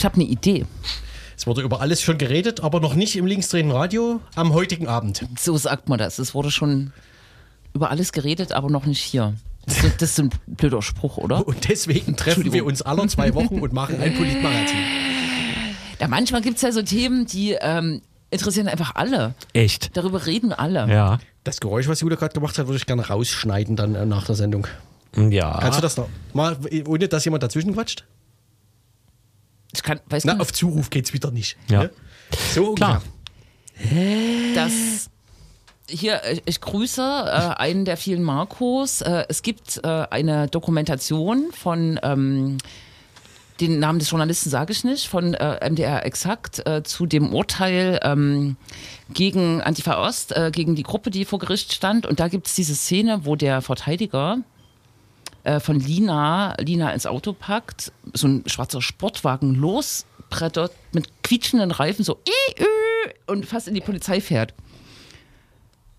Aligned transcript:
Ich 0.00 0.04
habe 0.06 0.14
eine 0.14 0.24
Idee. 0.24 0.64
Es 1.36 1.46
wurde 1.46 1.60
über 1.60 1.82
alles 1.82 2.00
schon 2.00 2.16
geredet, 2.16 2.60
aber 2.62 2.80
noch 2.80 2.94
nicht 2.94 3.16
im 3.16 3.26
linksdrehenden 3.26 3.76
Radio 3.76 4.22
am 4.34 4.54
heutigen 4.54 4.88
Abend. 4.88 5.26
So 5.38 5.58
sagt 5.58 5.90
man 5.90 5.98
das. 5.98 6.18
Es 6.18 6.32
wurde 6.34 6.50
schon 6.50 6.94
über 7.74 7.90
alles 7.90 8.12
geredet, 8.12 8.52
aber 8.52 8.70
noch 8.70 8.86
nicht 8.86 9.02
hier. 9.02 9.34
Das, 9.66 9.84
ist- 9.84 10.00
das 10.00 10.10
ist 10.12 10.20
ein 10.20 10.30
blöder 10.46 10.80
Spruch, 10.80 11.18
oder? 11.18 11.46
Und 11.46 11.68
deswegen 11.68 12.16
treffen 12.16 12.50
wir 12.50 12.64
uns 12.64 12.80
alle 12.80 13.06
zwei 13.08 13.34
Wochen 13.34 13.60
und 13.60 13.74
machen 13.74 14.00
ein 14.00 14.14
Politmagazin. 14.16 14.78
Ja, 16.00 16.08
manchmal 16.08 16.40
gibt 16.40 16.56
es 16.56 16.62
ja 16.62 16.72
so 16.72 16.80
Themen, 16.80 17.26
die 17.26 17.54
ähm, 17.60 18.00
interessieren 18.30 18.66
einfach 18.68 18.94
alle. 18.94 19.34
Echt? 19.52 19.94
Darüber 19.98 20.24
reden 20.24 20.54
alle. 20.54 20.88
Ja. 20.90 21.18
Das 21.44 21.60
Geräusch, 21.60 21.88
was 21.88 22.00
Julia 22.00 22.16
gerade 22.16 22.32
gemacht 22.32 22.56
hat, 22.58 22.68
würde 22.68 22.78
ich 22.78 22.86
gerne 22.86 23.06
rausschneiden 23.06 23.76
dann 23.76 23.94
äh, 23.94 24.06
nach 24.06 24.24
der 24.24 24.34
Sendung. 24.34 24.66
Ja. 25.14 25.58
Kannst 25.60 25.76
du 25.78 25.82
das 25.82 25.98
noch 25.98 26.08
mal, 26.32 26.56
ohne 26.86 27.06
dass 27.06 27.22
jemand 27.26 27.42
dazwischen 27.42 27.74
quatscht? 27.74 28.06
Ich 29.72 29.82
kann, 29.82 30.00
weiß 30.06 30.24
Na, 30.24 30.34
nicht, 30.34 30.42
auf 30.42 30.52
Zuruf 30.52 30.90
geht's 30.90 31.12
wieder 31.12 31.30
nicht. 31.30 31.56
Ja. 31.68 31.84
Ne? 31.84 31.90
So 32.54 32.74
Klar. 32.74 33.02
ungefähr. 33.76 34.54
dass 34.54 35.10
hier, 35.88 36.20
ich, 36.30 36.42
ich 36.44 36.60
grüße 36.60 37.02
äh, 37.02 37.60
einen 37.60 37.84
der 37.84 37.96
vielen 37.96 38.22
Marcos. 38.22 39.00
Äh, 39.00 39.24
es 39.28 39.42
gibt 39.42 39.80
äh, 39.82 39.88
eine 39.88 40.48
Dokumentation 40.48 41.50
von, 41.52 41.98
ähm, 42.02 42.58
den 43.60 43.78
Namen 43.78 43.98
des 43.98 44.10
Journalisten 44.10 44.50
sage 44.50 44.72
ich 44.72 44.84
nicht, 44.84 45.06
von 45.08 45.34
äh, 45.34 45.68
MDR 45.68 46.04
Exakt 46.06 46.66
äh, 46.66 46.82
zu 46.82 47.06
dem 47.06 47.32
Urteil 47.34 48.00
ähm, 48.02 48.56
gegen 49.12 49.60
Antifa 49.60 50.02
Ost, 50.02 50.34
äh, 50.36 50.50
gegen 50.50 50.74
die 50.74 50.82
Gruppe, 50.82 51.10
die 51.10 51.24
vor 51.24 51.38
Gericht 51.38 51.72
stand. 51.72 52.06
Und 52.06 52.20
da 52.20 52.28
gibt 52.28 52.46
es 52.46 52.54
diese 52.54 52.74
Szene, 52.74 53.20
wo 53.24 53.36
der 53.36 53.60
Verteidiger 53.60 54.38
äh, 55.44 55.60
von 55.60 55.78
Lina, 55.78 56.54
Lina 56.58 56.92
ins 56.92 57.06
Auto 57.06 57.32
packt, 57.32 57.92
so 58.12 58.28
ein 58.28 58.42
schwarzer 58.46 58.82
Sportwagen 58.82 59.54
losbrettert 59.54 60.72
mit 60.92 61.08
quietschenden 61.22 61.70
Reifen, 61.70 62.04
so 62.04 62.20
und 63.26 63.46
fast 63.46 63.68
in 63.68 63.74
die 63.74 63.80
Polizei 63.80 64.20
fährt. 64.20 64.54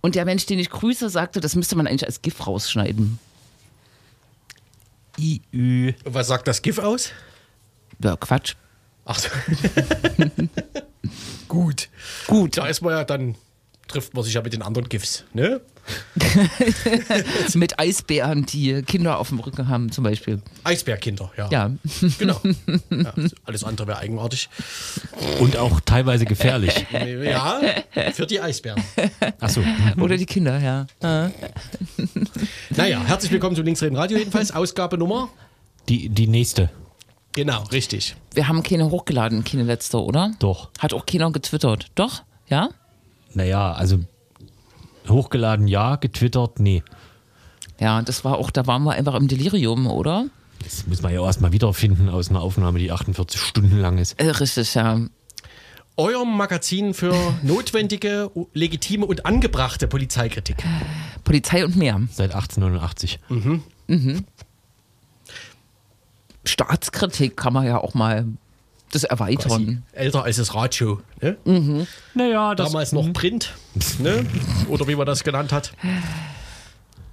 Und 0.02 0.16
der 0.16 0.26
Mensch, 0.26 0.46
den 0.46 0.60
ich 0.60 0.70
grüße, 0.70 1.10
sagte, 1.10 1.40
das 1.40 1.56
müsste 1.56 1.76
man 1.76 1.88
eigentlich 1.88 2.06
als 2.06 2.22
GIF 2.22 2.46
rausschneiden. 2.46 3.20
IÜ. 5.18 5.94
Was 6.06 6.28
sagt 6.28 6.48
das 6.48 6.62
GIF 6.62 6.80
aus? 6.80 7.12
Ja, 8.04 8.16
Quatsch. 8.16 8.56
Ach 9.06 9.20
so. 9.20 9.30
Gut. 11.48 11.90
Gut. 12.28 12.58
Da 12.58 12.68
ist 12.68 12.82
man 12.82 12.94
ja 12.94 13.04
dann, 13.04 13.36
trifft 13.92 14.14
man 14.14 14.24
sich 14.24 14.34
ja 14.34 14.42
mit 14.42 14.54
den 14.54 14.62
anderen 14.62 14.90
GIFs. 14.90 15.26
Ne? 15.34 15.62
Mit 17.56 17.80
Eisbären, 17.80 18.46
die 18.46 18.84
Kinder 18.84 19.18
auf 19.18 19.30
dem 19.30 19.40
Rücken 19.40 19.68
haben, 19.68 19.92
zum 19.92 20.04
Beispiel. 20.04 20.42
Eisbärkinder, 20.64 21.32
ja. 21.38 21.50
Ja. 21.50 21.72
Genau. 22.18 22.40
Ja, 22.92 23.14
alles 23.46 23.64
andere 23.64 23.88
wäre 23.88 23.98
eigenartig. 23.98 24.48
Und 25.40 25.58
auch 25.58 25.80
teilweise 25.82 26.26
gefährlich. 26.26 26.86
Ja, 27.24 27.60
für 28.14 28.28
die 28.28 28.40
Eisbären. 28.40 28.82
Achso. 29.40 29.62
Oder 30.00 30.18
die 30.18 30.26
Kinder, 30.26 30.60
ja. 30.60 30.86
Naja, 32.70 33.02
herzlich 33.04 33.32
willkommen 33.32 33.56
zu 33.56 33.64
Linksreden 33.64 33.98
Radio 33.98 34.18
jedenfalls. 34.18 34.52
Ausgabe 34.52 34.98
Nummer. 34.98 35.30
Die, 35.90 36.10
die 36.10 36.28
nächste. 36.28 36.70
Genau, 37.34 37.64
richtig. 37.72 38.16
Wir 38.34 38.48
haben 38.48 38.62
keine 38.62 38.92
hochgeladen, 38.92 39.44
keine 39.44 39.64
letzte, 39.64 40.02
oder? 40.04 40.32
Doch. 40.40 40.70
Hat 40.80 40.94
auch 40.94 41.06
keiner 41.06 41.32
getwittert. 41.32 41.88
Doch? 41.96 42.24
Ja? 42.48 42.70
Naja, 43.34 43.72
also 43.74 44.00
hochgeladen 45.08 45.68
ja, 45.68 45.96
getwittert 45.96 46.60
nee. 46.60 46.84
Ja, 47.80 48.02
das 48.02 48.24
war 48.24 48.38
auch, 48.38 48.52
da 48.52 48.68
waren 48.68 48.84
wir 48.84 48.92
einfach 48.94 49.16
im 49.16 49.28
Delirium, 49.28 49.88
oder? 49.88 50.28
Das 50.64 50.86
muss 50.86 51.02
man 51.02 51.14
ja 51.14 51.24
erstmal 51.24 51.52
wiederfinden 51.52 52.10
aus 52.10 52.30
einer 52.30 52.42
Aufnahme, 52.42 52.78
die 52.78 52.92
48 52.92 53.40
Stunden 53.42 53.80
lang 53.80 53.98
ist. 53.98 54.20
Äh, 54.20 54.30
richtig, 54.30 54.76
ja. 54.76 55.00
Euer 55.98 56.26
Magazin 56.26 56.94
für 56.94 57.14
notwendige, 57.42 58.32
legitime 58.54 59.06
und 59.06 59.26
angebrachte 59.26 59.88
Polizeikritik. 59.88 60.64
Polizei 61.24 61.66
und 61.66 61.76
mehr. 61.76 62.00
Seit 62.12 62.34
1889. 62.34 63.20
Staatskritik 66.46 67.36
kann 67.36 67.54
man 67.54 67.66
ja 67.66 67.78
auch 67.80 67.94
mal 67.94 68.26
das 68.92 69.04
erweitern. 69.04 69.84
Älter 69.94 70.24
als 70.24 70.38
das 70.38 70.54
Radio. 70.54 71.02
Ne? 71.22 71.88
Naja, 72.14 72.56
das 72.56 72.68
Damals 72.68 72.92
noch 72.92 73.12
Print, 73.14 73.54
ne? 74.00 74.26
oder 74.70 74.88
wie 74.88 74.96
man 74.96 75.06
das 75.06 75.24
genannt 75.24 75.52
hat. 75.52 75.74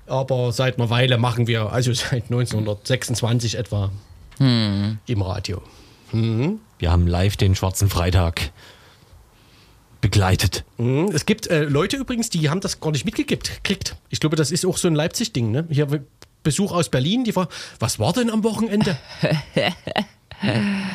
Aber 0.07 0.53
seit 0.53 0.79
einer 0.79 0.91
Weile 0.91 1.19
machen 1.19 1.47
wir, 1.47 1.73
also 1.73 1.93
seit 1.93 2.25
1926 2.25 3.57
etwa, 3.57 3.91
im 4.39 5.23
Radio. 5.23 5.63
Wir 6.13 6.91
haben 6.93 7.07
live 7.07 7.37
den 7.37 7.55
Schwarzen 7.55 7.89
Freitag 7.89 8.53
begleitet. 10.01 10.65
Mhm. 10.77 11.11
Es 11.13 11.27
gibt 11.27 11.49
äh, 11.49 11.65
Leute 11.65 11.97
übrigens, 11.97 12.31
die 12.31 12.49
haben 12.51 12.61
das 12.61 12.81
gar 12.81 12.93
nicht 12.93 13.05
mitgekriegt. 13.05 13.65
Kriegt. 13.65 13.97
Ich 14.11 14.21
glaube, 14.21 14.37
das 14.37 14.51
ist 14.51 14.65
auch 14.65 14.77
so 14.77 14.89
ein 14.89 14.95
Leipzig-Ding. 14.95 15.51
Ne? 15.51 15.67
Hier 15.71 15.89
Besuch 16.43 16.73
aus 16.73 16.89
Berlin, 16.89 17.25
die 17.25 17.35
war, 17.35 17.49
was 17.81 17.99
war 17.99 18.13
denn 18.13 18.31
am 18.31 18.45
Wochenende? 18.45 18.97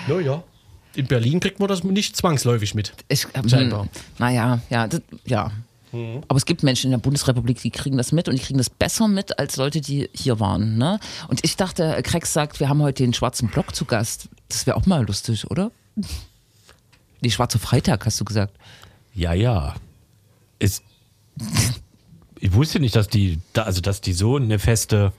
no, 0.07 0.19
ja. 0.19 0.43
In 0.95 1.07
Berlin 1.07 1.39
kriegt 1.39 1.59
man 1.59 1.67
das 1.67 1.83
nicht 1.83 2.15
zwangsläufig 2.15 2.75
mit. 2.75 2.93
Ich, 3.07 3.27
ähm, 3.33 3.49
Scheinbar. 3.49 3.87
Naja, 4.19 4.61
ja, 4.69 4.87
das, 4.87 5.01
ja. 5.25 5.51
Aber 5.93 6.37
es 6.37 6.45
gibt 6.45 6.63
Menschen 6.63 6.87
in 6.87 6.91
der 6.91 6.97
Bundesrepublik, 6.97 7.61
die 7.61 7.69
kriegen 7.69 7.97
das 7.97 8.11
mit 8.11 8.27
und 8.27 8.35
die 8.35 8.41
kriegen 8.41 8.57
das 8.57 8.71
besser 8.71 9.07
mit 9.07 9.37
als 9.37 9.57
Leute, 9.57 9.79
die 9.79 10.09
hier 10.11 10.39
waren. 10.39 10.79
Ne? 10.79 10.99
Und 11.27 11.45
ich 11.45 11.55
dachte, 11.55 12.01
Krex 12.01 12.33
sagt, 12.33 12.59
wir 12.59 12.67
haben 12.67 12.81
heute 12.81 13.03
den 13.03 13.13
schwarzen 13.13 13.47
Block 13.47 13.75
zu 13.75 13.85
Gast. 13.85 14.27
Das 14.49 14.65
wäre 14.65 14.75
auch 14.75 14.87
mal 14.87 15.05
lustig, 15.05 15.49
oder? 15.51 15.71
Die 17.21 17.29
schwarze 17.29 17.59
Freitag, 17.59 18.07
hast 18.07 18.19
du 18.19 18.25
gesagt. 18.25 18.57
Ja, 19.13 19.33
ja. 19.33 19.75
Es, 20.57 20.81
ich 22.39 22.53
wusste 22.53 22.79
nicht, 22.79 22.95
dass 22.95 23.07
die, 23.07 23.39
also 23.53 23.79
dass 23.79 24.01
die 24.01 24.13
so 24.13 24.37
eine 24.37 24.57
feste 24.57 25.13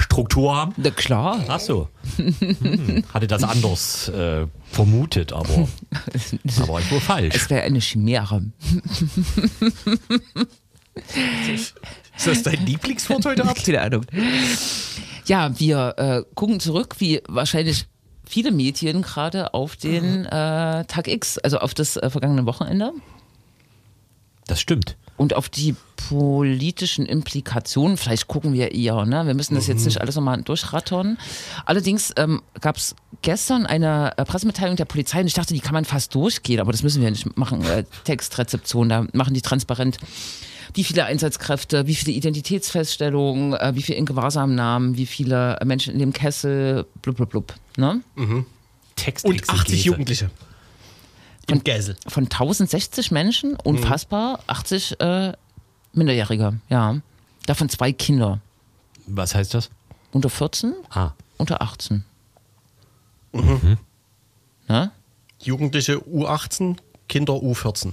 Struktur 0.00 0.54
haben. 0.56 0.74
Na 0.76 0.90
klar. 0.90 1.44
Ach 1.48 1.60
so. 1.60 1.88
Hm, 2.16 3.04
hatte 3.12 3.26
das 3.26 3.42
anders 3.42 4.08
äh, 4.08 4.46
vermutet, 4.70 5.32
aber, 5.32 5.48
aber 6.62 6.80
ich 6.80 6.92
war 6.92 7.00
falsch. 7.00 7.34
Es 7.34 7.50
wäre 7.50 7.62
eine 7.62 7.80
Chimäre. 7.80 8.42
Ist 11.54 11.74
das 12.26 12.42
dein 12.42 12.64
Lieblingswort 12.66 13.24
heute 13.24 13.44
Abend? 13.44 13.64
Keine 13.64 13.80
Ahnung. 13.80 14.06
Ja, 15.26 15.58
wir 15.58 15.94
äh, 15.96 16.22
gucken 16.34 16.60
zurück, 16.60 16.96
wie 16.98 17.22
wahrscheinlich 17.28 17.86
viele 18.26 18.52
Medien 18.52 19.02
gerade 19.02 19.54
auf 19.54 19.76
den 19.76 20.24
äh, 20.24 20.84
Tag 20.84 21.08
X, 21.08 21.38
also 21.38 21.58
auf 21.58 21.74
das 21.74 21.96
äh, 21.96 22.10
vergangene 22.10 22.46
Wochenende 22.46 22.92
Das 24.46 24.60
stimmt. 24.60 24.96
Und 25.20 25.34
auf 25.34 25.50
die 25.50 25.76
politischen 26.08 27.04
Implikationen. 27.04 27.98
Vielleicht 27.98 28.26
gucken 28.26 28.54
wir 28.54 28.72
eher, 28.72 29.04
ne? 29.04 29.26
Wir 29.26 29.34
müssen 29.34 29.54
das 29.54 29.66
jetzt 29.66 29.84
nicht 29.84 30.00
alles 30.00 30.16
nochmal 30.16 30.40
durchrattern. 30.40 31.18
Allerdings 31.66 32.14
ähm, 32.16 32.40
gab 32.62 32.78
es 32.78 32.96
gestern 33.20 33.66
eine 33.66 34.14
äh, 34.16 34.24
Pressemitteilung 34.24 34.76
der 34.76 34.86
Polizei 34.86 35.20
und 35.20 35.26
ich 35.26 35.34
dachte, 35.34 35.52
die 35.52 35.60
kann 35.60 35.74
man 35.74 35.84
fast 35.84 36.14
durchgehen, 36.14 36.58
aber 36.58 36.72
das 36.72 36.82
müssen 36.82 37.02
wir 37.02 37.08
ja 37.08 37.10
nicht 37.10 37.36
machen. 37.36 37.62
Äh, 37.66 37.84
Textrezeption, 38.04 38.88
da 38.88 39.06
machen 39.12 39.34
die 39.34 39.42
transparent. 39.42 39.98
Wie 40.72 40.84
viele 40.84 41.04
Einsatzkräfte, 41.04 41.86
wie 41.86 41.96
viele 41.96 42.16
Identitätsfeststellungen, 42.16 43.52
äh, 43.52 43.72
wie 43.74 43.82
viele 43.82 43.98
in 43.98 44.06
Gewahrsam 44.06 44.54
nahmen, 44.54 44.96
wie 44.96 45.04
viele 45.04 45.58
Menschen 45.66 45.92
in 45.92 45.98
dem 45.98 46.14
Kessel, 46.14 46.86
blub, 47.02 47.16
blub, 47.16 47.28
blub. 47.28 47.54
Ne? 47.76 48.00
Text 48.96 49.26
Und 49.26 49.46
80 49.46 49.84
Jugendliche. 49.84 50.30
Im 51.48 51.64
Gäsel. 51.64 51.96
Von 52.06 52.24
1060 52.24 53.10
Menschen, 53.10 53.56
unfassbar, 53.56 54.40
80 54.46 55.00
äh, 55.00 55.32
Minderjährige, 55.92 56.60
ja. 56.68 56.96
Davon 57.46 57.68
zwei 57.68 57.92
Kinder. 57.92 58.40
Was 59.06 59.34
heißt 59.34 59.54
das? 59.54 59.70
Unter 60.12 60.30
14, 60.30 60.74
Ah, 60.90 61.10
unter 61.38 61.60
18. 61.62 62.04
Mhm. 63.32 63.78
Ne? 64.68 64.90
Jugendliche 65.42 65.96
U18, 65.98 66.76
Kinder 67.08 67.34
U14. 67.34 67.92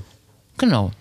Genau. 0.57 0.91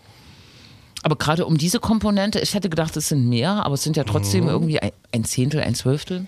Aber 1.03 1.17
gerade 1.17 1.47
um 1.47 1.57
diese 1.59 1.81
Komponente, 1.81 2.41
ich 2.41 2.55
hätte 2.55 2.69
gedacht, 2.71 2.97
es 2.97 3.09
sind 3.09 3.29
mehr, 3.29 3.65
aber 3.65 3.75
es 3.75 3.83
sind 3.83 3.97
ja 3.97 4.05
trotzdem 4.05 4.45
Mhm. 4.45 4.51
irgendwie 4.51 4.81
ein, 4.81 4.93
ein 5.13 5.25
Zehntel, 5.25 5.61
ein 5.61 5.75
Zwölftel, 5.75 6.27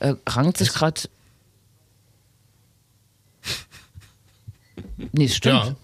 äh, 0.00 0.14
rankt 0.28 0.58
sich 0.58 0.72
gerade. 0.72 1.02
Nee, 5.12 5.28
stimmt. 5.28 5.54
Ja. 5.66 5.76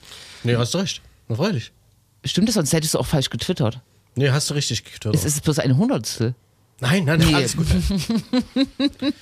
Nee, 0.44 0.56
hast 0.56 0.74
du 0.74 0.78
recht. 0.78 1.00
Na, 1.28 1.36
freilich. 1.36 1.72
Stimmt 2.24 2.48
es, 2.48 2.54
sonst 2.54 2.72
hättest 2.72 2.94
du 2.94 2.98
auch 2.98 3.06
falsch 3.06 3.30
getwittert. 3.30 3.80
Nee, 4.14 4.30
hast 4.30 4.48
du 4.50 4.54
richtig 4.54 4.84
getwittert. 4.84 5.14
Es 5.14 5.24
ist 5.24 5.42
bloß 5.42 5.58
ein 5.58 5.76
Hundertstel. 5.76 6.34
Nein, 6.80 7.04
nein, 7.04 7.18
nein, 7.20 7.28
Nee. 7.28 7.34
alles 7.34 7.56
gut. 7.56 7.66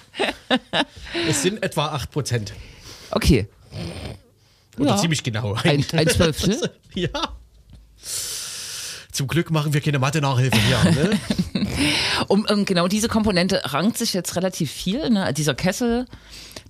es 1.28 1.42
sind 1.42 1.62
etwa 1.62 1.88
8 1.88 2.10
Prozent. 2.10 2.52
Okay. 3.10 3.48
Oder 4.78 4.90
Ja. 4.90 4.96
ziemlich 4.96 5.22
genau. 5.22 5.54
Ein, 5.54 5.84
ein 5.92 6.08
Zwölftel? 6.08 6.70
ja. 6.94 7.08
Zum 9.12 9.26
Glück 9.26 9.50
machen 9.50 9.74
wir 9.74 9.80
keine 9.80 9.98
Mathe-Nachhilfe 9.98 10.58
hier. 10.58 10.90
Ne? 10.92 11.20
Um, 12.28 12.44
um 12.50 12.66
genau 12.66 12.88
diese 12.88 13.08
Komponente 13.08 13.60
rankt 13.64 13.96
sich 13.96 14.12
jetzt 14.12 14.36
relativ 14.36 14.70
viel. 14.70 15.08
Ne? 15.08 15.32
Dieser 15.32 15.54
Kessel, 15.54 16.06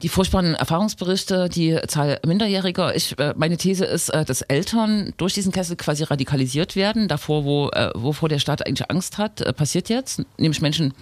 die 0.02 0.08
furchtbaren 0.08 0.54
Erfahrungsberichte, 0.54 1.48
die 1.48 1.78
Zahl 1.88 2.20
Minderjähriger. 2.26 2.94
Ich, 2.96 3.18
äh, 3.18 3.34
meine 3.36 3.56
These 3.56 3.84
ist, 3.84 4.08
äh, 4.10 4.24
dass 4.24 4.42
Eltern 4.42 5.12
durch 5.16 5.34
diesen 5.34 5.52
Kessel 5.52 5.76
quasi 5.76 6.04
radikalisiert 6.04 6.76
werden. 6.76 7.08
Davor, 7.08 7.44
wo, 7.44 7.68
äh, 7.70 7.90
wovor 7.94 8.28
der 8.28 8.38
Staat 8.38 8.66
eigentlich 8.66 8.90
Angst 8.90 9.18
hat, 9.18 9.56
passiert 9.56 9.88
jetzt. 9.88 10.22
Nämlich 10.38 10.60
Menschen 10.60 10.94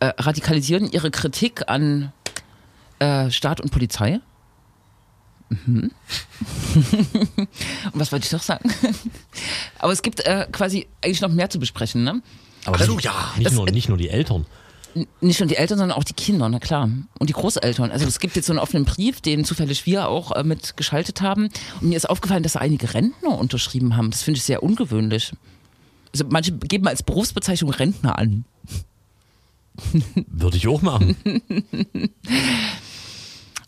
radikalisieren 0.00 0.90
ihre 0.90 1.12
Kritik 1.12 1.68
an 1.68 2.12
Staat 3.30 3.60
und 3.60 3.70
Polizei. 3.70 4.18
Mhm. 5.48 5.90
und 6.74 7.48
was 7.94 8.10
wollte 8.10 8.26
ich 8.26 8.32
noch 8.32 8.42
sagen? 8.42 8.72
Aber 9.78 9.92
es 9.92 10.02
gibt 10.02 10.20
äh, 10.26 10.46
quasi 10.50 10.86
eigentlich 11.04 11.20
noch 11.20 11.28
mehr 11.30 11.50
zu 11.50 11.58
besprechen, 11.58 12.04
ne? 12.04 12.22
Aber 12.64 12.78
Ach 12.80 12.84
so, 12.84 12.94
nicht, 12.94 13.04
ja. 13.04 13.12
nicht, 13.36 13.46
Das- 13.46 13.54
nur, 13.54 13.66
nicht 13.70 13.88
nur 13.88 13.98
die 13.98 14.08
Eltern. 14.08 14.46
Nicht 15.20 15.40
nur 15.40 15.48
die 15.48 15.56
Eltern, 15.56 15.78
sondern 15.78 15.96
auch 15.96 16.04
die 16.04 16.12
Kinder, 16.12 16.48
na 16.48 16.58
klar. 16.58 16.88
Und 17.18 17.28
die 17.28 17.32
Großeltern. 17.32 17.90
Also 17.90 18.06
es 18.06 18.20
gibt 18.20 18.36
jetzt 18.36 18.46
so 18.46 18.52
einen 18.52 18.60
offenen 18.60 18.84
Brief, 18.84 19.20
den 19.20 19.44
zufällig 19.44 19.86
wir 19.86 20.08
auch 20.08 20.32
äh, 20.32 20.44
mit 20.44 20.76
geschaltet 20.76 21.20
haben. 21.22 21.48
Und 21.80 21.88
mir 21.88 21.96
ist 21.96 22.08
aufgefallen, 22.08 22.42
dass 22.42 22.52
da 22.52 22.60
einige 22.60 22.92
Rentner 22.92 23.38
unterschrieben 23.38 23.96
haben. 23.96 24.10
Das 24.10 24.22
finde 24.22 24.38
ich 24.38 24.44
sehr 24.44 24.62
ungewöhnlich. 24.62 25.32
Also 26.12 26.26
manche 26.28 26.52
geben 26.52 26.86
als 26.86 27.02
Berufsbezeichnung 27.02 27.70
Rentner 27.70 28.18
an. 28.18 28.44
Würde 30.26 30.58
ich 30.58 30.68
auch 30.68 30.82
machen. 30.82 31.16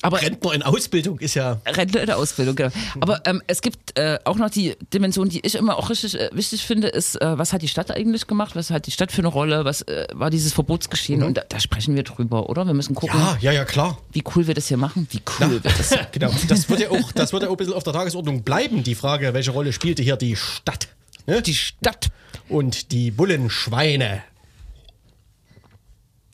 Aber 0.04 0.20
Rentner 0.20 0.52
in 0.52 0.62
Ausbildung 0.62 1.18
ist 1.18 1.32
ja. 1.34 1.62
Rentner 1.66 2.00
in 2.00 2.06
der 2.06 2.18
Ausbildung, 2.18 2.54
genau. 2.56 2.70
Aber 3.00 3.22
ähm, 3.24 3.40
es 3.46 3.62
gibt 3.62 3.98
äh, 3.98 4.18
auch 4.24 4.36
noch 4.36 4.50
die 4.50 4.76
Dimension, 4.92 5.30
die 5.30 5.40
ich 5.40 5.54
immer 5.54 5.78
auch 5.78 5.88
richtig 5.88 6.20
äh, 6.20 6.28
wichtig 6.34 6.66
finde, 6.66 6.88
ist, 6.88 7.18
äh, 7.22 7.38
was 7.38 7.54
hat 7.54 7.62
die 7.62 7.68
Stadt 7.68 7.90
eigentlich 7.90 8.26
gemacht? 8.26 8.54
Was 8.54 8.68
hat 8.70 8.86
die 8.86 8.90
Stadt 8.90 9.12
für 9.12 9.22
eine 9.22 9.28
Rolle? 9.28 9.64
Was 9.64 9.80
äh, 9.82 10.06
war 10.12 10.28
dieses 10.28 10.52
Verbotsgeschehen? 10.52 11.22
Und 11.22 11.38
da, 11.38 11.42
da 11.48 11.58
sprechen 11.58 11.96
wir 11.96 12.02
drüber, 12.02 12.50
oder? 12.50 12.66
Wir 12.66 12.74
müssen 12.74 12.94
gucken, 12.94 13.18
Ja, 13.18 13.38
ja, 13.40 13.52
ja, 13.52 13.64
klar. 13.64 13.98
wie 14.12 14.22
cool 14.36 14.46
wir 14.46 14.52
das 14.52 14.68
hier 14.68 14.76
machen. 14.76 15.06
Wie 15.10 15.22
cool 15.40 15.52
wir 15.52 15.60
das 15.60 15.94
Genau. 16.12 16.30
Das 16.48 16.68
wird 16.68 16.80
ja 16.80 16.90
auch, 16.90 17.10
das 17.12 17.32
wird 17.32 17.42
ja 17.42 17.48
auch 17.48 17.52
ein 17.54 17.56
bisschen 17.56 17.72
auf 17.72 17.84
der 17.84 17.94
Tagesordnung 17.94 18.42
bleiben, 18.42 18.82
die 18.82 18.94
Frage, 18.94 19.32
welche 19.32 19.52
Rolle 19.52 19.72
spielte 19.72 20.02
hier 20.02 20.16
die 20.16 20.36
Stadt? 20.36 20.88
Ne? 21.26 21.40
Die 21.40 21.54
Stadt. 21.54 22.10
Und 22.50 22.92
die 22.92 23.10
Bullenschweine. 23.10 24.22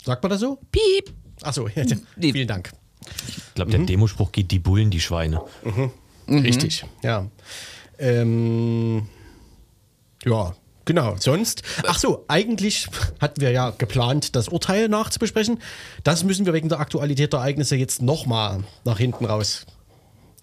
Sagt 0.05 0.25
man 0.25 0.31
das 0.31 0.41
so? 0.41 0.59
Piep. 0.73 1.15
Achso, 1.43 1.69
Nee. 2.17 2.33
vielen 2.33 2.49
Dank. 2.49 2.73
Ich 3.29 3.55
glaube, 3.55 3.71
der 3.71 3.81
Demospruch 3.81 4.33
geht 4.33 4.51
die 4.51 4.59
Bullen, 4.59 4.91
die 4.91 5.01
Schweine. 5.01 5.43
Richtig, 6.29 6.85
ja. 7.03 7.27
Ähm, 7.99 9.09
ja, 10.25 10.55
genau. 10.85 11.17
Sonst, 11.19 11.63
ach 11.87 11.99
so, 11.99 12.25
eigentlich 12.29 12.89
hatten 13.21 13.41
wir 13.41 13.51
ja 13.51 13.71
geplant, 13.71 14.37
das 14.37 14.49
Urteil 14.49 14.89
nachzubesprechen. 14.89 15.59
Das 16.05 16.25
müssen 16.25 16.47
wir 16.47 16.53
wegen 16.53 16.69
der 16.69 16.81
Aktualität 16.81 17.33
der 17.33 17.41
Ereignisse 17.41 17.77
jetzt 17.77 18.03
nochmal 18.03 18.65
nach 18.85 18.99
hinten 18.99 19.25
raus 19.25 19.67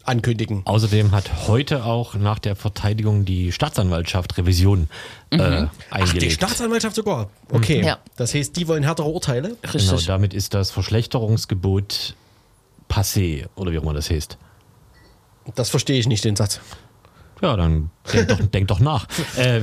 ankündigen. 0.07 0.61
Außerdem 0.65 1.11
hat 1.11 1.47
heute 1.47 1.83
auch 1.83 2.15
nach 2.15 2.39
der 2.39 2.55
Verteidigung 2.55 3.25
die 3.25 3.51
Staatsanwaltschaft 3.51 4.37
Revision 4.37 4.89
äh, 5.31 5.37
Ach, 5.41 5.69
die 5.69 5.91
eingelegt. 5.91 6.33
Staatsanwaltschaft 6.33 6.95
sogar. 6.95 7.29
Okay. 7.51 7.83
Ja. 7.85 7.97
Das 8.15 8.33
heißt, 8.33 8.55
die 8.55 8.67
wollen 8.67 8.83
härtere 8.83 9.07
Urteile. 9.07 9.57
genau, 9.61 9.73
Richtig. 9.73 10.05
damit 10.05 10.33
ist 10.33 10.53
das 10.53 10.71
Verschlechterungsgebot 10.71 12.15
passé, 12.89 13.47
oder 13.55 13.71
wie 13.71 13.79
auch 13.79 13.83
immer 13.83 13.93
das 13.93 14.09
heißt. 14.09 14.37
Das 15.55 15.69
verstehe 15.69 15.99
ich 15.99 16.07
nicht, 16.07 16.23
den 16.25 16.35
Satz. 16.35 16.59
Ja, 17.39 17.55
dann 17.55 17.91
denk 18.11 18.27
doch, 18.29 18.39
denk 18.41 18.67
doch 18.67 18.79
nach. 18.79 19.05
Äh, 19.37 19.59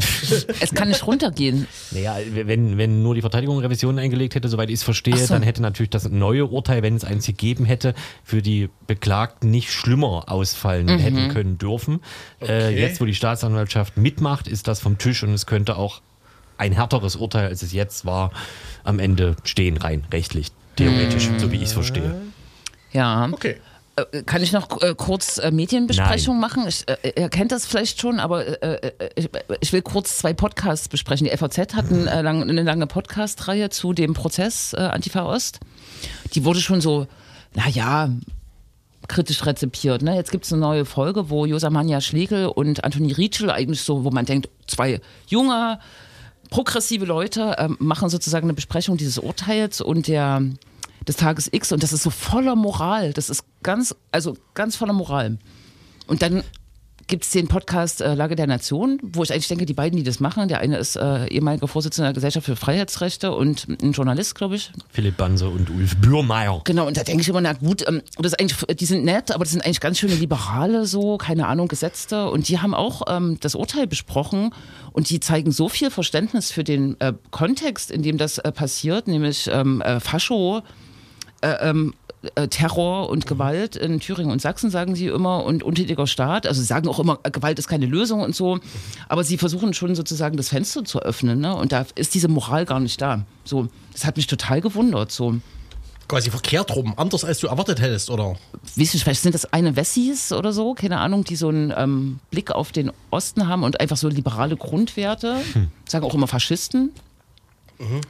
Es 0.60 0.70
kann 0.74 0.86
nicht 0.88 1.04
runtergehen. 1.08 1.66
naja, 1.90 2.16
wenn, 2.30 2.78
wenn 2.78 3.02
nur 3.02 3.16
die 3.16 3.20
Verteidigung 3.20 3.58
Revision 3.58 3.98
eingelegt 3.98 4.36
hätte, 4.36 4.48
soweit 4.48 4.68
ich 4.68 4.76
es 4.76 4.82
verstehe, 4.84 5.16
so. 5.18 5.34
dann 5.34 5.42
hätte 5.42 5.60
natürlich 5.60 5.90
das 5.90 6.08
neue 6.08 6.46
Urteil, 6.46 6.82
wenn 6.84 6.94
es 6.94 7.02
eins 7.02 7.26
gegeben 7.26 7.64
hätte, 7.64 7.94
für 8.22 8.42
die 8.42 8.70
Beklagten 8.86 9.50
nicht 9.50 9.72
schlimmer 9.72 10.26
ausfallen 10.28 10.86
Mhm. 10.86 10.98
hätten 11.00 11.28
können 11.30 11.58
dürfen. 11.58 12.00
Äh, 12.40 12.44
Okay. 12.44 12.80
jetzt, 12.80 13.00
wo 13.00 13.06
die 13.06 13.14
Staatsanwaltschaft 13.14 13.96
mitmacht, 13.96 14.46
ist 14.46 14.68
das 14.68 14.78
vom 14.78 14.96
Tisch 14.98 15.24
und 15.24 15.34
es 15.34 15.44
könnte 15.46 15.76
auch 15.76 16.00
ein 16.58 16.70
härteres 16.70 17.16
Urteil, 17.16 17.48
als 17.48 17.62
es 17.62 17.72
jetzt 17.72 18.04
war, 18.06 18.30
am 18.84 19.00
Ende 19.00 19.34
stehen, 19.42 19.78
rein 19.78 20.06
rechtlich, 20.12 20.52
theoretisch, 20.76 21.28
Mhm. 21.28 21.38
so 21.40 21.50
wie 21.50 21.56
ich 21.56 21.64
es 21.64 21.72
verstehe. 21.72 22.14
Ja. 22.94 23.29
Okay. 23.31 23.56
Äh, 23.96 24.23
Kann 24.23 24.43
ich 24.43 24.52
noch 24.52 24.82
äh, 24.82 24.94
kurz 24.96 25.38
äh, 25.38 25.50
Medienbesprechung 25.50 26.41
machen? 26.41 26.64
Ich, 26.67 26.85
äh, 26.88 27.20
ihr 27.20 27.29
kennt 27.29 27.52
das 27.52 27.67
vielleicht 27.67 28.00
schon, 28.00 28.19
aber 28.20 28.62
äh, 28.62 28.88
äh, 28.88 29.11
ich, 29.17 29.29
ich 29.61 29.73
will 29.73 29.82
kurz 29.82 30.19
zwei 30.19 30.32
Podcasts 30.32 30.88
besprechen. 30.88 31.29
Die 31.31 31.37
FAZ 31.37 31.75
hat 31.75 31.91
ein, 31.91 32.06
äh, 32.06 32.23
lang, 32.23 32.43
eine 32.43 32.62
lange 32.62 32.87
Podcast-Reihe 32.87 33.70
zu 33.70 33.93
dem 33.93 34.14
Prozess 34.14 34.73
äh, 34.73 34.79
Antifa 34.79 35.25
Ost. 35.25 35.61
Die 36.35 36.44
wurde 36.44 36.61
schon 36.61 36.81
so, 36.81 37.06
naja, 37.55 38.11
kritisch 39.06 39.44
rezipiert. 39.44 40.02
Ne? 40.02 40.17
Jetzt 40.17 40.32
gibt 40.32 40.44
es 40.44 40.52
eine 40.52 40.61
neue 40.61 40.85
Folge, 40.85 41.31
wo 41.31 41.46
Josamania 41.46 42.00
Schlegel 42.00 42.46
und 42.46 42.85
Anthony 42.85 43.12
Rietschel 43.12 43.50
eigentlich 43.50 43.82
so, 43.82 44.05
wo 44.05 44.11
man 44.11 44.25
denkt, 44.25 44.49
zwei 44.67 45.00
junge, 45.26 45.79
progressive 46.50 47.05
Leute 47.05 47.56
ähm, 47.58 47.76
machen 47.79 48.08
sozusagen 48.08 48.46
eine 48.46 48.55
Besprechung 48.55 48.96
dieses 48.96 49.19
Urteils 49.19 49.81
und 49.81 50.08
der 50.08 50.43
des 51.06 51.16
Tages 51.16 51.48
X 51.52 51.72
und 51.72 51.82
das 51.82 51.92
ist 51.92 52.02
so 52.02 52.10
voller 52.10 52.56
Moral. 52.56 53.12
Das 53.12 53.30
ist 53.30 53.44
ganz, 53.62 53.94
also 54.12 54.36
ganz 54.54 54.76
voller 54.76 54.92
Moral. 54.92 55.38
Und 56.06 56.22
dann 56.22 56.42
gibt 57.06 57.24
es 57.24 57.30
den 57.30 57.48
Podcast 57.48 58.00
äh, 58.00 58.14
Lage 58.14 58.36
der 58.36 58.46
Nation, 58.46 58.98
wo 59.02 59.22
ich 59.22 59.32
eigentlich 59.32 59.48
denke, 59.48 59.66
die 59.66 59.74
beiden, 59.74 59.96
die 59.96 60.02
das 60.02 60.20
machen, 60.20 60.48
der 60.48 60.60
eine 60.60 60.78
ist 60.78 60.96
äh, 60.96 61.26
ehemaliger 61.26 61.68
Vorsitzender 61.68 62.08
der 62.08 62.14
Gesellschaft 62.14 62.46
für 62.46 62.56
Freiheitsrechte 62.56 63.32
und 63.32 63.66
ein 63.82 63.92
Journalist, 63.92 64.34
glaube 64.34 64.56
ich. 64.56 64.72
Philipp 64.90 65.16
Banse 65.16 65.48
und 65.48 65.70
Ulf 65.70 65.96
Bürmeier. 65.96 66.62
Genau, 66.64 66.86
und 66.86 66.96
da 66.96 67.02
denke 67.02 67.22
ich 67.22 67.28
immer, 67.28 67.40
na 67.40 67.52
gut, 67.52 67.86
ähm, 67.86 68.02
das 68.16 68.32
ist 68.32 68.40
eigentlich, 68.40 68.78
die 68.78 68.86
sind 68.86 69.04
nett, 69.04 69.32
aber 69.32 69.44
das 69.44 69.52
sind 69.52 69.64
eigentlich 69.64 69.80
ganz 69.80 69.98
schöne 69.98 70.14
Liberale, 70.14 70.86
so, 70.86 71.18
keine 71.18 71.46
Ahnung, 71.46 71.69
Gesetzte. 71.69 72.31
Und 72.31 72.48
die 72.48 72.60
haben 72.60 72.74
auch 72.74 73.02
ähm, 73.08 73.38
das 73.40 73.55
Urteil 73.55 73.86
besprochen 73.86 74.55
und 74.93 75.10
die 75.10 75.20
zeigen 75.20 75.52
so 75.52 75.69
viel 75.69 75.90
Verständnis 75.90 76.50
für 76.50 76.64
den 76.64 76.98
äh, 77.00 77.12
Kontext, 77.31 77.90
in 77.90 78.02
dem 78.02 78.19
das 78.19 78.38
äh, 78.38 78.52
passiert, 78.52 79.08
nämlich 79.08 79.48
ähm, 79.52 79.82
äh, 79.82 80.00
Fascho, 80.00 80.62
äh, 81.44 81.69
ähm, 81.69 81.94
äh, 82.36 82.48
Terror 82.48 83.10
und 83.10 83.27
Gewalt 83.27 83.77
in 83.77 84.01
Thüringen 84.01 84.31
und 84.31 84.41
Sachsen, 84.41 84.70
sagen 84.70 84.94
sie 84.94 85.08
immer, 85.08 85.44
und 85.44 85.63
untätiger 85.63 86.06
Staat. 86.06 86.46
Also 86.46 86.60
sie 86.60 86.67
sagen 86.67 86.89
auch 86.89 86.98
immer, 86.98 87.19
Gewalt 87.22 87.58
ist 87.58 87.69
keine 87.69 87.86
Lösung 87.86 88.22
und 88.22 88.34
so. 88.34 88.60
Aber 89.08 89.24
sie 89.24 89.36
versuchen 89.36 89.74
schon 89.74 89.94
sozusagen 89.94 90.36
das 90.36 90.48
Fenster 90.48 90.84
zu 90.84 91.01
öffnen. 91.01 91.41
Ne? 91.41 91.55
Und 91.55 91.72
da 91.72 91.84
ist 91.94 92.15
diese 92.15 92.29
Moral 92.29 92.65
gar 92.65 92.81
nicht 92.81 93.01
da. 93.01 93.27
So, 93.44 93.69
das 93.93 94.06
hat 94.06 94.17
mich 94.17 94.27
total 94.27 94.63
gewundert. 94.63 95.13
So. 95.13 95.34
Quasi 96.08 96.31
verkehrt 96.31 96.74
rum, 96.74 96.94
anders 96.96 97.24
als 97.24 97.39
du 97.41 97.46
erwartet 97.46 97.81
hättest, 97.81 98.10
oder? 98.10 98.36
weiß 98.77 98.94
nicht, 98.94 99.03
vielleicht 99.03 99.22
sind 99.22 99.34
das 99.34 99.53
eine 99.53 99.74
Wessis 99.77 100.32
oder 100.32 100.53
so, 100.53 100.74
keine 100.74 101.01
Ahnung, 101.01 101.24
die 101.24 101.36
so 101.36 101.48
einen 101.48 101.72
ähm, 101.77 102.20
Blick 102.31 102.51
auf 102.51 102.72
den 102.72 102.93
Osten 103.10 103.48
haben 103.48 103.63
und 103.63 103.81
einfach 103.81 103.96
so 103.96 104.08
liberale 104.08 104.56
Grundwerte, 104.56 105.41
sagen 105.89 106.05
auch 106.05 106.15
immer 106.15 106.27
Faschisten. 106.27 106.93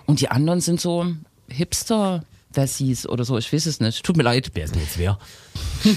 Und 0.06 0.20
die 0.20 0.28
anderen 0.28 0.60
sind 0.60 0.80
so 0.80 1.06
Hipster-Wessis 2.54 3.06
oder 3.08 3.24
so, 3.24 3.36
ich 3.38 3.52
weiß 3.52 3.66
es 3.66 3.80
nicht. 3.80 4.02
Tut 4.04 4.16
mir 4.16 4.22
leid, 4.22 4.50
Wer 4.54 4.64
ist 4.64 4.74
denn 4.74 4.82
jetzt 4.82 4.98
wer? 4.98 5.18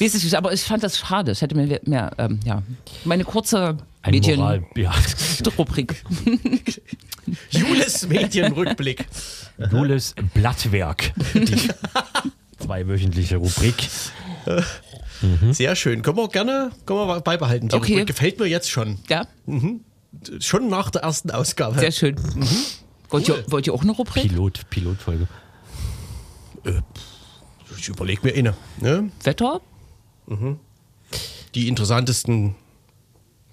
weiß 0.00 0.14
ich 0.14 0.24
nicht, 0.24 0.34
aber 0.34 0.52
ich 0.52 0.62
fand 0.62 0.82
das 0.82 0.98
schade. 0.98 1.32
Ich 1.32 1.40
hätte 1.42 1.54
mir 1.54 1.80
mehr, 1.84 2.12
ähm, 2.18 2.40
ja, 2.44 2.62
meine 3.04 3.24
kurze 3.24 3.78
Ein 4.02 4.14
Moral, 4.14 4.64
ja. 4.76 4.92
Medien-Rubrik. 5.40 6.04
Jules 7.50 8.06
Medienrückblick. 8.08 9.06
Jules 9.70 10.14
Blattwerk. 10.34 11.12
Die 11.34 11.56
zweiwöchentliche 12.58 13.36
Rubrik. 13.38 13.88
Sehr 15.50 15.74
schön. 15.74 16.02
Können 16.02 16.18
wir 16.18 16.28
gerne 16.28 16.70
können 16.84 17.00
wir 17.08 17.20
beibehalten. 17.20 17.68
Die 17.68 17.74
Okay. 17.74 17.92
Rubrik 17.94 18.06
Gefällt 18.06 18.38
mir 18.38 18.46
jetzt 18.46 18.70
schon. 18.70 18.98
Ja, 19.08 19.26
Schon 20.40 20.68
nach 20.68 20.90
der 20.90 21.02
ersten 21.02 21.30
Ausgabe. 21.30 21.78
sehr 21.80 21.92
schön. 21.92 22.16
Wollt, 23.10 23.28
ihr, 23.28 23.44
wollt 23.48 23.66
ihr 23.66 23.74
auch 23.74 23.82
eine 23.82 23.92
Rubrik? 23.92 24.28
Pilot, 24.28 24.68
Pilotfolge. 24.70 25.28
Ich 27.78 27.88
überlege 27.88 28.20
mir 28.24 28.30
inne. 28.30 28.54
Ne? 28.80 29.10
Wetter? 29.22 29.60
Die 31.54 31.68
interessantesten 31.68 32.56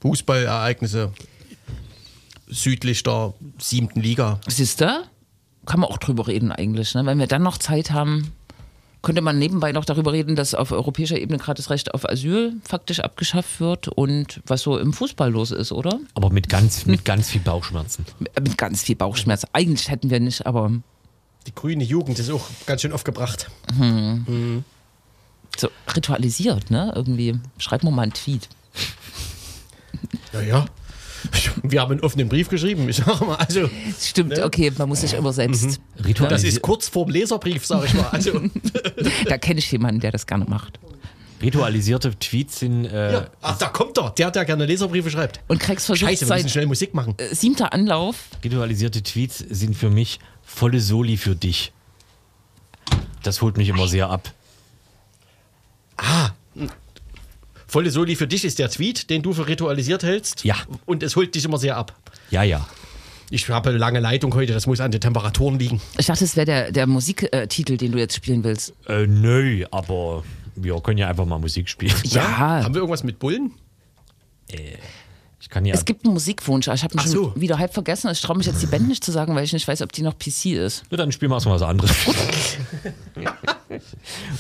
Fußballereignisse 0.02 1.14
südlich 2.48 3.04
der 3.04 3.34
siebten 3.60 4.02
Liga. 4.02 4.40
Siehst 4.48 4.82
du? 4.82 5.04
Kann 5.66 5.80
man 5.80 5.90
auch 5.90 5.98
drüber 5.98 6.28
reden 6.28 6.52
eigentlich. 6.52 6.94
Ne? 6.94 7.06
Wenn 7.06 7.20
wir 7.20 7.28
dann 7.28 7.44
noch 7.44 7.58
Zeit 7.58 7.92
haben, 7.92 8.34
könnte 9.04 9.22
man 9.22 9.38
nebenbei 9.38 9.74
noch 9.74 9.86
darüber 9.86 10.14
reden, 10.14 10.36
dass 10.36 10.56
auf 10.56 10.72
europäischer 10.72 11.20
Ebene 11.20 11.38
gerade 11.38 11.58
das 11.58 11.70
Recht 11.70 11.94
auf 11.94 12.10
Asyl 12.10 12.54
faktisch 12.64 13.02
abgeschafft 13.02 13.60
wird 13.60 13.90
und 13.90 14.42
was 14.48 14.62
so 14.62 14.80
im 14.80 14.94
Fußball 14.94 15.30
los 15.30 15.52
ist, 15.52 15.72
oder? 15.72 16.00
Aber 16.16 16.32
mit 16.32 16.50
ganz, 16.50 16.86
mit 16.86 17.04
ganz 17.06 17.30
viel 17.30 17.42
Bauchschmerzen. 17.42 18.06
Mit 18.20 18.58
ganz 18.58 18.82
viel 18.82 18.96
Bauchschmerz. 18.96 19.46
Eigentlich 19.52 19.90
hätten 19.92 20.10
wir 20.10 20.20
nicht, 20.22 20.48
aber 20.48 20.72
Die 21.46 21.54
grüne 21.54 21.84
Jugend 21.84 22.18
ist 22.18 22.32
auch 22.32 22.48
ganz 22.66 22.82
schön 22.82 22.94
aufgebracht. 22.94 23.52
so 25.58 25.70
ritualisiert, 25.96 26.72
ne? 26.72 26.94
Irgendwie. 26.96 27.38
Schreiben 27.58 27.88
wir 27.88 27.92
mal 27.92 28.04
einen 28.04 28.14
Tweet. 28.14 28.48
Ja, 30.32 30.42
ja. 30.42 30.66
Wir 31.64 31.82
haben 31.82 31.92
einen 31.92 32.02
offenen 32.02 32.28
Brief 32.30 32.50
geschrieben. 32.50 32.90
Ich 32.90 32.98
sag 32.98 33.22
mal, 33.22 33.36
also, 33.36 33.70
Stimmt, 34.00 34.38
okay, 34.40 34.72
man 34.78 34.90
muss 34.90 35.02
sich 35.02 35.14
immer 35.14 35.32
selbst. 35.34 35.80
Ritualisi 36.04 36.30
das 36.30 36.44
ist 36.44 36.62
kurz 36.62 36.88
vorm 36.90 37.10
Leserbrief, 37.10 37.66
sag 37.66 37.86
ich 37.86 37.94
mal. 37.94 38.08
Also, 38.12 38.42
Da 39.28 39.38
kenne 39.38 39.60
ich 39.60 39.72
jemanden, 39.72 40.02
der 40.02 40.12
das 40.12 40.28
gerne 40.28 40.46
macht. 40.46 40.80
Ritualisierte 41.42 42.18
Tweets 42.18 42.60
sind. 42.60 42.86
Äh, 42.86 43.14
ja. 43.14 43.28
Ach, 43.42 43.58
da 43.58 43.68
kommt 43.68 43.98
er. 43.98 44.12
Der, 44.12 44.32
der 44.32 44.46
gerne 44.46 44.66
Leserbriefe 44.66 45.10
schreibt. 45.10 45.42
Und 45.48 45.60
Krex 45.60 45.86
versucht 45.86 46.10
Scheiße, 46.10 46.28
wir 46.28 46.36
müssen 46.36 46.50
schnell 46.50 46.66
Musik 46.68 46.94
machen. 46.94 47.16
äh, 47.18 47.36
siebter 47.36 47.74
Anlauf. 47.74 48.16
Ritualisierte 48.44 49.04
Tweets 49.04 49.40
sind 49.40 49.76
für 49.76 49.90
mich 49.90 50.20
volle 50.44 50.80
Soli 50.80 51.18
für 51.18 51.36
dich. 51.36 51.74
Das 53.24 53.42
holt 53.42 53.58
mich 53.58 53.70
immer 53.70 53.88
sehr 53.88 54.10
ab. 54.10 54.32
Volle 57.74 57.90
Soli 57.90 58.16
für 58.16 58.28
dich 58.28 58.46
ist 58.46 58.60
der 58.60 58.70
Tweet, 58.70 59.10
den 59.10 59.24
du 59.24 59.34
für 59.34 59.48
ritualisiert 59.48 60.04
hältst. 60.04 60.44
Ja. 60.44 60.58
Und 60.86 61.02
es 61.02 61.16
holt 61.16 61.34
dich 61.34 61.44
immer 61.44 61.58
sehr 61.58 61.76
ab. 61.76 62.00
Ja, 62.30 62.44
ja. 62.44 62.68
Ich 63.32 63.50
habe 63.50 63.70
eine 63.70 63.80
lange 63.80 64.00
Leitung 64.00 64.32
heute, 64.36 64.54
das 64.54 64.68
muss 64.68 64.80
an 64.80 64.92
den 64.92 65.02
Temperaturen 65.02 65.58
liegen. 65.58 65.82
Ich 65.98 66.06
dachte, 66.06 66.24
es 66.24 66.36
wäre 66.36 66.46
der, 66.46 66.72
der 66.72 66.86
Musiktitel, 66.86 67.78
den 67.78 67.92
du 67.92 67.98
jetzt 67.98 68.16
spielen 68.16 68.44
willst. 68.44 68.76
Äh, 68.88 69.08
nö, 69.08 69.66
aber 69.72 70.24
wir 70.56 70.80
können 70.82 71.00
ja 71.00 71.10
einfach 71.10 71.26
mal 71.26 71.40
Musik 71.40 71.68
spielen. 71.68 71.96
Ja, 72.04 72.38
Haben 72.38 72.76
wir 72.76 72.82
irgendwas 72.82 73.04
mit 73.04 73.18
Bullen? 73.18 73.54
Ich 75.42 75.50
kann 75.50 75.66
ja. 75.66 75.74
es 75.74 75.84
gibt 75.84 76.06
einen 76.06 76.14
Musikwunsch, 76.14 76.68
aber 76.68 76.76
ich 76.76 76.84
habe 76.84 76.94
ihn 76.94 77.00
schon 77.00 77.10
so. 77.10 77.34
wieder 77.36 77.58
halb 77.58 77.74
vergessen. 77.74 78.12
Ich 78.12 78.22
traue 78.22 78.38
mich 78.38 78.46
jetzt 78.46 78.62
die 78.62 78.68
Band 78.68 78.88
nicht 78.88 79.04
zu 79.04 79.12
sagen, 79.12 79.34
weil 79.34 79.46
ich 79.46 79.52
nicht 79.52 79.68
weiß, 79.68 79.82
ob 79.82 79.92
die 79.92 80.04
noch 80.04 80.16
PC 80.16 80.58
ist. 80.58 80.84
Ja, 80.92 80.98
dann 80.98 81.12
spielen 81.12 81.32
wir 81.32 81.38
erstmal 81.38 81.56
was 81.56 81.64
anderes. 81.64 81.92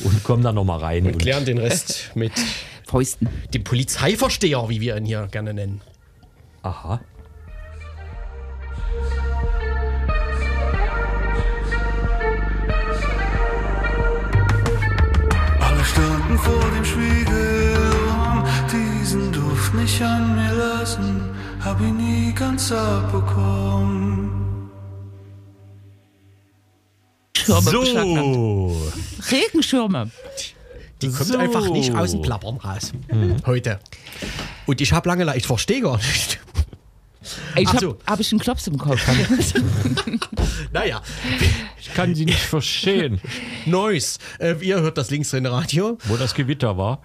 und 0.04 0.24
kommen 0.24 0.44
dann 0.44 0.54
nochmal 0.54 0.82
rein. 0.82 1.08
Und 1.08 1.18
Klären 1.18 1.46
den 1.46 1.58
Rest 1.58 2.12
mit 2.13 2.32
Fäusten. 2.88 3.28
dem 3.54 3.63
Polizeiversteher, 3.63 4.70
wie 4.70 4.82
wir 4.82 4.98
ihn 4.98 5.06
hier 5.06 5.28
gerne 5.32 5.54
nennen. 5.54 5.82
aha. 6.63 7.00
Alle 15.60 15.84
standen 15.86 16.38
vor 16.38 16.66
dem 16.75 16.86
Spiegel 16.86 17.75
und 18.34 18.46
diesen 18.72 19.32
Duft 19.32 19.74
nicht 19.74 20.02
an 20.02 20.36
mir 20.36 20.54
lassen, 20.54 21.36
hab 21.63 21.80
ihn 21.82 21.98
nie 21.98 22.34
ganz 22.34 22.72
abbekommen. 22.72 24.44
Schirme. 27.36 27.72
So. 27.72 28.78
Regenschirme. 29.32 30.12
Die 31.04 31.12
kommt 31.12 31.30
So. 31.30 31.38
einfach 31.38 31.70
nicht 31.70 31.94
aus 31.96 32.12
dem 32.12 32.22
Plappern 32.22 32.58
raus. 32.58 32.92
Heute. 33.46 33.80
Und 34.66 34.82
ich 34.82 34.92
habe 34.94 35.08
lange, 35.10 35.36
ich 35.36 35.46
verstehe 35.46 35.82
gar 35.82 35.98
nicht. 35.98 36.40
Ich 37.56 37.68
habe 37.70 37.80
so. 37.80 37.98
hab 38.06 38.20
ich 38.20 38.32
einen 38.32 38.40
Klops 38.42 38.68
im 38.68 38.78
Kopf. 38.78 39.00
Naja, 40.74 41.02
Ich 41.80 41.94
kann 41.94 42.14
sie 42.16 42.26
nicht 42.26 42.40
verstehen, 42.40 43.22
Neues. 43.66 44.18
Äh, 44.40 44.56
ihr 44.62 44.82
hört 44.82 44.98
das 44.98 45.10
linksdrehende 45.12 45.52
Radio. 45.52 45.98
wo 46.06 46.18
das 46.18 46.34
Gewitter 46.34 46.78
war. 46.78 47.02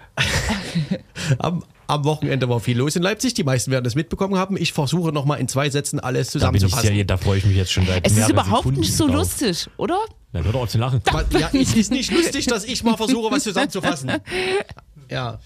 Am, 1.39 1.63
am 1.89 2.05
Wochenende 2.05 2.49
war 2.49 2.61
viel 2.61 2.79
los 2.79 2.95
in 2.95 3.03
Leipzig. 3.03 3.35
Die 3.35 3.43
meisten 3.45 3.71
werden 3.73 3.87
es 3.87 3.95
mitbekommen 3.97 4.37
haben. 4.37 4.57
Ich 4.57 4.73
versuche 4.73 5.11
nochmal 5.11 5.41
in 5.41 5.49
zwei 5.49 5.69
Sätzen 5.71 5.99
alles 5.99 6.29
Da, 6.29 6.33
zusammenzufassen. 6.33 6.95
sehr, 6.95 7.05
da 7.05 7.17
freue 7.17 7.39
ich 7.39 7.45
mich 7.47 7.57
jetzt 7.57 7.73
schon 7.73 7.87
seit 7.87 8.07
Es 8.07 8.17
ist 8.17 8.29
überhaupt 8.29 8.59
Sekunden 8.59 8.81
nicht 8.81 8.95
so 8.97 9.07
drauf. 9.07 9.17
lustig, 9.17 9.67
oder? 9.79 9.99
Dann 10.33 10.45
hört 10.45 10.55
er 10.55 10.61
auf 10.61 10.69
zu 10.69 10.79
lachen. 10.79 11.01
Ja, 11.39 11.51
es 11.53 11.75
ist 11.75 11.91
nicht 11.91 12.13
lustig, 12.13 12.47
dass 12.47 12.65
ich 12.65 12.85
mal 12.85 12.97
versuche, 12.97 13.33
was 13.33 13.43
zusammenzufassen. 13.43 14.13
Ja, 15.11 15.39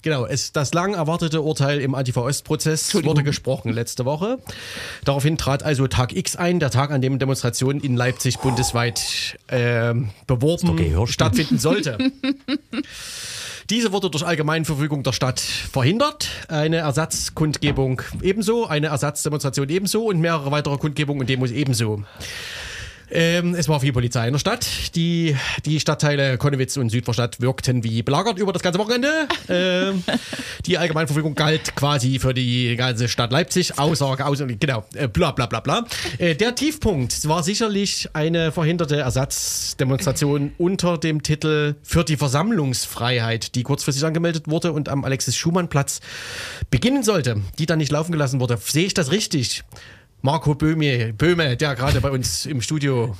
genau. 0.00 0.24
Es, 0.24 0.50
das 0.52 0.72
lang 0.72 0.94
erwartete 0.94 1.42
Urteil 1.42 1.78
im 1.82 1.94
Antifa-Ost-Prozess 1.94 2.94
wurde 3.04 3.22
gesprochen 3.22 3.70
letzte 3.70 4.06
Woche. 4.06 4.38
Daraufhin 5.04 5.36
trat 5.36 5.62
also 5.62 5.86
Tag 5.88 6.16
X 6.16 6.36
ein, 6.36 6.58
der 6.58 6.70
Tag, 6.70 6.90
an 6.90 7.02
dem 7.02 7.18
Demonstrationen 7.18 7.82
in 7.82 7.96
Leipzig 7.96 8.38
bundesweit 8.38 9.36
ähm, 9.48 10.08
beworben 10.26 10.74
Gehörspiel. 10.74 11.12
stattfinden 11.12 11.58
sollte. 11.58 11.98
Diese 13.70 13.92
wurde 13.92 14.10
durch 14.10 14.26
Allgemeinverfügung 14.26 15.04
der 15.04 15.12
Stadt 15.12 15.38
verhindert. 15.38 16.28
Eine 16.48 16.78
Ersatzkundgebung 16.78 18.02
ebenso, 18.20 18.66
eine 18.66 18.88
Ersatzdemonstration 18.88 19.68
ebenso 19.68 20.06
und 20.06 20.18
mehrere 20.18 20.50
weitere 20.50 20.76
Kundgebungen 20.76 21.20
und 21.20 21.28
Demos 21.28 21.52
ebenso. 21.52 22.02
Ähm, 23.10 23.54
es 23.54 23.68
war 23.68 23.80
viel 23.80 23.92
Polizei 23.92 24.26
in 24.26 24.32
der 24.32 24.38
Stadt. 24.38 24.94
Die, 24.94 25.36
die 25.64 25.80
Stadtteile 25.80 26.38
Konnewitz 26.38 26.76
und 26.76 26.90
Südvorstadt 26.90 27.40
wirkten 27.40 27.82
wie 27.84 28.02
belagert 28.02 28.38
über 28.38 28.52
das 28.52 28.62
ganze 28.62 28.78
Wochenende. 28.78 29.10
Ähm, 29.52 30.04
die 30.66 30.78
Allgemeinverfügung 30.78 31.34
galt 31.34 31.74
quasi 31.74 32.20
für 32.20 32.32
die 32.32 32.76
ganze 32.76 33.08
Stadt 33.08 33.32
Leipzig, 33.32 33.78
außer, 33.78 34.24
außer 34.24 34.46
genau, 34.46 34.84
äh, 34.94 35.08
bla 35.08 35.32
bla 35.32 35.46
bla 35.46 35.58
bla. 35.58 35.86
Äh, 36.18 36.36
der 36.36 36.54
Tiefpunkt 36.54 37.26
war 37.26 37.42
sicherlich 37.42 38.08
eine 38.12 38.52
verhinderte 38.52 38.96
Ersatzdemonstration 38.96 40.52
unter 40.56 40.98
dem 40.98 41.22
Titel 41.22 41.74
für 41.82 42.04
die 42.04 42.16
Versammlungsfreiheit, 42.16 43.56
die 43.56 43.64
kurzfristig 43.64 44.04
angemeldet 44.04 44.46
wurde 44.46 44.72
und 44.72 44.88
am 44.88 45.04
Alexis-Schumann-Platz 45.04 46.00
beginnen 46.70 47.02
sollte, 47.02 47.40
die 47.58 47.66
dann 47.66 47.78
nicht 47.78 47.90
laufen 47.90 48.12
gelassen 48.12 48.40
wurde. 48.40 48.56
Sehe 48.62 48.86
ich 48.86 48.94
das 48.94 49.10
richtig? 49.10 49.64
Marco 50.22 50.54
Böhme, 50.54 51.12
Böhme, 51.12 51.56
der 51.56 51.74
gerade 51.74 52.00
bei 52.00 52.10
uns 52.10 52.46
im 52.46 52.60
Studio 52.60 53.16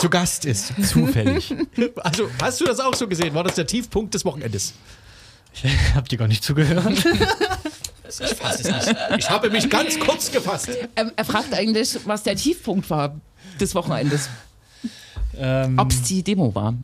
zu 0.00 0.08
Gast 0.08 0.44
ist. 0.44 0.72
Zufällig. 0.86 1.54
Also, 1.96 2.28
hast 2.42 2.60
du 2.60 2.64
das 2.64 2.80
auch 2.80 2.94
so 2.94 3.06
gesehen? 3.08 3.34
War 3.34 3.44
das 3.44 3.54
der 3.54 3.66
Tiefpunkt 3.66 4.14
des 4.14 4.24
Wochenendes? 4.24 4.74
Habt 5.94 6.12
ihr 6.12 6.18
gar 6.18 6.28
nicht 6.28 6.42
zugehört? 6.44 6.84
Ich 8.08 8.34
fass 8.36 8.60
es 8.64 8.66
nicht. 8.66 8.96
Ich 9.18 9.30
habe 9.30 9.50
mich 9.50 9.68
ganz 9.68 9.98
kurz 9.98 10.30
gefasst. 10.30 10.70
Ähm, 10.96 11.10
er 11.16 11.24
fragt 11.24 11.52
eigentlich, 11.54 11.98
was 12.04 12.22
der 12.22 12.36
Tiefpunkt 12.36 12.88
war 12.90 13.20
des 13.60 13.74
Wochenendes. 13.74 14.28
ähm, 15.36 15.78
Ob 15.78 15.90
es 15.90 16.02
die 16.02 16.22
Demo 16.22 16.54
war. 16.54 16.74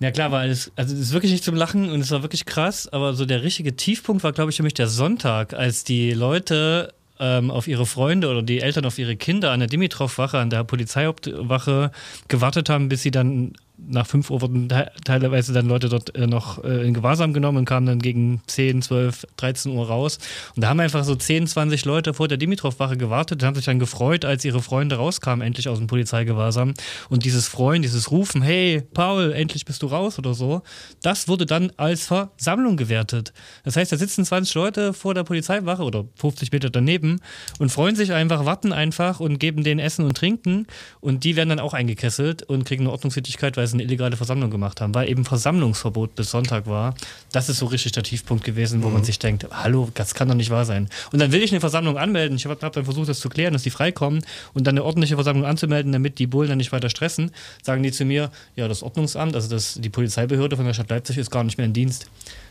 ja 0.00 0.10
klar, 0.10 0.30
weil 0.32 0.50
es, 0.50 0.70
also 0.76 0.94
es 0.94 1.00
ist 1.00 1.12
wirklich 1.12 1.32
nicht 1.32 1.44
zum 1.44 1.54
Lachen 1.56 1.90
und 1.90 2.00
es 2.00 2.10
war 2.10 2.22
wirklich 2.22 2.46
krass, 2.46 2.88
aber 2.88 3.14
so 3.14 3.26
der 3.26 3.42
richtige 3.42 3.76
Tiefpunkt 3.76 4.22
war, 4.24 4.32
glaube 4.32 4.50
ich, 4.50 4.56
für 4.56 4.62
mich 4.62 4.74
der 4.74 4.88
Sonntag, 4.88 5.52
als 5.54 5.84
die 5.84 6.12
Leute 6.12 6.92
ähm, 7.20 7.50
auf 7.50 7.68
ihre 7.68 7.86
Freunde 7.86 8.28
oder 8.28 8.42
die 8.42 8.60
Eltern 8.60 8.84
auf 8.86 8.98
ihre 8.98 9.16
Kinder 9.16 9.52
an 9.52 9.60
der 9.60 9.68
Dimitrov-Wache, 9.68 10.38
an 10.38 10.50
der 10.50 10.64
Polizeihauptwache 10.64 11.90
gewartet 12.28 12.68
haben, 12.68 12.88
bis 12.88 13.02
sie 13.02 13.10
dann 13.10 13.52
nach 13.76 14.06
5 14.06 14.30
Uhr 14.30 14.40
wurden 14.40 14.68
te 14.68 14.90
teilweise 15.04 15.52
dann 15.52 15.66
Leute 15.66 15.88
dort 15.88 16.14
äh, 16.14 16.26
noch 16.26 16.62
äh, 16.62 16.86
in 16.86 16.94
Gewahrsam 16.94 17.32
genommen 17.32 17.58
und 17.58 17.64
kamen 17.64 17.86
dann 17.86 17.98
gegen 17.98 18.40
10, 18.46 18.82
12, 18.82 19.26
13 19.36 19.72
Uhr 19.72 19.86
raus. 19.86 20.18
Und 20.54 20.62
da 20.62 20.68
haben 20.68 20.80
einfach 20.80 21.04
so 21.04 21.14
10, 21.14 21.48
20 21.48 21.84
Leute 21.84 22.14
vor 22.14 22.28
der 22.28 22.38
Dimitrov-Wache 22.38 22.96
gewartet 22.96 23.42
und 23.42 23.46
haben 23.46 23.54
sich 23.56 23.64
dann 23.64 23.78
gefreut, 23.80 24.24
als 24.24 24.44
ihre 24.44 24.62
Freunde 24.62 24.96
rauskamen, 24.96 25.44
endlich 25.44 25.68
aus 25.68 25.78
dem 25.78 25.88
Polizeigewahrsam. 25.88 26.74
Und 27.08 27.24
dieses 27.24 27.48
Freuen, 27.48 27.82
dieses 27.82 28.10
Rufen, 28.10 28.42
hey, 28.42 28.82
Paul, 28.94 29.32
endlich 29.32 29.64
bist 29.64 29.82
du 29.82 29.86
raus 29.88 30.18
oder 30.18 30.34
so, 30.34 30.62
das 31.02 31.26
wurde 31.26 31.44
dann 31.44 31.72
als 31.76 32.06
Versammlung 32.06 32.76
gewertet. 32.76 33.32
Das 33.64 33.76
heißt, 33.76 33.90
da 33.90 33.96
sitzen 33.96 34.24
20 34.24 34.54
Leute 34.54 34.92
vor 34.92 35.14
der 35.14 35.24
Polizeiwache 35.24 35.82
oder 35.82 36.04
50 36.16 36.52
Meter 36.52 36.70
daneben 36.70 37.20
und 37.58 37.70
freuen 37.70 37.96
sich 37.96 38.12
einfach, 38.12 38.44
warten 38.44 38.72
einfach 38.72 39.18
und 39.18 39.38
geben 39.38 39.64
denen 39.64 39.80
Essen 39.80 40.04
und 40.04 40.16
Trinken. 40.16 40.66
Und 41.00 41.24
die 41.24 41.34
werden 41.34 41.48
dann 41.48 41.60
auch 41.60 41.74
eingekesselt 41.74 42.44
und 42.44 42.64
kriegen 42.64 42.84
eine 42.84 42.92
Ordnungswidrigkeit, 42.92 43.56
weil 43.56 43.63
sie 43.66 43.74
eine 43.74 43.82
illegale 43.82 44.16
Versammlung 44.16 44.50
gemacht 44.50 44.80
haben, 44.80 44.94
weil 44.94 45.08
eben 45.08 45.24
Versammlungsverbot 45.24 46.14
bis 46.14 46.30
Sonntag 46.30 46.66
war. 46.66 46.94
Das 47.32 47.48
ist 47.48 47.58
so 47.58 47.66
richtig 47.66 47.92
der 47.92 48.02
Tiefpunkt 48.02 48.44
gewesen, 48.44 48.82
wo 48.82 48.88
man 48.88 49.04
sich 49.04 49.18
denkt, 49.18 49.46
hallo, 49.50 49.90
das 49.94 50.14
kann 50.14 50.28
doch 50.28 50.34
nicht 50.34 50.50
wahr 50.50 50.64
sein. 50.64 50.88
Und 51.12 51.20
dann 51.20 51.32
will 51.32 51.42
ich 51.42 51.52
eine 51.52 51.60
Versammlung 51.60 51.98
anmelden. 51.98 52.36
Ich 52.36 52.44
habe 52.46 52.58
hab 52.60 52.72
dann 52.72 52.84
versucht, 52.84 53.08
das 53.08 53.20
zu 53.20 53.28
klären, 53.28 53.52
dass 53.52 53.62
die 53.62 53.70
freikommen 53.70 54.24
und 54.52 54.66
dann 54.66 54.74
eine 54.74 54.84
ordentliche 54.84 55.14
Versammlung 55.14 55.46
anzumelden, 55.46 55.92
damit 55.92 56.18
die 56.18 56.26
Bullen 56.26 56.48
dann 56.48 56.58
nicht 56.58 56.72
weiter 56.72 56.88
stressen. 56.88 57.30
Sagen 57.62 57.82
die 57.82 57.92
zu 57.92 58.04
mir, 58.04 58.30
ja, 58.56 58.68
das 58.68 58.82
Ordnungsamt, 58.82 59.34
also 59.34 59.48
das, 59.48 59.74
die 59.74 59.90
Polizeibehörde 59.90 60.56
von 60.56 60.66
der 60.66 60.74
Stadt 60.74 60.90
Leipzig 60.90 61.18
ist 61.18 61.30
gar 61.30 61.44
nicht 61.44 61.58
mehr 61.58 61.66
in 61.66 61.72
Dienst. 61.72 62.06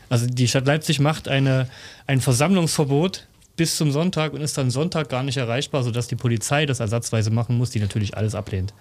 Also 0.08 0.26
die 0.26 0.48
Stadt 0.48 0.66
Leipzig 0.66 1.00
macht 1.00 1.28
eine, 1.28 1.68
ein 2.06 2.20
Versammlungsverbot 2.20 3.26
bis 3.56 3.76
zum 3.76 3.92
Sonntag 3.92 4.32
und 4.32 4.40
ist 4.40 4.58
dann 4.58 4.70
Sonntag 4.70 5.08
gar 5.08 5.22
nicht 5.22 5.36
erreichbar, 5.36 5.82
sodass 5.82 6.08
die 6.08 6.16
Polizei 6.16 6.66
das 6.66 6.80
ersatzweise 6.80 7.30
machen 7.30 7.56
muss, 7.56 7.70
die 7.70 7.80
natürlich 7.80 8.16
alles 8.16 8.34
ablehnt. 8.34 8.72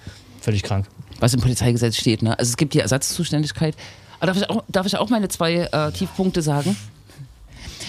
Völlig 0.43 0.61
krank. 0.61 0.87
was 1.19 1.33
im 1.33 1.39
Polizeigesetz 1.39 1.95
steht. 1.95 2.21
Ne? 2.21 2.37
Also 2.37 2.49
es 2.49 2.57
gibt 2.57 2.73
die 2.73 2.79
Ersatzzuständigkeit. 2.79 3.75
Aber 4.19 4.27
darf 4.27 4.37
ich 4.37 4.49
auch, 4.49 4.63
darf 4.67 4.85
ich 4.85 4.97
auch 4.97 5.09
meine 5.09 5.29
zwei 5.29 5.69
äh, 5.71 5.91
Tiefpunkte 5.93 6.41
sagen? 6.41 6.75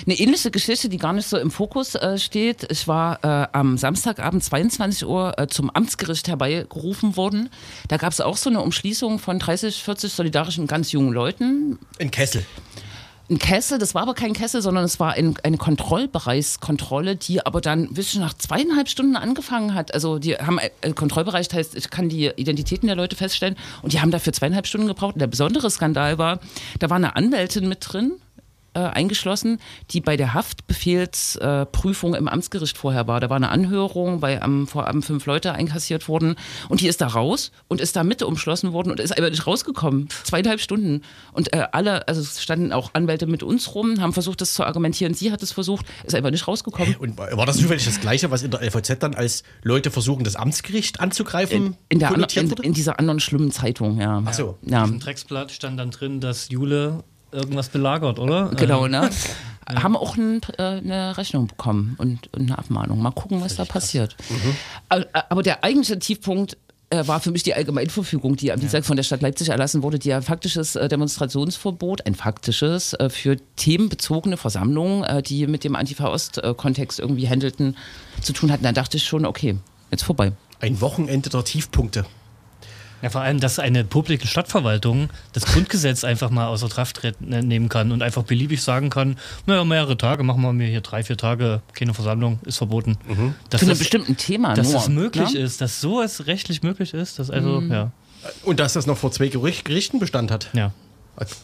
Eine 0.06 0.18
ähnliche 0.18 0.52
Geschichte, 0.52 0.88
die 0.88 0.98
gar 0.98 1.12
nicht 1.12 1.26
so 1.26 1.36
im 1.36 1.50
Fokus 1.50 1.96
äh, 1.96 2.16
steht. 2.18 2.70
Ich 2.70 2.86
war 2.86 3.24
äh, 3.24 3.48
am 3.52 3.76
Samstagabend 3.76 4.44
22 4.44 5.06
Uhr 5.06 5.36
äh, 5.36 5.48
zum 5.48 5.70
Amtsgericht 5.70 6.28
herbeigerufen 6.28 7.16
worden. 7.16 7.48
Da 7.88 7.96
gab 7.96 8.12
es 8.12 8.20
auch 8.20 8.36
so 8.36 8.50
eine 8.50 8.60
Umschließung 8.60 9.18
von 9.18 9.40
30, 9.40 9.82
40 9.82 10.12
solidarischen 10.12 10.66
ganz 10.68 10.92
jungen 10.92 11.12
Leuten. 11.12 11.78
Ein 11.98 12.10
Kessel. 12.12 12.44
Ein 13.30 13.38
Kessel, 13.38 13.78
das 13.78 13.94
war 13.94 14.02
aber 14.02 14.12
kein 14.12 14.34
Kessel, 14.34 14.60
sondern 14.60 14.84
es 14.84 15.00
war 15.00 15.14
ein, 15.14 15.34
eine 15.42 15.56
Kontrollbereichskontrolle, 15.56 17.16
die 17.16 17.44
aber 17.44 17.62
dann 17.62 17.94
bis 17.94 18.14
nach 18.16 18.34
zweieinhalb 18.34 18.86
Stunden 18.86 19.16
angefangen 19.16 19.74
hat. 19.74 19.94
Also 19.94 20.18
die 20.18 20.36
haben 20.36 20.58
äh, 20.58 20.92
Kontrollbereich 20.92 21.48
heißt, 21.50 21.74
ich 21.74 21.88
kann 21.88 22.10
die 22.10 22.30
Identitäten 22.36 22.86
der 22.86 22.96
Leute 22.96 23.16
feststellen 23.16 23.56
und 23.80 23.94
die 23.94 24.00
haben 24.00 24.10
dafür 24.10 24.34
zweieinhalb 24.34 24.66
Stunden 24.66 24.88
gebraucht. 24.88 25.14
Und 25.14 25.20
der 25.20 25.26
besondere 25.26 25.70
Skandal 25.70 26.18
war, 26.18 26.38
da 26.80 26.90
war 26.90 26.96
eine 26.96 27.16
Anwältin 27.16 27.66
mit 27.66 27.78
drin 27.80 28.12
äh, 28.74 28.80
eingeschlossen, 28.80 29.58
die 29.90 30.00
bei 30.00 30.16
der 30.16 30.34
Haftbefehlsprüfung 30.34 32.14
äh, 32.14 32.18
im 32.18 32.28
Amtsgericht 32.28 32.76
vorher 32.76 33.06
war. 33.06 33.20
Da 33.20 33.30
war 33.30 33.36
eine 33.36 33.48
Anhörung, 33.48 34.22
weil 34.22 34.40
am 34.40 34.66
Vorabend 34.66 35.04
fünf 35.04 35.26
Leute 35.26 35.52
einkassiert 35.52 36.08
wurden 36.08 36.36
und 36.68 36.80
die 36.80 36.88
ist 36.88 37.00
da 37.00 37.06
raus 37.06 37.52
und 37.68 37.80
ist 37.80 37.96
da 37.96 38.04
mit 38.04 38.22
umschlossen 38.22 38.72
worden 38.72 38.90
und 38.90 39.00
ist 39.00 39.16
einfach 39.16 39.30
nicht 39.30 39.46
rausgekommen. 39.46 40.08
Zweieinhalb 40.24 40.60
Stunden. 40.60 41.02
Und 41.32 41.52
äh, 41.52 41.66
alle, 41.72 42.06
also 42.08 42.20
es 42.20 42.42
standen 42.42 42.72
auch 42.72 42.90
Anwälte 42.94 43.26
mit 43.26 43.42
uns 43.42 43.74
rum, 43.74 44.00
haben 44.00 44.12
versucht, 44.12 44.40
das 44.40 44.54
zu 44.54 44.64
argumentieren. 44.64 45.14
Sie 45.14 45.32
hat 45.32 45.42
es 45.42 45.52
versucht, 45.52 45.86
ist 46.04 46.14
einfach 46.14 46.30
nicht 46.30 46.46
rausgekommen. 46.46 46.96
Und 46.96 47.18
war 47.18 47.46
das 47.46 47.58
zufällig 47.58 47.84
das 47.84 48.00
Gleiche, 48.00 48.30
was 48.30 48.42
in 48.42 48.50
der 48.50 48.62
LVZ 48.62 48.98
dann 48.98 49.14
als 49.14 49.42
Leute 49.62 49.90
versuchen, 49.90 50.24
das 50.24 50.36
Amtsgericht 50.36 51.00
anzugreifen? 51.00 51.76
In, 51.88 51.98
der, 51.98 52.10
an, 52.10 52.26
in, 52.34 52.50
in 52.50 52.74
dieser 52.74 52.98
anderen 52.98 53.20
schlimmen 53.20 53.50
Zeitung, 53.50 54.00
ja. 54.00 54.22
Ach 54.24 54.34
so. 54.34 54.58
Ja. 54.62 54.84
Im 54.84 55.00
Drecksblatt 55.00 55.52
stand 55.52 55.78
dann 55.78 55.90
drin, 55.90 56.20
dass 56.20 56.48
Jule 56.48 57.04
irgendwas 57.34 57.68
belagert, 57.68 58.18
oder? 58.18 58.50
Genau, 58.56 58.86
ne? 58.86 59.10
Haben 59.66 59.96
auch 59.96 60.16
ein, 60.16 60.40
äh, 60.58 60.62
eine 60.62 61.16
Rechnung 61.16 61.46
bekommen 61.46 61.96
und, 61.98 62.32
und 62.34 62.42
eine 62.42 62.58
Abmahnung. 62.58 63.00
Mal 63.00 63.12
gucken, 63.12 63.40
was 63.40 63.56
da 63.56 63.64
passiert. 63.64 64.16
Aber, 64.88 65.06
aber 65.30 65.42
der 65.42 65.64
eigentliche 65.64 65.98
Tiefpunkt 65.98 66.58
äh, 66.90 67.06
war 67.06 67.20
für 67.20 67.30
mich 67.30 67.42
die 67.42 67.54
Allgemeinverfügung, 67.54 68.36
die 68.36 68.52
am 68.52 68.60
Dienstag 68.60 68.84
von 68.84 68.96
der 68.96 69.02
Stadt 69.02 69.22
Leipzig 69.22 69.48
erlassen 69.48 69.82
wurde, 69.82 69.98
die 69.98 70.10
ja 70.10 70.20
faktisches 70.20 70.76
äh, 70.76 70.88
Demonstrationsverbot, 70.88 72.06
ein 72.06 72.14
faktisches, 72.14 72.92
äh, 72.94 73.08
für 73.08 73.36
themenbezogene 73.56 74.36
Versammlungen, 74.36 75.02
äh, 75.02 75.22
die 75.22 75.46
mit 75.46 75.64
dem 75.64 75.76
Antifa-Ost-Kontext 75.76 77.00
irgendwie 77.00 77.28
handelten, 77.28 77.76
zu 78.20 78.32
tun 78.32 78.52
hatten. 78.52 78.64
Da 78.64 78.72
dachte 78.72 78.96
ich 78.98 79.04
schon, 79.04 79.24
okay, 79.26 79.56
jetzt 79.90 80.04
vorbei. 80.04 80.32
Ein 80.60 80.80
Wochenende 80.80 81.30
der 81.30 81.44
Tiefpunkte. 81.44 82.04
Ja, 83.02 83.10
vor 83.10 83.20
allem, 83.20 83.38
dass 83.38 83.58
eine 83.58 83.84
publike 83.84 84.26
Stadtverwaltung 84.26 85.10
das 85.34 85.44
Grundgesetz 85.44 86.04
einfach 86.04 86.30
mal 86.30 86.46
außer 86.46 86.68
Kraft 86.68 87.02
ne- 87.20 87.42
nehmen 87.42 87.68
kann 87.68 87.92
und 87.92 88.02
einfach 88.02 88.22
beliebig 88.22 88.62
sagen 88.62 88.88
kann, 88.88 89.16
naja, 89.46 89.62
mehrere 89.64 89.96
Tage, 89.98 90.22
machen 90.22 90.40
wir 90.40 90.52
mir 90.54 90.68
hier 90.68 90.80
drei, 90.80 91.02
vier 91.04 91.18
Tage, 91.18 91.60
keine 91.74 91.92
Versammlung, 91.92 92.38
ist 92.46 92.56
verboten. 92.58 92.96
Dass 93.50 93.60
Zu 93.60 93.66
einem 93.66 93.70
das, 93.70 93.78
bestimmten 93.80 94.16
Thema 94.16 94.54
dass 94.54 94.68
nur. 94.68 94.74
das 94.76 94.88
möglich 94.88 95.34
ne? 95.34 95.40
ist, 95.40 95.60
dass 95.60 95.80
sowas 95.82 96.26
rechtlich 96.26 96.62
möglich 96.62 96.94
ist, 96.94 97.18
dass 97.18 97.30
also, 97.30 97.60
ja, 97.60 97.90
Und 98.42 98.58
dass 98.60 98.72
das 98.72 98.86
noch 98.86 98.96
vor 98.96 99.12
zwei 99.12 99.28
Gericht- 99.28 99.64
Gerichten 99.66 99.98
Bestand 99.98 100.30
hat. 100.30 100.48
ja. 100.54 100.72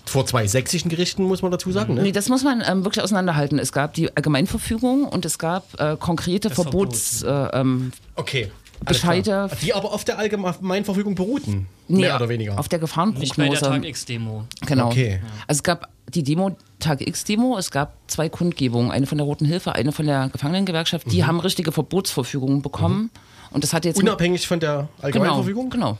Vor 0.04 0.26
zwei 0.26 0.48
sächsischen 0.48 0.88
Gerichten, 0.88 1.22
muss 1.22 1.42
man 1.42 1.52
dazu 1.52 1.70
sagen. 1.70 1.94
Ne? 1.94 2.02
Nee, 2.02 2.10
das 2.10 2.28
muss 2.28 2.42
man 2.42 2.60
ähm, 2.66 2.82
wirklich 2.84 3.04
auseinanderhalten. 3.04 3.56
Es 3.60 3.70
gab 3.70 3.94
die 3.94 4.08
Allgemeinverfügung 4.16 5.04
und 5.04 5.24
es 5.24 5.38
gab 5.38 5.78
äh, 5.80 5.96
konkrete 5.96 6.50
Verbots, 6.50 7.22
äh, 7.22 7.28
ähm, 7.30 7.92
Okay. 8.16 8.50
Bescheide-. 8.84 9.50
Die 9.62 9.74
aber 9.74 9.92
auf 9.92 10.04
der 10.04 10.18
Allgemeinverfügung 10.18 11.14
beruhten. 11.14 11.66
nee, 11.88 12.00
mehr 12.00 12.16
oder 12.16 12.28
weniger. 12.28 12.58
auf 12.58 12.68
der 12.68 12.78
Nicht 12.78 13.36
bei 13.36 13.44
der 13.44 13.50
Gefahrenprognose. 13.50 13.60
Tag 13.60 13.84
X-Demo. 13.84 14.44
Genau. 14.66 14.86
Okay. 14.86 15.20
Also 15.46 15.58
es 15.58 15.62
gab 15.62 15.88
die 16.08 16.22
Demo, 16.22 16.56
Tag 16.78 17.06
X-Demo, 17.06 17.56
es 17.58 17.70
gab 17.70 17.94
zwei 18.06 18.28
Kundgebungen, 18.28 18.90
eine 18.90 19.06
von 19.06 19.18
der 19.18 19.26
Roten 19.26 19.44
Hilfe, 19.44 19.74
eine 19.74 19.92
von 19.92 20.06
der 20.06 20.28
Gefangenengewerkschaft. 20.30 21.06
Mhm. 21.06 21.10
Die 21.10 21.24
haben 21.24 21.40
richtige 21.40 21.72
Verbotsverfügungen 21.72 22.62
bekommen. 22.62 23.10
Und 23.50 23.64
das 23.64 23.72
hat 23.72 23.84
jetzt 23.84 23.98
Unabhängig 23.98 24.46
von 24.46 24.60
der 24.60 24.88
Allgemeinverfügung? 25.02 25.70
Genau, 25.70 25.98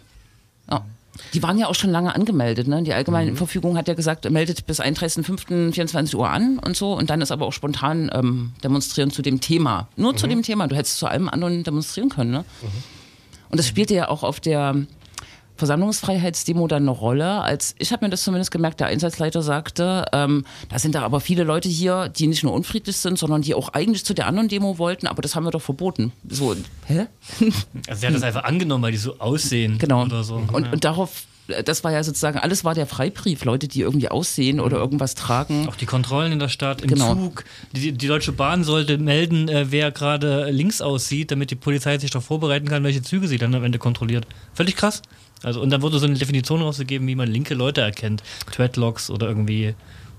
genau. 0.69 0.79
Ja. 0.79 0.85
Die 1.35 1.43
waren 1.43 1.59
ja 1.59 1.67
auch 1.69 1.75
schon 1.75 1.91
lange 1.91 2.15
angemeldet. 2.15 2.67
Ne? 2.69 2.83
Die 2.83 2.93
allgemeine 2.93 3.33
Mhm. 3.33 3.37
Verfügung 3.37 3.77
hat 3.77 3.89
ja 3.89 3.95
gesagt, 3.95 4.29
meldet 4.31 4.67
bis 4.67 4.81
31.05.24 4.81 6.15
Uhr 6.17 6.29
an 6.29 6.59
und 6.59 6.77
so. 6.77 6.93
Und 6.95 7.11
dann 7.11 7.21
ist 7.21 7.31
aber 7.31 7.47
auch 7.47 7.53
spontan 7.53 8.11
ähm, 8.13 8.53
demonstrieren 8.65 9.11
zu 9.11 9.23
dem 9.23 9.41
Thema. 9.41 9.89
Nur 9.97 10.13
Mhm. 10.13 10.17
zu 10.17 10.27
dem 10.27 10.43
Thema. 10.43 10.67
Du 10.67 10.77
hättest 10.77 10.99
zu 10.99 11.07
allem 11.07 11.29
anderen 11.29 11.63
demonstrieren 11.65 12.09
können. 12.09 12.31
Ne? 12.31 12.45
Und 13.51 13.59
das 13.59 13.67
spielte 13.67 13.95
ja 13.95 14.09
auch 14.09 14.23
auf 14.23 14.41
der 14.41 14.77
Versammlungsfreiheitsdemo 15.61 16.67
dann 16.67 16.83
eine 16.83 16.91
Rolle. 16.91 17.41
Als 17.43 17.75
ich 17.79 17.93
habe 17.93 18.05
mir 18.05 18.11
das 18.11 18.23
zumindest 18.25 18.51
gemerkt, 18.51 18.81
der 18.81 18.89
Einsatzleiter 18.89 19.43
sagte, 19.43 20.07
ähm, 20.13 20.45
da 20.69 20.79
sind 20.79 20.95
da 20.95 21.03
aber 21.03 21.21
viele 21.21 21.45
Leute 21.45 21.69
hier, 21.69 22.09
die 22.09 22.27
nicht 22.27 22.43
nur 22.43 22.53
unfriedlich 22.53 22.97
sind, 22.97 23.19
sondern 23.19 23.43
die 23.43 23.55
auch 23.55 23.69
eigentlich 23.71 24.05
zu 24.05 24.15
der 24.15 24.27
anderen 24.27 24.49
Demo 24.49 24.79
wollten, 24.79 25.07
aber 25.07 25.23
das 25.23 25.37
haben 25.37 25.45
wir 25.45 25.51
doch 25.53 25.63
verboten. 25.63 26.13
So, 26.29 26.57
hä? 26.87 27.07
Also, 27.89 28.01
sie 28.01 28.07
hat 28.07 28.15
das 28.15 28.23
einfach 28.23 28.45
angenommen, 28.45 28.83
weil 28.83 28.93
die 28.93 28.99
so 28.99 29.19
aussehen 29.19 29.79
Genau. 29.79 30.03
oder 30.05 30.25
so. 30.25 30.35
Und, 30.53 30.67
ja. 30.67 30.73
und 30.73 30.85
darauf, 30.85 31.25
äh, 31.49 31.63
das 31.63 31.83
war 31.85 31.93
ja 31.93 32.03
sozusagen, 32.03 32.39
alles 32.39 32.65
war 32.65 32.75
der 32.75 32.87
Freibrief. 32.87 33.45
Leute, 33.45 33.69
die 33.69 33.81
irgendwie 33.81 34.09
aussehen 34.09 34.61
oder 34.61 34.77
irgendwas 34.79 35.15
tragen. 35.15 35.69
Auch 35.69 35.77
die 35.77 35.87
Kontrollen 35.87 36.33
in 36.33 36.39
der 36.39 36.49
Stadt, 36.49 36.83
im 36.83 36.89
Genau. 36.89 37.15
Zug. 37.15 37.45
Die, 37.73 37.93
die 37.93 38.07
Deutsche 38.07 38.33
Bahn 38.33 38.65
sollte 38.65 38.99
melden, 38.99 39.49
äh, 39.49 39.67
wer 39.71 39.91
gerade 39.91 40.51
links 40.51 40.81
aussieht, 40.81 41.31
damit 41.31 41.51
die 41.51 41.57
Polizei 41.57 41.99
sich 41.99 42.11
darauf 42.11 42.25
vorbereiten 42.27 42.69
kann, 42.69 42.83
welche 42.85 43.03
Züge 43.03 43.29
sie 43.29 43.39
dann 43.39 43.55
am 43.55 43.65
Ende 43.65 43.79
kontrolliert. 43.79 44.27
Völlig 44.55 44.77
krass. 44.77 45.03
Also, 45.43 45.61
und 45.61 45.71
dann 45.71 45.83
wurde 45.83 45.99
so 45.99 46.07
eine 46.07 46.17
Definition 46.17 46.61
rausgegeben, 46.63 47.07
wie 47.09 47.15
man 47.15 47.29
linke 47.29 47.55
Leute 47.55 47.81
erkennt. 47.81 48.23
Treadlocks 48.53 49.11
oder 49.11 49.29
irgendwie, 49.29 49.75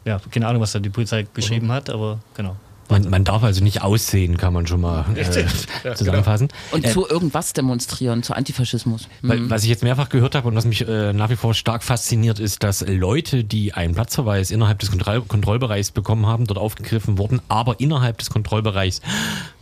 ja, 0.06 0.20
keine 0.32 0.48
Ahnung, 0.48 0.62
was 0.62 0.72
da 0.72 0.80
die 0.80 0.90
Polizei 0.90 1.28
geschrieben 1.34 1.72
hat, 1.72 1.90
aber 1.90 2.20
genau. 2.36 2.56
Man, 2.90 3.10
man 3.10 3.24
darf 3.24 3.42
also 3.42 3.64
nicht 3.64 3.84
aussehen, 3.84 4.36
kann 4.38 4.52
man 4.52 4.68
schon 4.68 4.82
mal 4.82 5.06
äh, 5.16 5.94
zusammenfassen. 5.96 6.50
Und 6.72 6.84
Äh, 6.84 6.92
zu 6.92 7.08
irgendwas 7.08 7.54
demonstrieren, 7.54 8.22
zu 8.22 8.34
Antifaschismus. 8.34 9.08
Weil, 9.22 9.50
was 9.50 9.64
ich 9.64 9.70
jetzt 9.70 9.82
mehrfach 9.84 10.10
gehört 10.10 10.36
habe 10.36 10.50
und 10.50 10.56
was 10.56 10.66
mich 10.66 10.86
äh, 10.86 11.14
nach 11.14 11.30
wie 11.30 11.38
vor 11.38 11.54
stark 11.54 11.84
fasziniert, 11.84 12.40
ist, 12.40 12.64
dass 12.64 12.86
Leute, 12.86 13.46
die 13.46 13.74
einen 13.74 13.96
Platzverweis 13.96 14.52
innerhalb 14.52 14.80
des 14.80 14.90
Kontroll 14.90 15.22
Kontrollbereichs 15.22 15.92
bekommen 15.92 16.26
haben, 16.26 16.48
dort 16.48 16.60
aufgegriffen 16.60 17.18
wurden, 17.18 17.40
aber 17.48 17.80
innerhalb 17.80 18.18
des 18.18 18.30
Kontrollbereichs 18.30 19.00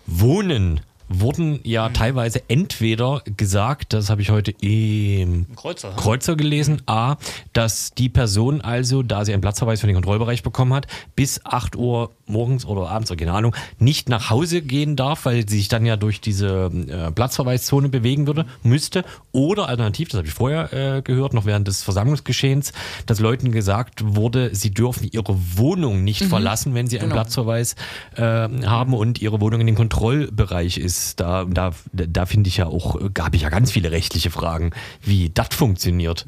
wohnen, 0.08 0.80
wurden 1.10 1.60
ja 1.64 1.90
teilweise 1.90 2.42
entweder 2.48 3.22
gesagt, 3.38 3.94
das 3.94 4.10
habe 4.10 4.22
ich 4.22 4.30
heute 4.30 4.52
im 4.62 5.48
Kreuzer. 5.56 5.92
Kreuzer 5.96 6.36
gelesen, 6.36 6.82
A, 6.86 7.16
dass 7.54 7.92
die 7.94 8.10
Person 8.10 8.62
also, 8.62 9.04
da 9.04 9.26
sie 9.26 9.34
einen 9.34 9.42
Platzverweis 9.42 9.82
für 9.82 9.88
den 9.88 9.96
Kontrollbereich 9.96 10.44
bekommen 10.44 10.74
hat, 10.74 10.88
bis 11.16 11.44
8 11.46 11.76
Uhr 11.76 12.12
morgens 12.28 12.66
oder 12.66 12.90
abends, 12.90 13.12
keine 13.18 13.34
Ahnung, 13.34 13.56
nicht 13.80 14.08
nach 14.08 14.30
Hause 14.30 14.62
gehen 14.62 14.96
darf, 14.96 15.26
weil 15.26 15.50
sie 15.50 15.58
sich 15.58 15.68
dann 15.68 15.86
ja 15.86 15.98
durch 15.98 16.22
diese 16.22 16.70
äh, 16.88 17.12
Platzverweiszone 17.12 17.90
bewegen 17.90 18.28
würde, 18.28 18.46
müsste. 18.64 19.04
Oder 19.32 19.68
alternativ, 19.68 20.10
das 20.10 20.20
habe 20.20 20.28
ich 20.28 20.34
vorher 20.34 20.72
äh, 20.98 21.02
gehört, 21.02 21.34
noch 21.34 21.46
während 21.46 21.68
des 21.68 21.82
Versammlungsgeschehens, 21.84 22.72
dass 23.08 23.20
Leuten 23.20 23.52
gesagt 23.52 24.04
wurde, 24.16 24.54
sie 24.54 24.72
dürfen 24.72 25.10
ihre 25.12 25.36
Wohnung 25.58 26.04
nicht 26.04 26.24
verlassen, 26.24 26.76
wenn 26.76 26.88
sie 26.88 27.00
einen 27.00 27.10
Genau. 27.10 27.22
Platzverweis 27.22 27.76
äh, 28.16 28.22
haben 28.22 28.94
und 28.94 29.20
ihre 29.22 29.42
Wohnung 29.42 29.62
in 29.62 29.66
dem 29.68 29.76
Kontrollbereich 29.76 30.78
ist. 30.78 30.99
Da, 31.16 31.46
da, 31.46 31.74
da 31.92 32.26
finde 32.26 32.50
ich 32.50 32.58
ja 32.58 32.68
auch, 32.68 32.96
äh, 32.96 33.10
habe 33.20 33.36
ich 33.36 33.44
ja 33.44 33.50
ganz 33.50 33.72
viele 33.72 33.92
rechtliche 33.92 34.32
Fragen, 34.32 34.72
wie 35.02 35.30
das 35.30 35.50
funktioniert. 35.52 36.26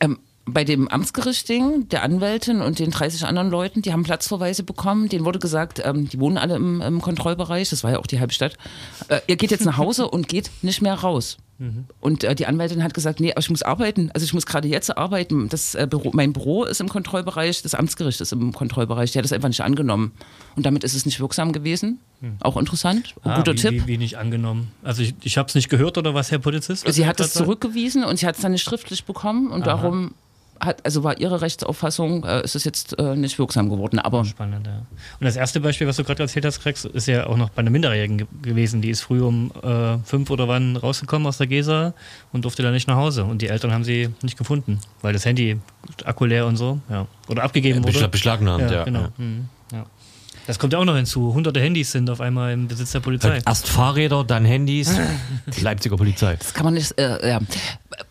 Ähm, 0.00 0.18
bei 0.48 0.62
dem 0.62 0.86
Amtsgerichtding, 0.86 1.88
der 1.88 2.04
Anwältin 2.04 2.60
und 2.60 2.78
den 2.78 2.92
30 2.92 3.24
anderen 3.24 3.50
Leuten, 3.50 3.82
die 3.82 3.92
haben 3.92 4.04
Platzverweise 4.04 4.62
bekommen. 4.62 5.08
Denen 5.08 5.24
wurde 5.24 5.40
gesagt, 5.40 5.82
ähm, 5.84 6.08
die 6.08 6.20
wohnen 6.20 6.38
alle 6.38 6.54
im, 6.54 6.80
im 6.80 7.00
Kontrollbereich, 7.00 7.70
das 7.70 7.82
war 7.82 7.92
ja 7.92 7.98
auch 7.98 8.06
die 8.06 8.20
halbe 8.20 8.32
Stadt. 8.32 8.56
Äh, 9.08 9.20
ihr 9.26 9.36
geht 9.36 9.50
jetzt 9.50 9.64
nach 9.64 9.76
Hause 9.76 10.08
und 10.08 10.28
geht 10.28 10.50
nicht 10.62 10.82
mehr 10.82 10.94
raus. 10.94 11.38
Und 12.00 12.22
äh, 12.22 12.34
die 12.34 12.46
Anwältin 12.46 12.82
hat 12.82 12.92
gesagt, 12.92 13.18
nee, 13.18 13.30
aber 13.30 13.40
ich 13.40 13.48
muss 13.48 13.62
arbeiten. 13.62 14.10
Also 14.12 14.24
ich 14.24 14.34
muss 14.34 14.44
gerade 14.44 14.68
jetzt 14.68 14.96
arbeiten. 14.96 15.48
Das, 15.48 15.74
äh, 15.74 15.86
Büro, 15.88 16.10
mein 16.12 16.32
Büro 16.32 16.64
ist 16.64 16.80
im 16.80 16.88
Kontrollbereich, 16.88 17.62
das 17.62 17.74
Amtsgericht 17.74 18.20
ist 18.20 18.32
im 18.32 18.52
Kontrollbereich. 18.52 19.12
Die 19.12 19.18
hat 19.18 19.24
das 19.24 19.32
einfach 19.32 19.48
nicht 19.48 19.62
angenommen. 19.62 20.12
Und 20.54 20.66
damit 20.66 20.84
ist 20.84 20.94
es 20.94 21.06
nicht 21.06 21.18
wirksam 21.18 21.52
gewesen. 21.52 21.98
Auch 22.40 22.56
interessant. 22.56 23.14
Ah, 23.22 23.36
Guter 23.36 23.52
wie, 23.52 23.56
Tipp. 23.56 23.72
Wie, 23.72 23.86
wie 23.86 23.98
nicht 23.98 24.18
angenommen. 24.18 24.72
Also 24.82 25.02
ich, 25.02 25.14
ich 25.22 25.38
habe 25.38 25.48
es 25.48 25.54
nicht 25.54 25.68
gehört 25.68 25.98
oder 25.98 26.14
was, 26.14 26.30
Herr 26.30 26.38
Polizist? 26.38 26.86
was 26.86 26.94
Sie 26.94 27.06
hat 27.06 27.20
es 27.20 27.32
zurückgewiesen 27.32 28.04
und 28.04 28.18
sie 28.18 28.26
hat 28.26 28.36
es 28.36 28.42
dann 28.42 28.52
nicht 28.52 28.64
schriftlich 28.64 29.04
bekommen 29.04 29.50
und 29.50 29.66
darum 29.66 30.12
hat, 30.60 30.84
also 30.84 31.04
war 31.04 31.18
ihre 31.18 31.40
Rechtsauffassung, 31.40 32.24
äh, 32.24 32.42
ist 32.42 32.54
es 32.56 32.64
jetzt 32.64 32.98
äh, 32.98 33.14
nicht 33.16 33.38
wirksam 33.38 33.68
geworden. 33.68 33.98
Aber 33.98 34.24
Spannend, 34.24 34.66
ja. 34.66 34.78
Und 34.78 35.24
das 35.24 35.36
erste 35.36 35.60
Beispiel, 35.60 35.86
was 35.86 35.96
du 35.96 36.04
gerade 36.04 36.22
erzählt 36.22 36.44
hast, 36.44 36.60
Krex, 36.60 36.84
ist 36.84 37.06
ja 37.06 37.26
auch 37.26 37.36
noch 37.36 37.50
bei 37.50 37.60
einer 37.60 37.70
Minderjährigen 37.70 38.18
ge 38.18 38.26
gewesen. 38.42 38.82
Die 38.82 38.90
ist 38.90 39.00
früh 39.02 39.22
um 39.22 39.50
äh, 39.62 39.98
fünf 40.04 40.30
oder 40.30 40.48
wann 40.48 40.76
rausgekommen 40.76 41.26
aus 41.26 41.38
der 41.38 41.46
Gesa 41.46 41.94
und 42.32 42.44
durfte 42.44 42.62
dann 42.62 42.72
nicht 42.72 42.88
nach 42.88 42.96
Hause. 42.96 43.24
Und 43.24 43.42
die 43.42 43.48
Eltern 43.48 43.72
haben 43.72 43.84
sie 43.84 44.10
nicht 44.22 44.36
gefunden, 44.38 44.80
weil 45.02 45.12
das 45.12 45.24
Handy 45.24 45.58
Akku 46.04 46.24
leer 46.24 46.46
und 46.46 46.56
so, 46.56 46.80
ja. 46.90 47.06
Oder 47.28 47.42
abgegeben 47.44 47.82
wurde. 47.84 47.92
Beschlag- 47.92 48.10
beschlagnahmt, 48.10 48.70
ja. 48.70 48.84
genau. 48.84 49.00
ja. 49.00 49.12
Mhm, 49.18 49.48
ja. 49.72 49.86
Das 50.46 50.60
kommt 50.60 50.72
ja 50.72 50.78
auch 50.78 50.84
noch 50.84 50.94
hinzu. 50.94 51.34
Hunderte 51.34 51.60
Handys 51.60 51.90
sind 51.90 52.08
auf 52.08 52.20
einmal 52.20 52.52
im 52.52 52.68
Besitz 52.68 52.92
der 52.92 53.00
Polizei. 53.00 53.40
Erst 53.44 53.68
Fahrräder, 53.68 54.22
dann 54.22 54.44
Handys. 54.44 54.96
Die 55.56 55.60
Leipziger 55.64 55.96
Polizei. 55.96 56.36
das 56.36 56.54
kann 56.54 56.64
man 56.64 56.74
nicht, 56.74 56.96
äh, 57.00 57.30
ja. 57.30 57.40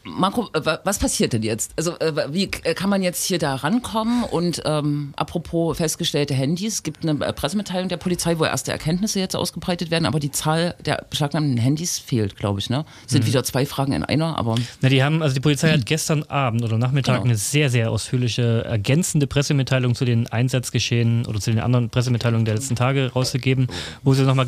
Marco, 0.08 0.48
äh, 0.54 0.64
wa- 0.66 0.80
was 0.84 1.00
passiert 1.00 1.34
denn 1.34 1.42
jetzt? 1.42 1.72
Also 1.78 1.98
äh, 2.00 2.32
wie 2.32 2.44
äh, 2.64 2.74
kann 2.76 2.90
man 2.90 3.02
jetzt 3.02 3.26
hier 3.26 3.40
da 3.40 3.56
rankommen? 3.56 4.24
Und 4.24 4.62
ähm, 4.66 5.14
apropos 5.16 5.78
festgestellte 5.78 6.34
Handys, 6.36 6.76
es 6.76 6.84
gibt 6.84 7.04
eine 7.04 7.16
Pressemitteilung 7.34 7.90
der 7.90 7.98
Polizei, 7.98 8.38
wo 8.38 8.46
erste 8.46 8.72
Erkenntnisse 8.72 9.20
jetzt 9.20 9.36
ausgebreitet 9.36 9.90
werden, 9.90 10.06
aber 10.06 10.20
die 10.20 10.30
Zahl 10.32 10.76
der 10.86 11.06
beschlagnahmten 11.10 11.58
Handys 11.58 11.98
fehlt, 11.98 12.36
glaube 12.36 12.60
ich. 12.60 12.70
Ne? 12.70 12.86
Sind 13.08 13.26
wieder 13.26 13.44
zwei 13.44 13.66
Fragen 13.66 13.94
in 13.94 14.04
einer, 14.04 14.38
aber 14.38 14.56
Na, 14.82 14.90
die 14.90 15.04
haben, 15.04 15.24
also 15.24 15.34
die 15.34 15.40
Polizei 15.42 15.72
hat 15.72 15.86
gestern 15.86 16.22
Abend 16.24 16.64
oder 16.64 16.78
Nachmittag 16.78 17.16
Genau. 17.16 17.26
eine 17.26 17.36
sehr, 17.38 17.70
sehr 17.70 17.90
ausführliche, 17.92 18.64
ergänzende 18.66 19.26
Pressemitteilung 19.26 19.96
zu 19.96 20.06
den 20.06 20.28
Einsatzgeschehen 20.28 21.26
oder 21.26 21.40
zu 21.40 21.50
den 21.50 21.60
anderen 21.60 21.90
Pressemitteilungen 21.90 22.46
der 22.46 22.56
letzten 22.56 22.76
Tage 22.76 23.12
rausgegeben, 23.14 23.68
wo 24.04 24.14
sie 24.14 24.24
nochmal 24.24 24.46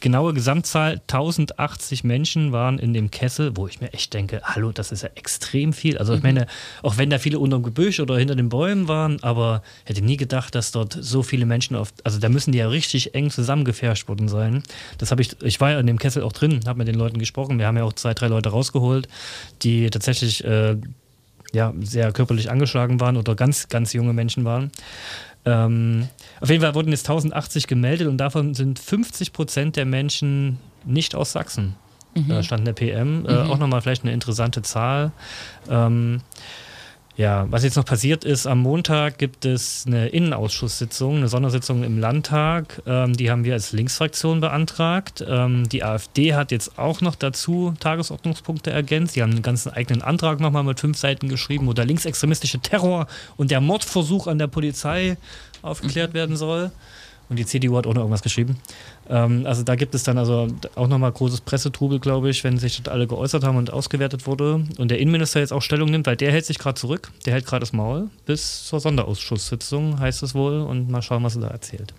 genaue 0.00 0.34
Gesamtzahl 0.34 1.00
1080 1.08 2.04
Menschen 2.04 2.52
waren 2.52 2.78
in 2.78 2.92
dem 2.92 3.10
Kessel, 3.10 3.56
wo 3.56 3.66
ich 3.66 3.80
mir 3.80 3.92
echt 3.92 4.14
denke, 4.14 4.40
hallo, 4.44 4.72
das 4.80 4.92
ist 4.92 5.02
ja 5.02 5.10
extrem 5.14 5.72
viel. 5.72 5.98
Also 5.98 6.14
ich 6.14 6.22
meine, 6.22 6.46
auch 6.82 6.96
wenn 6.96 7.10
da 7.10 7.18
viele 7.18 7.38
unter 7.38 7.58
dem 7.58 7.62
Gebüsch 7.62 8.00
oder 8.00 8.16
hinter 8.16 8.34
den 8.34 8.48
Bäumen 8.48 8.88
waren, 8.88 9.22
aber 9.22 9.62
hätte 9.84 10.02
nie 10.02 10.16
gedacht, 10.16 10.54
dass 10.54 10.72
dort 10.72 10.96
so 10.98 11.22
viele 11.22 11.44
Menschen 11.44 11.76
auf, 11.76 11.92
also 12.02 12.18
da 12.18 12.30
müssen 12.30 12.52
die 12.52 12.58
ja 12.58 12.68
richtig 12.68 13.14
eng 13.14 13.30
zusammengefärscht 13.30 14.08
worden 14.08 14.28
sein. 14.28 14.62
Das 14.98 15.10
habe 15.10 15.20
ich, 15.20 15.40
ich 15.42 15.60
war 15.60 15.72
ja 15.72 15.80
in 15.80 15.86
dem 15.86 15.98
Kessel 15.98 16.22
auch 16.22 16.32
drin, 16.32 16.60
habe 16.66 16.78
mit 16.78 16.88
den 16.88 16.94
Leuten 16.94 17.18
gesprochen. 17.18 17.58
Wir 17.58 17.66
haben 17.66 17.76
ja 17.76 17.84
auch 17.84 17.92
zwei, 17.92 18.14
drei 18.14 18.28
Leute 18.28 18.48
rausgeholt, 18.48 19.06
die 19.62 19.90
tatsächlich 19.90 20.42
äh, 20.44 20.76
ja, 21.52 21.74
sehr 21.80 22.12
körperlich 22.12 22.50
angeschlagen 22.50 23.00
waren 23.00 23.18
oder 23.18 23.34
ganz, 23.34 23.68
ganz 23.68 23.92
junge 23.92 24.14
Menschen 24.14 24.44
waren. 24.44 24.70
Ähm, 25.44 26.08
auf 26.40 26.48
jeden 26.48 26.62
Fall 26.62 26.74
wurden 26.74 26.90
jetzt 26.90 27.08
1080 27.08 27.66
gemeldet 27.66 28.08
und 28.08 28.16
davon 28.16 28.54
sind 28.54 28.78
50 28.78 29.32
Prozent 29.32 29.76
der 29.76 29.84
Menschen 29.84 30.58
nicht 30.84 31.14
aus 31.14 31.32
Sachsen. 31.32 31.76
Da 32.14 32.42
stand 32.42 32.62
eine 32.62 32.74
PM. 32.74 33.26
Äh, 33.26 33.34
auch 33.34 33.58
nochmal 33.58 33.80
vielleicht 33.82 34.02
eine 34.02 34.12
interessante 34.12 34.62
Zahl. 34.62 35.12
Ähm, 35.68 36.22
ja, 37.20 37.46
was 37.50 37.64
jetzt 37.64 37.76
noch 37.76 37.84
passiert 37.84 38.24
ist, 38.24 38.46
am 38.46 38.60
Montag 38.60 39.18
gibt 39.18 39.44
es 39.44 39.84
eine 39.86 40.08
Innenausschusssitzung, 40.08 41.16
eine 41.16 41.28
Sondersitzung 41.28 41.84
im 41.84 41.98
Landtag. 41.98 42.80
Ähm, 42.86 43.12
die 43.12 43.30
haben 43.30 43.44
wir 43.44 43.52
als 43.52 43.72
Linksfraktion 43.72 44.40
beantragt. 44.40 45.22
Ähm, 45.28 45.68
die 45.68 45.84
AfD 45.84 46.34
hat 46.34 46.50
jetzt 46.50 46.78
auch 46.78 47.02
noch 47.02 47.16
dazu 47.16 47.74
Tagesordnungspunkte 47.78 48.70
ergänzt. 48.70 49.16
Die 49.16 49.22
haben 49.22 49.32
einen 49.32 49.42
ganzen 49.42 49.70
eigenen 49.70 50.00
Antrag 50.00 50.40
nochmal 50.40 50.64
mit 50.64 50.80
fünf 50.80 50.96
Seiten 50.96 51.28
geschrieben, 51.28 51.66
wo 51.66 51.74
der 51.74 51.84
linksextremistische 51.84 52.60
Terror 52.60 53.06
und 53.36 53.50
der 53.50 53.60
Mordversuch 53.60 54.26
an 54.26 54.38
der 54.38 54.46
Polizei 54.46 55.18
aufgeklärt 55.60 56.14
werden 56.14 56.36
soll. 56.36 56.70
Und 57.30 57.38
die 57.38 57.46
CDU 57.46 57.76
hat 57.76 57.86
auch 57.86 57.94
noch 57.94 58.02
irgendwas 58.02 58.22
geschrieben. 58.22 58.58
Ähm, 59.08 59.46
also 59.46 59.62
da 59.62 59.76
gibt 59.76 59.94
es 59.94 60.02
dann 60.02 60.18
also 60.18 60.48
auch 60.74 60.88
nochmal 60.88 61.12
großes 61.12 61.40
Pressetrubel, 61.42 62.00
glaube 62.00 62.28
ich, 62.28 62.42
wenn 62.42 62.58
sich 62.58 62.82
das 62.82 62.92
alle 62.92 63.06
geäußert 63.06 63.44
haben 63.44 63.56
und 63.56 63.72
ausgewertet 63.72 64.26
wurde. 64.26 64.66
Und 64.78 64.90
der 64.90 64.98
Innenminister 64.98 65.38
jetzt 65.38 65.52
auch 65.52 65.62
Stellung 65.62 65.90
nimmt, 65.90 66.06
weil 66.06 66.16
der 66.16 66.32
hält 66.32 66.44
sich 66.44 66.58
gerade 66.58 66.78
zurück. 66.78 67.12
Der 67.24 67.32
hält 67.32 67.46
gerade 67.46 67.60
das 67.60 67.72
Maul 67.72 68.10
bis 68.26 68.64
zur 68.64 68.80
Sonderausschusssitzung, 68.80 70.00
heißt 70.00 70.24
es 70.24 70.34
wohl. 70.34 70.60
Und 70.60 70.90
mal 70.90 71.02
schauen, 71.02 71.22
was 71.22 71.36
er 71.36 71.42
da 71.42 71.48
erzählt. 71.48 71.94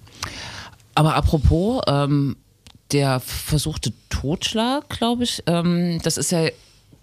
Aber 0.94 1.16
apropos, 1.16 1.82
ähm, 1.88 2.36
der 2.92 3.22
versuchte 3.22 3.94
Totschlag, 4.10 4.90
glaube 4.90 5.24
ich, 5.24 5.42
ähm, 5.48 6.02
das 6.04 6.18
ist 6.18 6.32
ja 6.32 6.50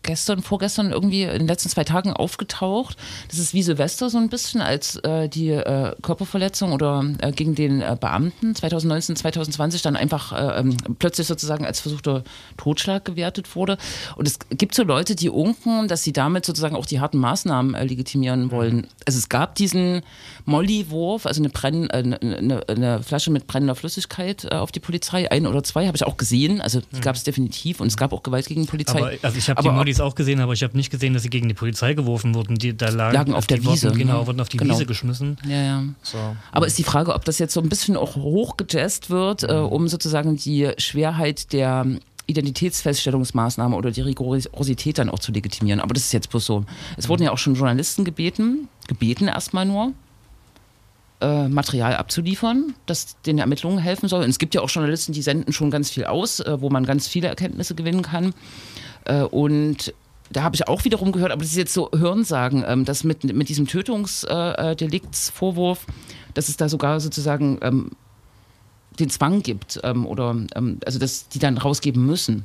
gestern, 0.03 0.43
vorgestern 0.43 0.93
irgendwie 0.93 1.25
in 1.25 1.39
den 1.39 1.49
letzten 1.49 1.69
zwei 1.69 1.85
Tagen 1.85 2.13
aufgetaucht. 2.13 2.97
Das 3.29 3.39
ist 3.39 3.55
wie 3.55 3.63
Silvester 3.63 4.11
so 4.11 4.19
ein 4.19 4.29
bisschen 4.29 4.61
als 4.61 4.97
äh, 4.97 5.29
die 5.29 5.51
äh, 5.51 5.95
Körperverletzung 6.03 6.73
oder 6.73 7.05
äh, 7.19 7.33
gegen 7.33 7.55
den 7.55 7.83
äh, 7.83 7.97
Beamten 8.01 8.55
2019, 8.55 9.17
2020 9.17 9.83
dann 9.83 9.97
einfach 9.97 10.33
äh, 10.33 10.61
ähm, 10.61 10.77
plötzlich 10.99 11.27
sozusagen 11.27 11.67
als 11.67 11.81
versuchter 11.81 12.25
Totschlag 12.57 13.05
gewertet 13.05 13.55
wurde. 13.55 13.77
Und 14.17 14.27
es 14.27 14.39
gibt 14.51 14.75
so 14.75 14.83
Leute, 14.83 15.15
die 15.15 15.29
unken, 15.29 15.89
dass 15.89 16.05
sie 16.05 16.13
damit 16.13 16.45
sozusagen 16.45 16.77
auch 16.77 16.87
die 16.87 17.01
harten 17.01 17.19
Maßnahmen 17.19 17.75
äh, 17.75 17.85
legitimieren 17.85 18.51
wollen. 18.51 18.87
Also 19.07 19.19
es 19.19 19.29
gab 19.29 19.55
diesen 19.57 20.03
Molly-Wurf, 20.45 21.27
also 21.27 21.43
eine, 21.43 21.51
Brenn, 21.51 21.91
eine, 21.91 22.63
eine 22.69 23.03
Flasche 23.03 23.31
mit 23.31 23.47
brennender 23.47 23.75
Flüssigkeit 23.75 24.51
auf 24.51 24.73
die 24.73 24.81
Polizei, 24.81 25.31
ein 25.31 25.47
oder 25.47 25.63
zwei, 25.63 25.87
habe 25.87 25.97
ich 25.97 26.05
auch 26.05 26.17
gesehen. 26.17 26.61
Also 26.61 26.81
die 26.93 27.01
gab 27.01 27.17
es 27.17 27.25
definitiv 27.25 27.81
und 27.81 27.89
es 27.89 27.97
gab 27.97 28.13
auch 28.13 28.23
Gewalt 28.23 28.47
gegen 28.47 28.67
Polizei. 28.67 28.99
Aber 28.99 29.13
also 29.23 29.39
ich 29.39 29.49
habe 29.49 29.63
die 29.63 29.69
Aber 29.69 29.77
Mollys 29.89 30.01
auch 30.01 30.15
gesehen, 30.15 30.41
aber 30.41 30.53
ich 30.53 30.63
habe 30.63 30.77
nicht 30.77 30.91
gesehen, 30.91 31.15
dass 31.15 31.23
sie 31.23 31.31
gegen 31.31 31.49
die 31.49 31.55
Polizei 31.55 31.95
geworfen 31.95 32.35
wurden. 32.35 32.57
Die 32.57 32.77
da 32.77 32.91
lagen, 32.91 33.15
Lagen 33.15 33.35
auf 33.35 33.47
die 33.47 33.55
der 33.55 33.65
Wiese, 33.65 33.89
Wurden, 33.89 33.99
genau, 33.99 34.21
ne? 34.21 34.27
wurden 34.27 34.41
auf 34.41 34.49
die 34.49 34.59
Genau. 34.59 34.75
Wiese 34.75 34.87
geschmissen. 34.87 35.37
Ja, 35.47 35.63
ja. 35.63 35.83
So. 36.03 36.19
Aber 36.53 36.67
ist 36.67 36.79
die 36.79 36.85
Frage, 36.85 37.15
ob 37.15 37.25
das 37.25 37.39
jetzt 37.39 37.55
so 37.55 37.61
ein 37.61 37.69
bisschen 37.69 37.97
auch 37.97 38.17
hochgejazzt 38.17 39.11
wird, 39.11 39.45
äh, 39.45 39.53
um 39.53 39.89
sozusagen 39.89 40.37
die 40.37 40.71
Schwerheit 40.79 41.53
der 41.53 41.87
Identitätsfeststellungsmaßnahme 42.27 43.75
oder 43.75 43.91
die 43.91 44.03
Rigorosität 44.03 44.99
dann 44.99 45.09
auch 45.09 45.19
zu 45.19 45.33
legitimieren. 45.33 45.81
Aber 45.81 45.95
das 45.95 46.05
ist 46.05 46.13
jetzt 46.13 46.29
bloß 46.31 46.45
so. 46.45 46.65
Es 46.97 47.09
wurden 47.09 47.23
ja 47.23 47.33
auch 47.33 47.39
schon 47.39 47.55
Journalisten 47.55 48.05
gebeten, 48.05 48.69
gebeten 48.87 49.29
erstmal 49.29 49.65
nur, 49.65 49.95
äh, 51.21 51.49
Material 51.49 51.97
abzuliefern, 51.97 52.75
das 52.87 53.17
den 53.23 53.39
Ermittlungen 53.39 53.79
helfen 53.79 54.09
soll. 54.09 54.23
Und 54.23 54.31
es 54.31 54.39
gibt 54.39 54.55
ja 54.55 54.61
auch 54.61 54.71
Journalisten, 54.71 55.13
die 55.13 55.23
senden 55.23 55.53
schon 55.53 55.71
ganz 55.71 55.91
viel 55.91 56.05
aus, 56.05 56.41
äh, 56.41 56.61
wo 56.61 56.69
man 56.71 56.85
ganz 56.85 57.09
viele 57.09 57.29
Erkenntnisse 57.29 57.75
gewinnen 57.75 58.03
kann. 58.03 58.35
Äh, 59.05 59.23
und 59.23 59.95
da 60.31 60.43
habe 60.43 60.55
ich 60.57 60.69
auch 60.69 60.85
wiederum 60.85 61.13
gehört, 61.13 61.33
aber 61.33 61.41
das 61.43 61.51
ist 61.53 61.57
jetzt 61.57 61.73
so 61.73 61.91
Hörensagen, 61.95 62.65
ähm, 62.67 62.85
dass 62.85 63.03
mit, 63.05 63.25
mit 63.25 63.49
diesem 63.49 63.67
Tötungsdeliktsvorwurf, 63.67 65.87
dass 66.35 66.49
es 66.49 66.57
da 66.57 66.69
sogar 66.69 67.01
sozusagen 67.01 67.59
ähm, 67.63 67.91
den 68.99 69.11
Zwang 69.11 69.43
gibt 69.43 69.81
ähm, 69.85 70.07
oder 70.07 70.37
ähm, 70.55 70.79
also 70.85 70.99
dass 70.99 71.29
die 71.29 71.39
dann 71.39 71.57
rausgeben 71.59 72.05
müssen. 72.05 72.45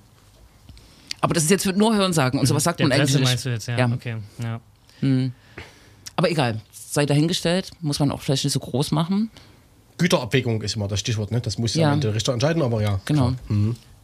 Aber 1.19 1.33
das 1.33 1.43
ist 1.43 1.49
jetzt 1.49 1.65
nur 1.65 1.95
Hörensagen 1.95 2.39
und 2.39 2.45
sowas 2.45 2.63
sagt 2.63 2.79
Der 2.79 2.87
man 2.87 2.97
eigentlich 2.99 3.11
Presse 3.11 3.19
nicht. 3.19 3.29
meinst 3.29 3.45
du 3.45 3.49
jetzt, 3.49 3.67
ja. 3.67 3.77
Ja. 3.77 3.91
Okay, 3.93 4.15
ja. 4.41 4.59
Aber 6.15 6.29
egal, 6.29 6.61
sei 6.71 7.05
dahingestellt, 7.05 7.71
muss 7.81 7.99
man 7.99 8.11
auch 8.11 8.21
vielleicht 8.21 8.43
nicht 8.45 8.53
so 8.53 8.59
groß 8.59 8.91
machen. 8.91 9.29
Güterabwägung 9.97 10.61
ist 10.61 10.75
immer 10.75 10.87
das 10.87 10.99
Stichwort, 10.99 11.31
ne? 11.31 11.41
Das 11.41 11.57
muss 11.57 11.73
ja 11.75 11.91
Ja. 11.91 11.95
der 11.97 12.13
Richter 12.13 12.33
entscheiden, 12.33 12.61
aber 12.61 12.81
ja. 12.81 12.99
Genau. 13.05 13.33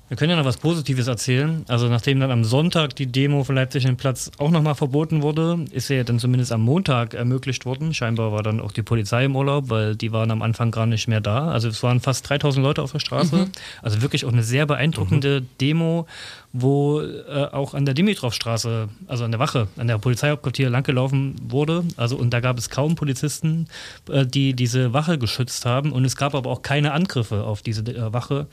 Wir 0.10 0.18
können 0.18 0.32
ja 0.32 0.38
noch 0.38 0.46
was 0.46 0.58
Positives 0.58 1.06
erzählen. 1.06 1.64
Also 1.68 1.88
nachdem 1.88 2.20
dann 2.20 2.32
am 2.32 2.44
Sonntag 2.44 2.96
die 2.96 3.06
Demo 3.06 3.44
von 3.44 3.54
Leipzig 3.54 3.86
den 3.86 3.96
Platz 3.96 4.32
auch 4.40 4.50
nochmal 4.50 4.74
verboten 4.74 5.22
wurde, 5.22 5.66
ist 5.70 5.86
sie 5.86 5.98
ja 5.98 6.04
dann 6.04 6.18
zumindest 6.18 6.52
am 6.52 6.62
Montag 6.62 7.14
ermöglicht 7.14 7.68
worden. 7.68 7.94
Scheinbar 7.94 8.32
war 8.32 8.42
dann 8.42 8.60
auch 8.60 8.72
die 8.72 8.82
Polizei 8.82 9.26
im 9.26 9.36
Urlaub, 9.36 9.70
weil 9.70 9.96
die 9.96 10.12
waren 10.12 10.32
am 10.32 10.42
Anfang 10.42 10.72
gar 10.72 10.88
nicht 10.88 11.08
mehr 11.08 11.22
da. 11.22 11.50
Also 11.50 11.70
es 11.70 11.84
waren 11.84 12.00
fast 12.00 12.28
3000 12.28 12.64
Leute 12.64 12.82
auf 12.82 12.92
der 12.92 13.00
Straße. 13.00 13.50
Also 13.84 14.02
wirklich 14.02 14.26
auch 14.26 14.34
eine 14.34 14.42
sehr 14.42 14.66
beeindruckende 14.66 15.44
Demo, 15.62 16.08
wo 16.52 17.02
äh, 17.02 17.48
auch 17.52 17.76
an 17.76 17.86
der 17.86 17.94
Dimitrovstraße, 17.94 18.90
also 19.08 19.24
an 19.24 19.32
der 19.32 19.40
Wache, 19.40 19.68
an 19.78 19.88
der 19.88 20.00
Polizeihauptquartier 20.00 20.70
langgelaufen 20.70 21.36
wurde. 21.44 21.84
Also 21.96 22.16
und 22.16 22.32
da 22.32 22.40
gab 22.40 22.58
es 22.58 22.70
kaum 22.70 22.96
Polizisten, 22.96 23.68
äh, 24.10 24.26
die 24.26 24.54
diese 24.54 24.92
Wache 24.92 25.20
geschützt 25.20 25.66
haben. 25.66 25.92
Und 25.92 26.06
es 26.06 26.16
gab 26.16 26.34
aber 26.34 26.50
auch 26.50 26.64
keine 26.64 26.94
Angriffe 26.94 27.44
auf 27.44 27.62
diese 27.62 27.82
äh, 27.84 28.14
Wache, 28.14 28.48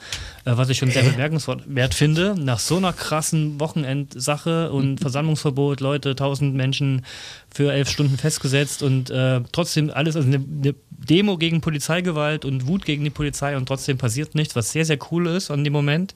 äh, 0.44 0.52
was 0.56 0.68
ich 0.68 0.76
schon 0.76 0.90
sehr 0.90 1.04
bemerkenswert 1.04 1.94
finde. 1.94 2.34
Nach 2.38 2.58
so 2.58 2.76
einer 2.76 2.92
krassen 2.92 3.58
Wochenendsache 3.60 4.70
und 4.72 5.00
Versammlungsverbot, 5.00 5.80
Leute, 5.80 6.14
tausend 6.14 6.54
Menschen 6.54 7.04
für 7.50 7.72
elf 7.72 7.88
Stunden 7.88 8.18
festgesetzt 8.18 8.82
und 8.82 9.08
äh, 9.08 9.40
trotzdem 9.52 9.90
alles, 9.90 10.16
also 10.16 10.28
eine, 10.28 10.36
eine 10.36 10.74
Demo 10.98 11.36
gegen 11.36 11.60
Polizeigewalt 11.60 12.44
und 12.44 12.66
Wut 12.66 12.84
gegen 12.84 13.04
die 13.04 13.10
Polizei 13.10 13.56
und 13.56 13.66
trotzdem 13.66 13.98
passiert 13.98 14.34
nichts, 14.34 14.56
was 14.56 14.72
sehr, 14.72 14.84
sehr 14.84 14.98
cool 15.10 15.26
ist 15.26 15.50
an 15.50 15.64
dem 15.64 15.72
Moment. 15.72 16.14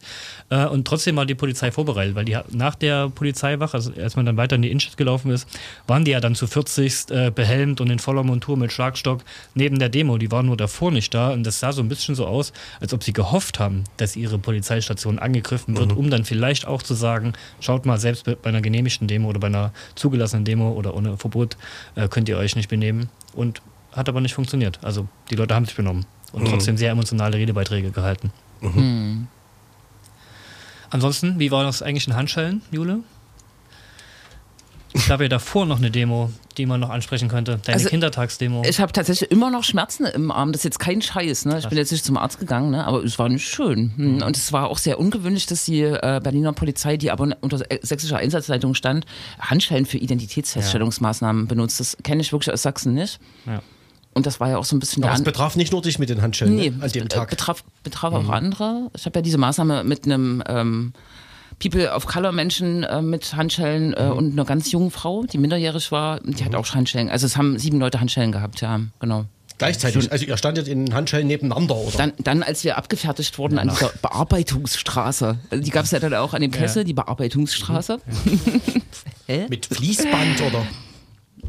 Äh, 0.49 0.67
und 0.67 0.87
trotzdem 0.87 1.17
war 1.17 1.27
die 1.27 1.35
Polizei 1.35 1.71
vorbereitet, 1.71 2.15
weil 2.15 2.25
die 2.25 2.37
nach 2.51 2.75
der 2.75 3.09
Polizeiwache, 3.09 3.75
also 3.75 3.93
als 4.01 4.17
man 4.17 4.27
dann 4.27 4.37
weiter 4.37 4.57
in 4.57 4.63
die 4.63 4.71
Innenstadt 4.71 4.97
gelaufen 4.97 5.31
ist, 5.31 5.49
waren 5.87 6.05
die 6.05 6.13
ja 6.13 6.21
dann 6.21 6.35
zu 6.35 6.47
40 6.47 7.11
äh, 7.11 7.31
behelmt 7.31 7.81
und 7.81 7.91
in 7.91 7.99
voller 7.99 8.23
Montur 8.23 8.57
mit 8.57 8.73
Schlagstock 8.73 9.23
neben 9.55 9.79
der 9.79 9.89
Demo. 9.89 10.19
Die 10.19 10.31
waren 10.31 10.47
nur 10.47 10.57
davor 10.57 10.91
nicht 10.91 11.15
da 11.15 11.33
und 11.33 11.45
das 11.45 11.61
sah 11.61 11.73
so 11.73 11.83
ein 11.83 11.89
bisschen 11.89 12.15
so 12.15 12.27
aus, 12.27 12.53
als 12.81 12.93
ob 12.95 13.05
sie 13.05 13.13
gehofft 13.13 13.59
haben, 13.59 13.85
dass 13.97 14.17
ihre 14.17 14.39
Polizeistation 14.39 15.19
angegriffen 15.19 15.77
wird, 15.77 15.93
um 15.93 16.11
dann 16.11 16.25
vielleicht 16.25 16.67
auch 16.67 16.83
zu 16.83 16.95
sagen, 16.95 17.35
schaut 17.61 17.87
mal, 17.87 17.99
selbst 17.99 18.25
bei 18.25 18.49
einer 18.49 18.61
genehmigten 18.61 19.09
Demo 19.09 19.29
oder 19.29 19.41
bei 19.41 19.49
einer 19.49 19.73
zugelassenen 19.95 20.45
Demo 20.45 20.73
oder 20.73 20.95
ohne 20.95 21.17
Verbot 21.17 21.57
äh, 21.95 22.09
könnt 22.09 22.29
ihr 22.29 22.39
euch 22.39 22.57
nicht 22.57 22.69
benehmen. 22.69 23.09
Und 23.35 23.63
hat 23.93 24.09
aber 24.09 24.21
nicht 24.21 24.35
funktioniert. 24.35 24.79
Also 24.83 25.09
die 25.31 25.37
Leute 25.37 25.55
haben 25.55 25.65
sich 25.65 25.75
benommen 25.77 26.07
und 26.33 26.47
trotzdem 26.49 26.77
sehr 26.77 26.91
emotionale 26.91 27.37
Redebeiträge 27.37 27.91
gehalten. 27.91 28.33
Ansonsten, 30.91 31.39
wie 31.39 31.51
war 31.51 31.65
das 31.65 31.83
eigentlich 31.83 32.07
in 32.07 32.15
Handschellen, 32.15 32.63
Jule? 32.71 33.01
Es 34.93 35.07
gab 35.07 35.21
ja 35.21 35.29
davor 35.29 35.67
noch 35.67 35.79
eine 35.79 35.91
Demo, 35.93 36.31
die 36.57 36.67
man 36.67 36.81
noch 36.81 36.91
ansprechen 36.91 37.29
könnte. 37.29 37.61
Deine 37.65 37.77
Also, 37.77 37.89
Kindertagsdemo. 37.89 38.63
Ich 38.67 38.81
habe 38.81 38.93
tatsächlich 38.93 39.31
immer 39.31 39.51
noch 39.51 39.63
Schmerzen 39.63 40.05
im 40.05 40.33
Arm. 40.33 40.51
Das 40.51 40.61
ist 40.61 40.65
jetzt 40.65 40.79
kein 40.81 41.01
Scheiß. 41.01 41.45
Ne? 41.45 41.61
Ich 41.61 41.69
bin 41.69 41.79
jetzt 41.79 41.93
nicht 41.93 42.05
zum 42.05 42.17
Arzt 42.17 42.41
gegangen, 42.41 42.73
ne? 42.73 42.85
aber 42.85 43.05
es 43.05 43.17
war 43.19 43.29
nicht 43.29 43.47
schön. 43.47 43.93
Hm. 43.97 44.23
Und 44.23 44.37
es 44.37 44.53
war 44.53 44.69
auch 44.69 44.79
sehr 44.79 44.99
ungewöhnlich, 44.99 45.47
dass 45.47 45.65
die 45.65 45.83
äh, 45.83 46.21
Berliner 46.23 46.53
Polizei, 46.53 46.97
die 46.97 47.13
aber 47.13 47.37
unter 47.41 47.59
sächsischer 47.83 48.19
Einsatzleitung 48.19 48.75
stand, 48.75 49.07
Handschellen 49.39 49.87
für 49.87 49.99
Identitätsfeststellungsmaßnahmen 49.99 51.47
benutzt. 51.47 51.79
Das 51.79 51.97
kenne 52.03 52.21
ich 52.23 52.33
wirklich 52.33 52.53
aus 52.53 52.63
Sachsen 52.63 52.93
nicht. 52.95 53.21
Ja. 53.47 53.63
Und 54.13 54.27
das 54.27 54.41
war 54.41 54.49
ja 54.51 54.59
auch 54.59 54.65
so 54.65 54.75
ein 54.77 54.81
bisschen 54.81 55.03
Aber 55.05 55.13
der 55.13 55.19
es 55.19 55.25
betraf 55.25 55.55
nicht 55.57 55.73
nur 55.73 55.83
dich 55.83 55.99
mit 55.99 56.09
den 56.09 56.21
Handschellen 56.21 56.55
Nee, 56.57 56.71
ne? 56.71 56.83
an 56.83 56.91
dem 56.91 57.03
be- 57.05 57.09
Tag. 57.09 57.31
betraf, 57.31 57.63
betraf 57.85 58.13
auch 58.13 58.29
andere. 58.29 58.91
Ich 58.97 59.07
habe 59.07 59.19
ja 59.19 59.23
diese 59.23 59.39
Maßnahme 59.39 59.85
mit 59.85 60.05
einem 60.05 60.43
ähm, 60.49 60.93
People 61.61 61.93
of 61.93 62.07
Color 62.07 62.33
Menschen 62.33 62.83
äh, 62.83 63.03
mit 63.03 63.35
Handschellen 63.35 63.93
äh, 63.95 64.05
und 64.07 64.33
einer 64.33 64.45
ganz 64.45 64.73
jungen 64.73 64.91
Frau, 64.91 65.25
die 65.25 65.39
minderjährig 65.39 65.93
war, 65.93 66.21
die 66.21 66.45
hat 66.45 66.55
auch 66.55 66.67
Handschellen. 66.75 67.09
Also 67.09 67.27
es 67.27 67.37
haben 67.37 67.59
sieben 67.59 67.79
Leute 67.79 68.01
Handschellen 68.01 68.33
gehabt, 68.33 68.61
ja, 68.63 68.81
genau. 68.99 69.27
Gleichzeitig. 69.59 70.11
Also 70.11 70.25
ihr 70.25 70.39
standet 70.39 70.69
in 70.69 70.95
Handschellen 70.95 71.27
nebeneinander, 71.27 71.77
oder? 71.77 71.97
Dann, 71.99 72.13
dann, 72.19 72.43
als 72.43 72.65
wir 72.65 72.79
abgefertigt 72.79 73.37
wurden 73.37 73.59
an 73.59 73.69
dieser 73.69 73.91
Bearbeitungsstraße, 74.01 75.39
also 75.51 75.63
die 75.63 75.71
gab 75.71 75.85
es 75.85 75.91
ja 75.91 75.99
dann 76.01 76.15
auch 76.15 76.33
an 76.33 76.41
dem 76.41 76.51
Kessel, 76.51 76.83
die 76.83 76.95
Bearbeitungsstraße. 76.95 78.01
mit 79.51 79.67
Fließband 79.67 80.41
oder? 80.43 80.67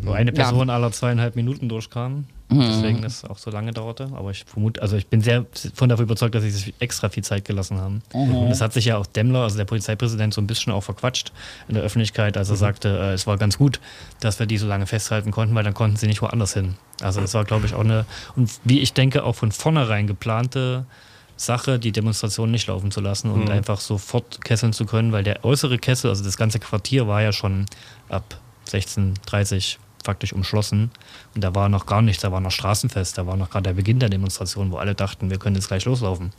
Wo 0.04 0.12
eine 0.12 0.32
Person 0.34 0.70
aller 0.70 0.92
zweieinhalb 0.92 1.38
Minuten 1.38 1.70
durchkam. 1.70 2.26
Deswegen 2.60 3.02
das 3.02 3.24
auch 3.24 3.38
so 3.38 3.50
lange 3.50 3.72
dauerte. 3.72 4.10
Aber 4.14 4.32
ich 4.32 4.44
vermute, 4.46 4.82
also 4.82 4.98
ich 4.98 5.08
bin 5.08 5.22
sehr 5.22 5.46
von 5.74 5.90
davon 5.90 6.06
überzeugt, 6.06 6.36
dass 6.36 6.44
sie 6.44 6.52
sich 6.52 6.74
extra 6.80 7.10
viel 7.10 7.24
Zeit 7.24 7.46
gelassen 7.46 7.80
haben. 7.80 8.02
Und 8.44 8.50
das 8.50 8.62
hat 8.62 8.74
sich 8.74 8.86
ja 8.86 8.98
auch 8.98 9.06
Demmler, 9.06 9.44
also 9.44 9.58
der 9.58 9.66
Polizeipräsident, 9.66 10.34
so 10.34 10.42
ein 10.42 10.48
bisschen 10.48 10.74
auch 10.74 10.82
verquatscht 10.82 11.32
in 11.68 11.76
der 11.76 11.84
Öffentlichkeit, 11.84 12.38
als 12.38 12.50
er 12.50 12.58
sagte, 12.58 12.90
äh, 12.90 13.14
es 13.14 13.26
war 13.28 13.38
ganz 13.38 13.58
gut, 13.58 13.80
dass 14.20 14.40
wir 14.40 14.46
die 14.46 14.58
so 14.58 14.68
lange 14.68 14.86
festhalten 14.86 15.32
konnten, 15.32 15.56
weil 15.56 15.64
dann 15.64 15.74
konnten 15.74 15.98
sie 15.98 16.08
nicht 16.08 16.22
woanders 16.22 16.54
hin. 16.54 16.76
Also 17.02 17.22
das 17.22 17.34
war, 17.34 17.46
glaube 17.46 17.66
ich, 17.66 17.74
auch 17.74 17.82
eine, 17.82 18.06
und 18.36 18.52
wie 18.64 18.80
ich 18.80 18.94
denke, 18.94 19.24
auch 19.24 19.36
von 19.36 19.52
vornherein 19.52 20.08
geplante 20.08 20.86
Sache, 21.38 21.80
die 21.80 21.92
Demonstration 21.92 22.52
nicht 22.52 22.68
laufen 22.68 22.92
zu 22.92 23.02
lassen 23.02 23.32
und 23.32 23.50
einfach 23.50 23.80
sofort 23.80 24.44
kesseln 24.44 24.74
zu 24.74 24.86
können, 24.86 25.12
weil 25.12 25.24
der 25.24 25.44
äußere 25.44 25.80
Kessel, 25.80 26.10
also 26.10 26.24
das 26.24 26.38
ganze 26.38 26.60
Quartier 26.60 27.08
war 27.08 27.22
ja 27.22 27.32
schon 27.32 27.66
ab 28.10 28.40
16.30 28.70 29.78
faktisch 30.06 30.34
umschlossen 30.34 30.92
und 31.36 31.44
da 31.44 31.56
war 31.56 31.70
noch 31.70 31.86
gar 31.86 32.02
nichts, 32.02 32.22
da 32.22 32.32
war 32.32 32.40
noch 32.40 32.52
Straßenfest, 32.52 33.18
da 33.18 33.28
war 33.28 33.38
noch 33.38 33.50
gerade 33.50 33.64
der 33.64 33.74
Beginn 33.74 34.00
der 34.00 34.10
Demonstration, 34.10 34.72
wo 34.72 34.78
alle 34.78 34.96
dachten, 34.96 35.30
wir 35.30 35.38
können 35.38 35.56
jetzt 35.56 35.68
gleich 35.68 35.86
loslaufen. 35.86 36.32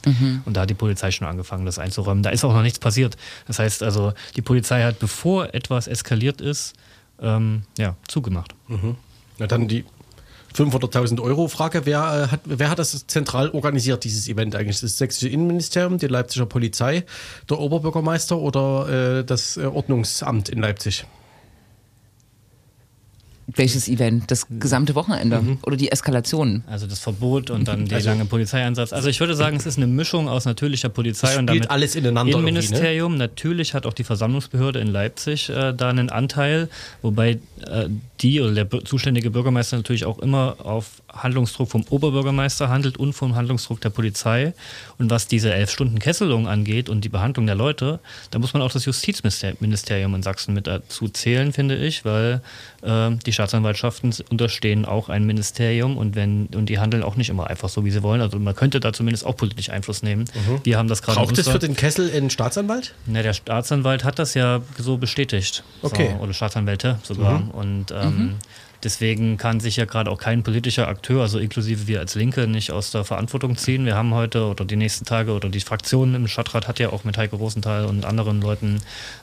Und 0.44 0.57
da 0.57 0.62
hat 0.62 0.70
die 0.70 0.75
Polizei 0.75 1.11
schon 1.11 1.27
angefangen, 1.27 1.66
das 1.66 1.79
einzuräumen. 1.79 2.22
Da 2.22 2.31
ist 2.31 2.44
auch 2.44 2.53
noch 2.53 2.62
nichts 2.62 2.79
passiert. 2.79 3.16
Das 3.46 3.59
heißt 3.59 3.83
also, 3.83 4.12
die 4.37 4.42
Polizei 4.42 4.83
hat, 4.83 4.98
bevor 4.98 5.55
etwas 5.55 5.87
eskaliert 5.87 6.40
ist, 6.40 6.75
ähm, 7.20 7.62
ja, 7.79 7.96
zugemacht. 8.09 8.55
Na 9.38 9.46
dann 9.46 9.68
die 9.68 9.85
500.000 10.55 11.20
Euro 11.20 11.48
Frage. 11.48 11.87
Wer, 11.87 12.27
äh, 12.29 12.31
hat, 12.31 12.40
wer 12.44 12.70
hat 12.70 12.79
das 12.79 13.07
zentral 13.07 13.51
organisiert, 13.51 14.05
dieses 14.05 14.29
Event 14.29 14.55
eigentlich? 14.55 14.81
Das 14.81 14.98
sächsische 14.98 15.29
Innenministerium, 15.29 15.98
die 15.98 16.07
Leipziger 16.07 16.46
Polizei, 16.46 17.05
der 17.48 17.59
Oberbürgermeister 17.59 18.37
oder 18.38 19.20
äh, 19.20 19.25
das 19.25 19.57
äh, 19.57 19.64
Ordnungsamt 19.64 20.48
in 20.48 20.61
Leipzig? 20.61 21.07
Welches 23.46 23.88
Event? 23.88 24.31
Das 24.31 24.46
gesamte 24.48 24.94
Wochenende 24.94 25.59
oder 25.62 25.76
die 25.76 25.90
Eskalation? 25.90 26.62
Also 26.66 26.87
das 26.87 27.00
Verbot 27.00 27.50
und 27.50 27.66
dann 27.68 27.87
der 27.87 27.96
Also- 27.96 28.11
lange 28.11 28.24
Polizeieinsatz. 28.24 28.92
Also 28.92 29.09
ich 29.09 29.18
würde 29.20 29.35
sagen, 29.35 29.57
es 29.57 29.66
ist 29.66 29.76
eine 29.76 29.87
Mischung 29.87 30.28
aus 30.28 30.44
natürlicher 30.44 30.88
Polizei 30.88 31.38
und 31.38 31.46
damit 31.46 31.70
alles 31.70 31.94
ineinander 31.96 32.33
ne? 32.33 32.38
Innenministerium. 32.38 33.16
Natürlich 33.16 33.74
hat 33.74 33.87
auch 33.87 33.92
die 33.92 34.05
Versammlungsbehörde 34.05 34.78
in 34.81 34.88
Leipzig 34.88 35.48
äh, 35.48 35.72
da 35.72 35.88
einen 35.90 36.11
Anteil, 36.11 36.68
wobei 37.02 37.38
äh, 37.66 37.88
die 38.20 38.40
oder 38.40 38.64
der 38.64 38.85
zuständige 38.85 39.31
Bürgermeister 39.31 39.76
natürlich 39.76 40.05
auch 40.05 40.18
immer 40.18 40.57
auf 40.61 41.02
Handlungsdruck 41.14 41.68
vom 41.68 41.85
Oberbürgermeister 41.88 42.68
handelt 42.68 42.96
und 42.96 43.12
vom 43.12 43.35
Handlungsdruck 43.35 43.81
der 43.81 43.90
Polizei. 43.90 44.55
Und 44.98 45.11
was 45.11 45.27
diese 45.27 45.53
elf 45.53 45.70
Stunden 45.70 45.98
Kesselung 45.98 46.48
angeht 46.48 46.88
und 46.88 47.05
die 47.05 47.09
Behandlung 47.09 47.46
der 47.46 47.55
Leute, 47.55 48.01
da 48.31 48.38
muss 48.38 48.53
man 48.53 48.62
auch 48.62 48.72
das 48.72 48.85
Justizministerium 48.85 50.14
in 50.14 50.22
Sachsen 50.22 50.55
mit 50.55 50.66
dazu 50.66 51.09
zählen, 51.09 51.53
finde 51.53 51.77
ich, 51.77 52.05
weil 52.05 52.40
äh, 52.83 53.11
die 53.27 53.33
Staatsanwaltschaften 53.33 54.14
unterstehen 54.31 54.85
auch 54.85 55.09
ein 55.09 55.25
Ministerium 55.25 55.96
und 55.96 56.14
wenn 56.14 56.46
und 56.55 56.66
die 56.66 56.79
handeln 56.79 57.03
auch 57.03 57.16
nicht 57.16 57.31
immer 57.31 57.48
einfach 57.48 57.68
so, 57.68 57.85
wie 57.85 57.90
sie 57.90 58.03
wollen. 58.03 58.20
Also 58.20 58.38
man 58.38 58.55
könnte 58.55 58.81
da 58.81 58.92
zumindest 58.92 59.27
auch 59.27 59.37
politisch 59.37 59.70
Einfluss 59.70 60.03
nehmen. 60.03 60.25
Wir 60.64 60.79
haben 60.79 60.88
das 60.88 61.03
gerade 61.03 61.18
Braucht 61.18 61.38
es 61.38 61.48
für 61.48 61.59
den 61.59 61.77
Kessel 61.77 62.11
einen 62.14 62.31
Staatsanwalt? 62.31 62.94
na, 63.07 63.22
der 63.22 63.33
Staatsanwalt 63.33 64.05
hat 64.05 64.18
das 64.18 64.35
ja 64.35 64.61
so 64.79 64.96
bestätigt. 64.96 65.62
Okay. 65.83 66.14
So, 66.16 66.25
oder 66.25 66.33
Staatsanwälte 66.33 66.98
sogar. 67.03 67.42
Und 67.53 67.90
ähm, 67.90 68.37
deswegen 68.85 69.37
kann 69.37 69.61
sich 69.61 69.77
ja 69.77 69.85
gerade 69.85 70.11
auch 70.11 70.18
kein 70.18 70.42
politischer 70.42 70.88
Akteur, 70.88 71.23
also 71.23 71.38
inklusive 71.38 71.87
wir 71.87 72.01
als 72.01 72.14
Linke, 72.14 72.47
nicht 72.47 72.71
aus 72.71 72.90
der 72.90 73.05
Verantwortung 73.05 73.57
ziehen. 73.57 73.85
Wir 73.87 73.95
haben 73.95 74.14
heute 74.14 74.47
oder 74.47 74.64
die 74.64 74.77
nächsten 74.77 75.05
Tage 75.05 75.33
oder 75.33 75.49
die 75.49 75.61
Fraktion 75.61 76.14
im 76.14 76.29
Stadtrat 76.29 76.68
hat 76.68 76.79
ja 76.79 76.90
auch 76.90 77.05
mit 77.05 77.16
Heike 77.16 77.37
Rosenthal 77.37 77.87
und 77.87 78.05
anderen 78.05 78.40
Leuten 78.40 78.81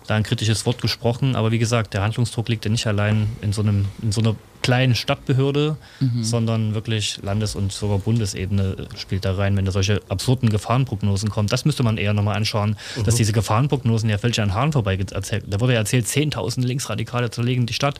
da 0.07 0.15
ein 0.15 0.23
kritisches 0.23 0.65
Wort 0.65 0.81
gesprochen. 0.81 1.35
Aber 1.35 1.51
wie 1.51 1.59
gesagt, 1.59 1.93
der 1.93 2.01
Handlungsdruck 2.01 2.49
liegt 2.49 2.65
ja 2.65 2.71
nicht 2.71 2.87
allein 2.87 3.27
in 3.41 3.53
so, 3.53 3.61
einem, 3.61 3.85
in 4.01 4.11
so 4.11 4.21
einer 4.21 4.35
kleinen 4.61 4.93
Stadtbehörde, 4.93 5.77
sondern 6.21 6.73
wirklich 6.73 7.19
Landes- 7.23 7.55
und 7.55 7.71
sogar 7.71 7.99
Bundesebene 7.99 8.87
spielt 8.97 9.25
da 9.25 9.35
rein, 9.35 9.55
wenn 9.55 9.65
da 9.65 9.71
solche 9.71 10.01
absurden 10.09 10.49
Gefahrenprognosen 10.49 11.29
kommen. 11.29 11.47
Das 11.47 11.65
müsste 11.65 11.83
man 11.83 11.97
eher 11.97 12.13
nochmal 12.13 12.35
anschauen, 12.35 12.75
dass 13.05 13.15
diese 13.15 13.31
Gefahrenprognosen 13.31 14.09
ja 14.09 14.17
völlig 14.17 14.39
an 14.41 14.53
Haaren 14.53 14.71
vorbei 14.71 14.97
erzählt. 15.11 15.45
Da 15.47 15.59
wurde 15.59 15.73
ja 15.73 15.79
erzählt, 15.79 16.05
10.000 16.05 16.65
Linksradikale 16.65 17.29
zerlegen 17.29 17.65
die 17.65 17.73
Stadt. 17.73 17.99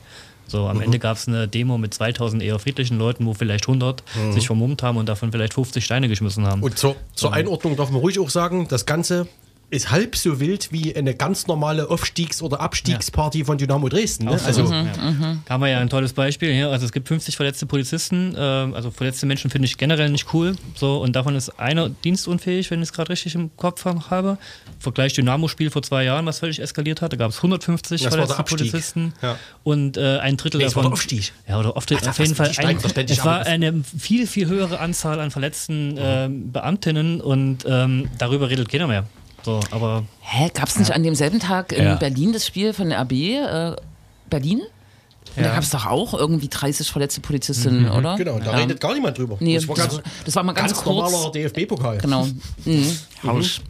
So, 0.50 0.68
am 0.68 0.82
Ende 0.82 1.00
gab 1.00 1.18
es 1.18 1.28
eine 1.28 1.48
Demo 1.48 1.78
mit 1.78 1.94
2000 1.94 2.42
eher 2.42 2.58
friedlichen 2.60 2.98
Leuten, 2.98 3.26
wo 3.26 3.34
vielleicht 3.34 3.68
100 3.68 4.04
sich 4.32 4.48
vermummt 4.48 4.84
haben 4.84 4.98
und 4.98 5.08
davon 5.08 5.32
vielleicht 5.32 5.54
50 5.54 5.84
Steine 5.84 6.10
geschmissen 6.10 6.46
haben. 6.46 6.64
Und 6.64 6.78
zur, 6.78 6.96
zur 7.14 7.34
Einordnung 7.34 7.76
darf 7.76 7.92
man 7.92 8.02
ruhig 8.02 8.20
auch 8.20 8.30
sagen, 8.30 8.68
das 8.68 8.86
Ganze 8.86 9.28
ist 9.71 9.91
halb 9.91 10.15
so 10.15 10.39
wild 10.39 10.71
wie 10.71 10.95
eine 10.95 11.13
ganz 11.13 11.45
normale 11.47 11.89
Aufstiegs- 11.89 12.41
oder 12.41 12.60
Abstiegsparty 12.60 13.45
von 13.45 13.58
Dynamo 13.58 13.88
Dresden. 13.89 14.25
Ne? 14.25 14.39
Also, 14.43 14.63
ja. 14.71 14.86
Haben 15.47 15.62
wir 15.62 15.67
ja 15.69 15.79
ein 15.79 15.89
tolles 15.89 16.13
Beispiel 16.13 16.51
hier. 16.53 16.69
Also 16.69 16.86
es 16.86 16.91
gibt 16.91 17.08
50 17.08 17.36
verletzte 17.36 17.65
Polizisten. 17.67 18.34
Äh, 18.36 18.39
also 18.39 18.89
verletzte 18.89 19.25
Menschen 19.27 19.51
finde 19.51 19.67
ich 19.67 19.77
generell 19.77 20.10
nicht 20.10 20.34
cool. 20.34 20.55
So, 20.75 20.97
und 21.01 21.15
davon 21.15 21.36
ist 21.36 21.49
einer 21.60 21.89
dienstunfähig, 21.89 22.71
wenn 22.71 22.79
ich 22.82 22.89
es 22.89 22.93
gerade 22.93 23.10
richtig 23.12 23.36
im 23.36 23.55
Kopf 23.58 23.86
habe. 23.86 24.38
Vergleich 24.79 25.13
Dynamo-Spiel 25.13 25.69
vor 25.69 25.84
zwei 25.84 26.03
Jahren, 26.03 26.25
was 26.25 26.39
völlig 26.39 26.60
eskaliert 26.60 27.01
hat. 27.01 27.13
Da 27.13 27.17
gab 27.17 27.29
es 27.29 27.38
150 27.38 28.01
Das 28.01 28.17
war 28.17 28.25
verletzte. 28.27 28.55
Polizisten. 28.55 29.13
Ja. 29.21 29.38
Und 29.63 29.97
äh, 29.97 30.17
ein 30.17 30.38
Drittel 30.38 30.58
Nee, 30.58 30.63
war 30.63 30.69
davon. 30.69 30.84
der 30.86 30.91
Aufstieg. 30.93 31.32
Ja, 31.47 31.60
oder 31.60 31.77
oft, 31.77 31.91
Ach, 31.91 31.97
auf 31.97 32.03
das- 32.03 32.17
jeden 32.17 32.34
Fall. 32.36 32.51
Ein, 32.58 32.77
es 33.08 33.23
war 33.23 33.45
eine 33.45 33.84
viel, 33.97 34.25
viel 34.25 34.47
höhere 34.47 34.79
Anzahl 34.79 35.19
an 35.19 35.29
verletzten 35.32 35.97
äh, 35.97 36.27
Beamtinnen 36.32 37.21
und 37.21 37.65
ähm, 37.67 38.10
darüber 38.17 38.49
redet 38.49 38.69
keiner 38.69 38.88
mehr. 38.88 39.05
So, 39.43 39.60
aber 39.71 40.04
Hä, 40.21 40.49
gab 40.54 40.67
es 40.67 40.78
nicht 40.78 40.91
an 40.91 41.04
demselben 41.04 41.39
Tag 41.39 41.71
in 41.71 41.84
Ja. 41.84 41.95
Berlin 41.95 42.34
das 42.34 42.45
Spiel 42.45 42.73
von 42.73 42.89
der 42.89 42.99
AB 42.99 43.12
äh, 43.13 43.75
Berlin? 44.30 44.62
Und 45.36 45.43
da 45.45 45.54
gab 45.54 45.62
es 45.63 45.69
doch 45.69 45.86
auch 45.86 46.13
irgendwie 46.15 46.47
30 46.49 46.89
verletzte 46.91 47.21
Polizistinnen, 47.21 47.89
oder? 47.91 48.15
genau, 48.17 48.39
da 48.39 48.52
Ja. 48.52 48.58
redet 48.58 48.82
gar 48.82 48.93
niemand 48.93 49.17
drüber. 49.17 49.38
Nee, 49.39 49.56
das 49.56 49.67
war 49.67 49.75
ganz, 49.75 50.02
das 50.25 50.36
war 50.36 50.43
mal 50.43 50.54
ganz, 50.54 50.73
ganz 50.73 50.84
kurz. 50.84 51.12
normaler 51.12 51.32
DFB-Pokal. 51.32 51.97
Genau. 51.99 52.25
Mhm. 52.65 52.97
Rausch. 53.23 53.62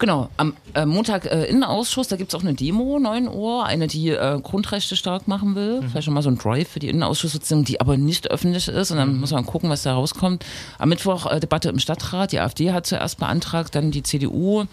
Genau, 0.00 0.28
am 0.36 0.54
äh, 0.74 0.86
Montag 0.86 1.26
äh, 1.26 1.46
Innenausschuss, 1.46 2.06
da 2.06 2.14
gibt 2.14 2.32
es 2.32 2.38
auch 2.38 2.44
eine 2.44 2.54
Demo, 2.54 3.00
9 3.00 3.26
Uhr, 3.26 3.66
eine, 3.66 3.88
die 3.88 4.10
äh, 4.10 4.40
Grundrechte 4.40 4.94
stark 4.94 5.26
machen 5.26 5.56
will. 5.56 5.82
Vielleicht 5.88 6.04
schon 6.04 6.14
mal 6.14 6.22
so 6.22 6.30
ein 6.30 6.38
Drive 6.38 6.68
für 6.68 6.78
die 6.78 6.88
Innenausschusssitzung, 6.88 7.64
die 7.64 7.80
aber 7.80 7.96
nicht 7.96 8.30
öffentlich 8.30 8.68
ist. 8.68 8.92
Und 8.92 8.98
dann 8.98 9.18
muss 9.18 9.32
man 9.32 9.44
gucken, 9.44 9.70
was 9.70 9.82
da 9.82 9.94
rauskommt. 9.94 10.44
Am 10.78 10.88
Mittwoch 10.88 11.26
äh, 11.26 11.40
Debatte 11.40 11.68
im 11.68 11.80
Stadtrat. 11.80 12.30
Die 12.30 12.38
AfD 12.38 12.72
hat 12.72 12.86
zuerst 12.86 13.18
beantragt, 13.18 13.74
dann 13.74 13.90
die 13.90 14.04
CDU. 14.04 14.66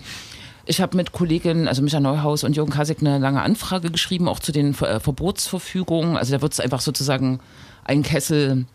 Ich 0.68 0.80
habe 0.80 0.96
mit 0.96 1.12
Kolleginnen, 1.12 1.68
also 1.68 1.82
Micha 1.82 2.00
Neuhaus 2.00 2.44
und 2.44 2.56
Jürgen 2.56 2.72
Kasek, 2.72 3.00
eine 3.02 3.18
lange 3.18 3.42
Anfrage 3.42 3.90
geschrieben, 3.90 4.28
auch 4.28 4.40
zu 4.40 4.52
den 4.52 4.76
Ver 4.76 4.96
äh, 4.96 5.00
Verbotsverfügungen. 5.00 6.18
Also 6.18 6.34
da 6.34 6.42
wird 6.44 6.54
es 6.54 6.60
einfach 6.60 6.82
sozusagen 6.82 7.40
einen 7.84 8.04
Kessel, 8.04 8.66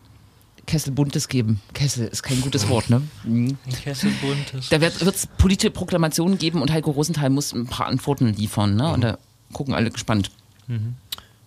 Kessel 0.67 0.93
Buntes 0.93 1.29
geben. 1.29 1.61
Kessel 1.75 2.07
ist 2.07 2.23
kein 2.23 2.41
gutes 2.41 2.69
Wort, 2.69 2.91
ne? 2.91 3.03
ein 3.25 3.59
Kesselbund 3.83 4.55
ist. 4.55 4.73
Da 4.73 4.81
wird 4.81 5.01
es 5.01 5.27
politische 5.27 5.71
Proklamationen 5.71 6.39
geben 6.39 6.63
und 6.63 6.71
Heiko 6.73 6.91
Rosenthal 6.91 7.31
muss 7.31 7.53
ein 7.53 7.67
paar 7.67 7.87
Antworten 7.87 8.35
liefern. 8.35 8.77
Ne? 8.77 8.93
Und 8.93 9.03
da 9.03 9.19
gucken 9.53 9.75
alle 9.75 9.91
gespannt. 9.91 10.31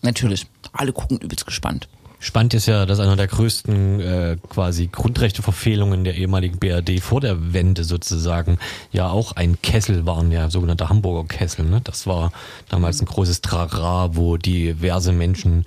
Natürlich. 0.01 0.47
Alle 0.73 0.91
gucken 0.91 1.19
übelst 1.19 1.45
gespannt. 1.45 1.87
Spannend 2.23 2.53
ist 2.53 2.67
ja, 2.67 2.85
dass 2.85 3.01
einer 3.01 3.17
der 3.17 3.27
größten 3.27 3.99
äh, 3.99 4.37
quasi 4.47 4.87
Grundrechteverfehlungen 4.87 6.05
der 6.05 6.15
ehemaligen 6.15 6.57
BRD 6.57 7.01
vor 7.01 7.19
der 7.19 7.51
Wende 7.53 7.83
sozusagen 7.83 8.59
ja 8.93 9.09
auch 9.09 9.33
ein 9.33 9.61
Kessel 9.61 10.05
waren, 10.05 10.31
ja 10.31 10.49
sogenannter 10.49 10.87
Hamburger 10.87 11.27
Kessel. 11.27 11.65
Ne? 11.65 11.81
Das 11.83 12.07
war 12.07 12.31
damals 12.69 13.01
ein 13.01 13.07
großes 13.07 13.41
Trara, 13.41 14.15
wo 14.15 14.37
diverse 14.37 15.11
Menschen 15.11 15.65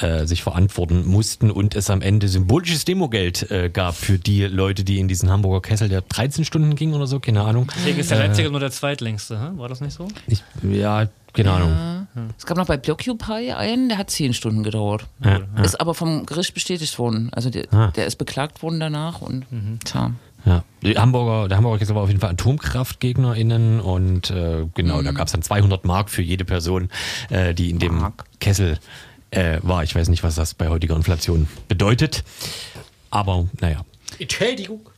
äh, 0.00 0.26
sich 0.26 0.44
verantworten 0.44 1.04
mussten 1.06 1.50
und 1.50 1.74
es 1.74 1.90
am 1.90 2.02
Ende 2.02 2.28
symbolisches 2.28 2.84
Demogeld 2.84 3.50
äh, 3.50 3.68
gab 3.68 3.96
für 3.96 4.16
die 4.16 4.44
Leute, 4.44 4.84
die 4.84 5.00
in 5.00 5.08
diesen 5.08 5.28
Hamburger 5.28 5.60
Kessel, 5.60 5.88
der 5.88 6.02
13 6.02 6.44
Stunden 6.44 6.76
ging 6.76 6.94
oder 6.94 7.08
so, 7.08 7.18
keine 7.18 7.42
Ahnung. 7.42 7.66
Deswegen 7.78 7.98
ist 7.98 8.12
der 8.12 8.18
Leipziger 8.18 8.50
nur 8.50 8.60
der 8.60 8.70
zweitlängste, 8.70 9.40
hä? 9.40 9.58
war 9.58 9.68
das 9.68 9.80
nicht 9.80 9.94
so? 9.94 10.06
Ich, 10.28 10.44
ja, 10.62 11.08
keine 11.36 11.52
Ahnung. 11.52 12.06
Es 12.38 12.46
gab 12.46 12.56
noch 12.56 12.66
bei 12.66 12.76
Blockupy 12.78 13.52
einen, 13.52 13.88
der 13.90 13.98
hat 13.98 14.10
zehn 14.10 14.32
Stunden 14.32 14.62
gedauert. 14.62 15.06
Ja, 15.22 15.40
ja. 15.56 15.62
Ist 15.62 15.80
aber 15.80 15.94
vom 15.94 16.24
Gericht 16.26 16.54
bestätigt 16.54 16.98
worden. 16.98 17.30
Also 17.32 17.50
der, 17.50 17.72
Ah. 17.72 17.88
der 17.94 18.06
ist 18.06 18.16
beklagt 18.16 18.62
worden 18.62 18.80
danach 18.80 19.20
und 19.20 19.44
tja. 19.84 20.12
Ja, 20.46 20.62
die 20.82 20.96
Hamburger, 20.96 21.48
der 21.48 21.56
Hamburger 21.58 21.78
Kessel 21.80 21.94
war 21.96 22.02
auf 22.02 22.08
jeden 22.08 22.20
Fall 22.20 22.30
AtomkraftgegnerInnen 22.30 23.80
und 23.80 24.30
äh, 24.30 24.64
genau, 24.74 25.02
da 25.02 25.10
gab 25.12 25.26
es 25.26 25.32
dann 25.32 25.42
200 25.42 25.84
Mark 25.84 26.08
für 26.08 26.22
jede 26.22 26.44
Person, 26.44 26.88
äh, 27.30 27.52
die 27.52 27.68
in 27.70 27.78
dem 27.80 27.98
Mark. 27.98 28.24
Kessel 28.38 28.78
äh, 29.32 29.58
war. 29.62 29.82
Ich 29.82 29.94
weiß 29.94 30.08
nicht, 30.08 30.22
was 30.22 30.36
das 30.36 30.54
bei 30.54 30.68
heutiger 30.68 30.94
Inflation 30.94 31.48
bedeutet, 31.68 32.22
aber 33.10 33.46
naja. 33.60 33.80
Entschädigung. 34.20 34.88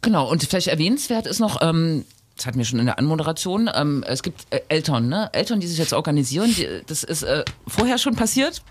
Genau, 0.00 0.30
und 0.30 0.42
vielleicht 0.42 0.68
erwähnenswert 0.68 1.26
ist 1.26 1.40
noch, 1.40 1.60
ähm, 1.62 2.04
das 2.36 2.46
hatten 2.46 2.58
wir 2.58 2.64
schon 2.64 2.80
in 2.80 2.86
der 2.86 2.98
Anmoderation, 2.98 3.70
ähm, 3.72 4.04
es 4.06 4.22
gibt 4.22 4.46
äh, 4.50 4.60
Eltern, 4.68 5.08
ne? 5.08 5.30
Eltern, 5.32 5.60
die 5.60 5.66
sich 5.66 5.78
jetzt 5.78 5.92
organisieren. 5.92 6.52
Die, 6.56 6.66
das 6.86 7.04
ist 7.04 7.22
äh, 7.22 7.44
vorher 7.66 7.98
schon 7.98 8.16
passiert. 8.16 8.62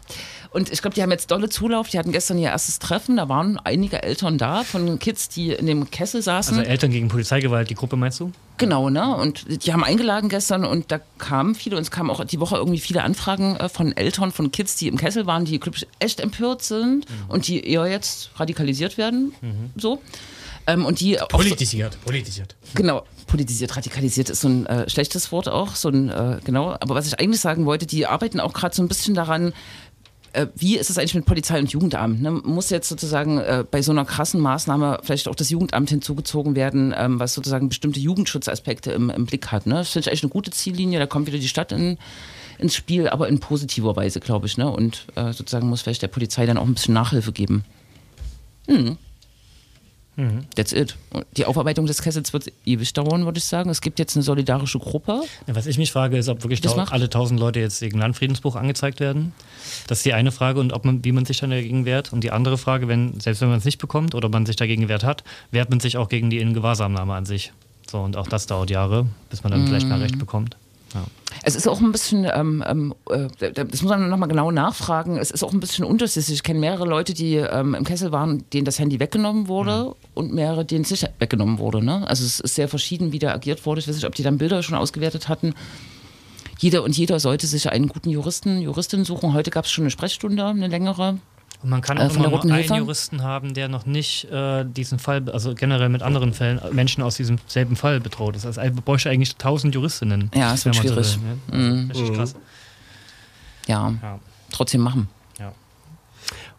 Und 0.51 0.71
ich 0.71 0.81
glaube, 0.81 0.93
die 0.93 1.01
haben 1.01 1.11
jetzt 1.11 1.31
dolle 1.31 1.49
Zulauf. 1.49 1.89
Die 1.89 1.97
hatten 1.97 2.11
gestern 2.11 2.37
ihr 2.37 2.49
erstes 2.49 2.77
Treffen. 2.77 3.17
Da 3.17 3.29
waren 3.29 3.57
einige 3.63 4.03
Eltern 4.03 4.37
da 4.37 4.63
von 4.63 4.99
Kids, 4.99 5.29
die 5.29 5.51
in 5.51 5.65
dem 5.65 5.89
Kessel 5.89 6.21
saßen. 6.21 6.59
Also 6.59 6.69
Eltern 6.69 6.91
gegen 6.91 7.07
Polizeigewalt, 7.07 7.69
die 7.69 7.75
Gruppe 7.75 7.95
meinst 7.95 8.19
du? 8.19 8.31
Genau, 8.57 8.89
ne? 8.89 9.15
Und 9.15 9.65
die 9.65 9.73
haben 9.73 9.83
eingeladen 9.83 10.29
gestern 10.29 10.63
und 10.63 10.91
da 10.91 10.99
kamen 11.17 11.55
viele, 11.55 11.77
und 11.77 11.81
es 11.81 11.89
kamen 11.89 12.11
auch 12.11 12.23
die 12.25 12.39
Woche 12.39 12.57
irgendwie 12.57 12.79
viele 12.79 13.01
Anfragen 13.01 13.55
äh, 13.55 13.67
von 13.69 13.95
Eltern, 13.97 14.31
von 14.31 14.51
Kids, 14.51 14.75
die 14.75 14.87
im 14.89 14.97
Kessel 14.97 15.25
waren, 15.25 15.45
die 15.45 15.59
echt 15.99 16.19
empört 16.19 16.63
sind 16.63 17.07
und 17.29 17.47
die 17.47 17.65
eher 17.65 17.87
jetzt 17.87 18.29
radikalisiert 18.35 18.97
werden. 18.97 19.33
So. 19.75 20.01
Ähm, 20.67 20.85
und 20.85 20.99
die 20.99 21.19
auch 21.19 21.29
so, 21.31 21.37
Politisiert, 21.37 21.97
politisiert. 22.05 22.55
Genau, 22.75 23.03
politisiert, 23.33 23.75
radikalisiert 23.75 24.29
ist 24.29 24.41
so 24.41 24.47
ein 24.47 24.67
äh, 24.67 24.87
schlechtes 24.87 25.31
Wort 25.31 25.49
auch, 25.49 25.73
so 25.73 25.89
ein, 25.89 26.07
äh, 26.07 26.37
genau. 26.43 26.77
Aber 26.79 26.93
was 26.93 27.07
ich 27.07 27.19
eigentlich 27.19 27.41
sagen 27.41 27.65
wollte, 27.65 27.87
die 27.87 28.05
arbeiten 28.05 28.39
auch 28.39 28.53
gerade 28.53 28.75
so 28.75 28.83
ein 28.83 28.87
bisschen 28.87 29.15
daran, 29.15 29.53
äh, 30.33 30.45
wie 30.55 30.77
ist 30.77 30.91
es 30.91 30.99
eigentlich 30.99 31.15
mit 31.15 31.25
Polizei 31.25 31.57
und 31.57 31.71
Jugendamt? 31.71 32.21
Ne? 32.21 32.29
Muss 32.29 32.69
jetzt 32.69 32.87
sozusagen 32.87 33.39
äh, 33.39 33.65
bei 33.69 33.81
so 33.81 33.91
einer 33.91 34.05
krassen 34.05 34.39
Maßnahme 34.39 34.99
vielleicht 35.01 35.27
auch 35.27 35.33
das 35.33 35.49
Jugendamt 35.49 35.89
hinzugezogen 35.89 36.55
werden, 36.55 36.93
ähm, 36.95 37.19
was 37.19 37.33
sozusagen 37.33 37.69
bestimmte 37.69 37.99
Jugendschutzaspekte 37.99 38.91
im, 38.91 39.09
im 39.09 39.25
Blick 39.25 39.47
hat? 39.47 39.65
Ne? 39.65 39.73
Das 39.77 39.89
finde 39.89 40.01
ich 40.01 40.09
eigentlich 40.09 40.23
eine 40.25 40.31
gute 40.31 40.51
Ziellinie, 40.51 40.99
da 40.99 41.07
kommt 41.07 41.25
wieder 41.25 41.39
die 41.39 41.47
Stadt 41.47 41.71
in, 41.71 41.97
ins 42.59 42.75
Spiel, 42.75 43.09
aber 43.09 43.29
in 43.29 43.39
positiver 43.39 43.95
Weise, 43.95 44.19
glaube 44.19 44.45
ich. 44.45 44.59
Ne? 44.59 44.69
Und 44.69 45.07
äh, 45.15 45.33
sozusagen 45.33 45.67
muss 45.69 45.81
vielleicht 45.81 46.03
der 46.03 46.07
Polizei 46.07 46.45
dann 46.45 46.59
auch 46.59 46.67
ein 46.67 46.75
bisschen 46.75 46.93
Nachhilfe 46.93 47.31
geben. 47.31 47.65
That's 50.55 50.71
it. 50.73 50.95
Die 51.37 51.45
Aufarbeitung 51.45 51.87
des 51.87 52.01
Kessels 52.03 52.33
wird 52.33 52.51
ewig 52.65 52.93
dauern, 52.93 53.25
würde 53.25 53.39
ich 53.39 53.45
sagen. 53.45 53.69
Es 53.71 53.81
gibt 53.81 53.97
jetzt 53.97 54.15
eine 54.15 54.21
solidarische 54.23 54.77
Gruppe. 54.77 55.21
Ja, 55.47 55.55
Was 55.55 55.65
ich 55.65 55.77
mich 55.79 55.91
frage, 55.91 56.17
ist, 56.17 56.29
ob 56.29 56.43
wirklich 56.43 56.61
Das 56.61 56.73
tau 56.73 56.77
macht- 56.77 56.93
alle 56.93 57.09
tausend 57.09 57.39
Leute 57.39 57.59
jetzt 57.59 57.81
wegen 57.81 57.97
Landfriedensbruch 57.97 58.55
angezeigt 58.55 58.99
werden. 58.99 59.33
Das 59.87 59.99
ist 59.99 60.05
die 60.05 60.13
eine 60.13 60.31
Frage 60.31 60.59
und 60.59 60.71
ob 60.71 60.85
man, 60.85 61.03
wie 61.03 61.11
man 61.11 61.25
sich 61.25 61.37
dann 61.39 61.49
dagegen 61.49 61.85
wehrt. 61.85 62.13
Und 62.13 62.23
die 62.23 62.31
andere 62.31 62.57
Frage, 62.59 62.87
wenn, 62.87 63.19
selbst 63.19 63.41
wenn 63.41 63.49
man 63.49 63.57
es 63.57 63.65
nicht 63.65 63.79
bekommt 63.79 64.13
oder 64.13 64.29
man 64.29 64.45
sich 64.45 64.55
dagegen 64.55 64.83
gewehrt 64.83 65.03
hat, 65.03 65.23
wehrt 65.51 65.69
man 65.71 65.79
sich 65.79 65.97
auch 65.97 66.09
gegen 66.09 66.29
die 66.29 66.37
Ingewahrsamnahme 66.39 67.13
an 67.15 67.25
sich. 67.25 67.51
So, 67.89 67.99
und 67.99 68.15
auch 68.15 68.27
das 68.27 68.45
dauert 68.45 68.69
Jahre, 68.69 69.07
bis 69.31 69.43
man 69.43 69.51
dann 69.51 69.65
vielleicht 69.67 69.87
mal 69.87 69.99
Recht 69.99 70.19
bekommt. 70.19 70.57
Ja. 70.93 71.03
Es 71.43 71.55
ist 71.55 71.67
auch 71.67 71.81
ein 71.81 71.91
bisschen, 71.91 72.25
ähm, 72.31 72.63
ähm, 72.65 72.93
äh, 73.09 73.51
das 73.51 73.81
muss 73.81 73.89
man 73.89 74.09
nochmal 74.09 74.29
genau 74.29 74.51
nachfragen, 74.51 75.17
es 75.17 75.31
ist 75.31 75.43
auch 75.43 75.51
ein 75.51 75.59
bisschen 75.59 75.83
unterschiedlich. 75.83 76.35
Ich 76.35 76.43
kenne 76.43 76.59
mehrere 76.59 76.85
Leute, 76.85 77.13
die 77.13 77.35
ähm, 77.35 77.73
im 77.73 77.83
Kessel 77.83 78.11
waren, 78.11 78.45
denen 78.51 78.65
das 78.65 78.79
Handy 78.79 78.99
weggenommen 78.99 79.47
wurde 79.47 79.95
und 80.13 80.33
mehrere, 80.33 80.63
denen 80.65 80.83
es 80.83 80.91
nicht 80.91 81.09
weggenommen 81.19 81.57
wurde. 81.59 81.83
Ne? 81.83 82.07
Also 82.07 82.23
es 82.23 82.39
ist 82.39 82.55
sehr 82.55 82.67
verschieden, 82.67 83.11
wie 83.11 83.19
da 83.19 83.33
agiert 83.33 83.65
wurde. 83.65 83.81
Ich 83.81 83.87
weiß 83.87 83.95
nicht, 83.95 84.05
ob 84.05 84.15
die 84.15 84.23
dann 84.23 84.37
Bilder 84.37 84.63
schon 84.63 84.77
ausgewertet 84.77 85.27
hatten. 85.27 85.53
Jeder 86.59 86.83
und 86.83 86.95
jeder 86.95 87.19
sollte 87.19 87.47
sich 87.47 87.69
einen 87.69 87.87
guten 87.87 88.09
Juristen, 88.09 88.61
Juristin 88.61 89.03
suchen. 89.03 89.33
Heute 89.33 89.51
gab 89.51 89.65
es 89.65 89.71
schon 89.71 89.83
eine 89.83 89.91
Sprechstunde, 89.91 90.45
eine 90.45 90.67
längere. 90.67 91.17
Und 91.63 91.69
man 91.69 91.81
kann 91.81 91.97
Äh, 91.97 92.01
auch 92.01 92.15
immer 92.15 92.29
nur 92.29 92.41
Hilfe? 92.41 92.73
einen 92.73 92.83
Juristen 92.83 93.23
haben, 93.23 93.53
der 93.53 93.69
noch 93.69 93.85
nicht 93.85 94.25
äh, 94.31 94.65
diesen 94.65 94.99
Fall, 94.99 95.29
also 95.31 95.55
generell 95.55 95.89
mit 95.89 96.01
anderen 96.03 96.33
Fällen, 96.33 96.59
äh, 96.59 96.71
Menschen 96.71 97.01
aus 97.01 97.15
diesem 97.15 97.37
selben 97.47 97.75
Fall 97.77 97.99
bedroht 98.01 98.35
ist. 98.35 98.45
Also 98.45 98.59
man 98.61 98.75
bräuchte 98.75 99.09
eigentlich 99.09 99.37
tausend 99.37 99.73
Juristinnen. 99.73 100.29
Ja, 100.35 100.53
es 100.53 100.65
wird 100.65 100.75
schwierig. 100.75 101.19
will, 101.47 101.59
ne? 101.59 101.85
also 101.89 102.01
Richtig 102.01 102.17
krass. 102.17 102.35
Ja, 103.67 103.93
Ja. 104.01 104.19
trotzdem 104.51 104.81
machen. 104.81 105.07
Ja. 105.39 105.53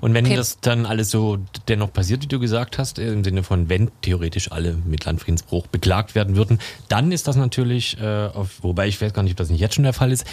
Und 0.01 0.14
wenn 0.14 0.25
Okay. 0.25 0.37
das 0.37 0.59
dann 0.61 0.87
alles 0.87 1.11
so 1.11 1.38
dennoch 1.69 1.93
passiert, 1.93 2.23
wie 2.23 2.27
du 2.27 2.38
gesagt 2.40 2.79
hast, 2.79 2.99
im 2.99 3.25
Sinne 3.25 3.43
von, 3.43 3.69
wenn 3.69 3.90
theoretisch 4.03 4.53
alle 4.53 4.73
mit 4.73 5.05
Landfriedensbruch 5.05 5.67
beklagt 5.67 6.14
werden 6.14 6.35
würden, 6.37 6.59
dann 6.88 7.12
ist 7.12 7.29
das 7.29 7.37
natürlich, 7.37 7.99
äh, 8.01 8.27
auf, 8.29 8.62
wobei 8.62 8.88
ich 8.88 9.01
weiß 9.01 9.12
gar 9.12 9.23
nicht, 9.23 9.33
ob 9.33 9.37
das 9.38 9.51
nicht 9.51 9.61
jetzt 9.61 9.75
schon 9.75 9.85
der 9.85 9.93
Fall 9.93 10.12
ist, 10.12 10.25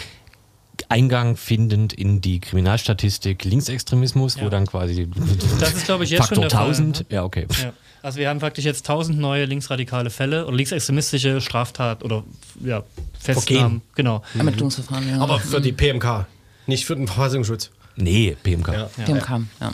Eingang 0.92 1.36
findend 1.36 1.92
in 1.92 2.20
die 2.20 2.40
Kriminalstatistik 2.40 3.44
Linksextremismus, 3.44 4.38
wo 4.38 4.44
Ja. 4.44 4.50
dann 4.50 4.66
quasi 4.66 5.08
Das 5.60 5.74
ist, 5.74 5.84
glaube 5.86 6.04
ich, 6.04 6.10
jetzt 6.10 6.20
Faktor 6.20 6.36
schon 6.36 6.42
der 6.42 6.50
Fall, 6.50 6.66
1000, 6.68 7.00
ne? 7.00 7.06
ja 7.10 7.24
okay. 7.24 7.46
Ja. 7.62 7.72
Also 8.02 8.18
wir 8.18 8.28
haben 8.28 8.40
praktisch 8.40 8.64
jetzt 8.64 8.84
tausend 8.86 9.18
neue 9.18 9.44
linksradikale 9.44 10.10
Fälle 10.10 10.46
oder 10.46 10.56
linksextremistische 10.56 11.40
Straftat 11.40 12.02
oder 12.02 12.24
ja, 12.64 12.82
Festnahmen. 13.20 13.80
Genau. 13.94 14.22
Ermittlungsverfahren, 14.36 15.08
ja. 15.08 15.20
Aber 15.20 15.38
für 15.38 15.60
die 15.60 15.72
PMK, 15.72 16.26
nicht 16.66 16.84
für 16.84 16.96
den 16.96 17.06
Verfassungsschutz. 17.06 17.70
Nee, 17.94 18.36
PMK. 18.42 18.68
Ja. 18.72 18.84
PMK, 19.04 19.42
ja. 19.60 19.72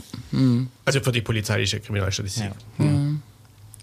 Also 0.85 1.01
für 1.01 1.13
die 1.13 1.23
polizeiliche 1.23 1.81
Kriminalstatistik. 1.81 2.51
Ja. 2.79 2.87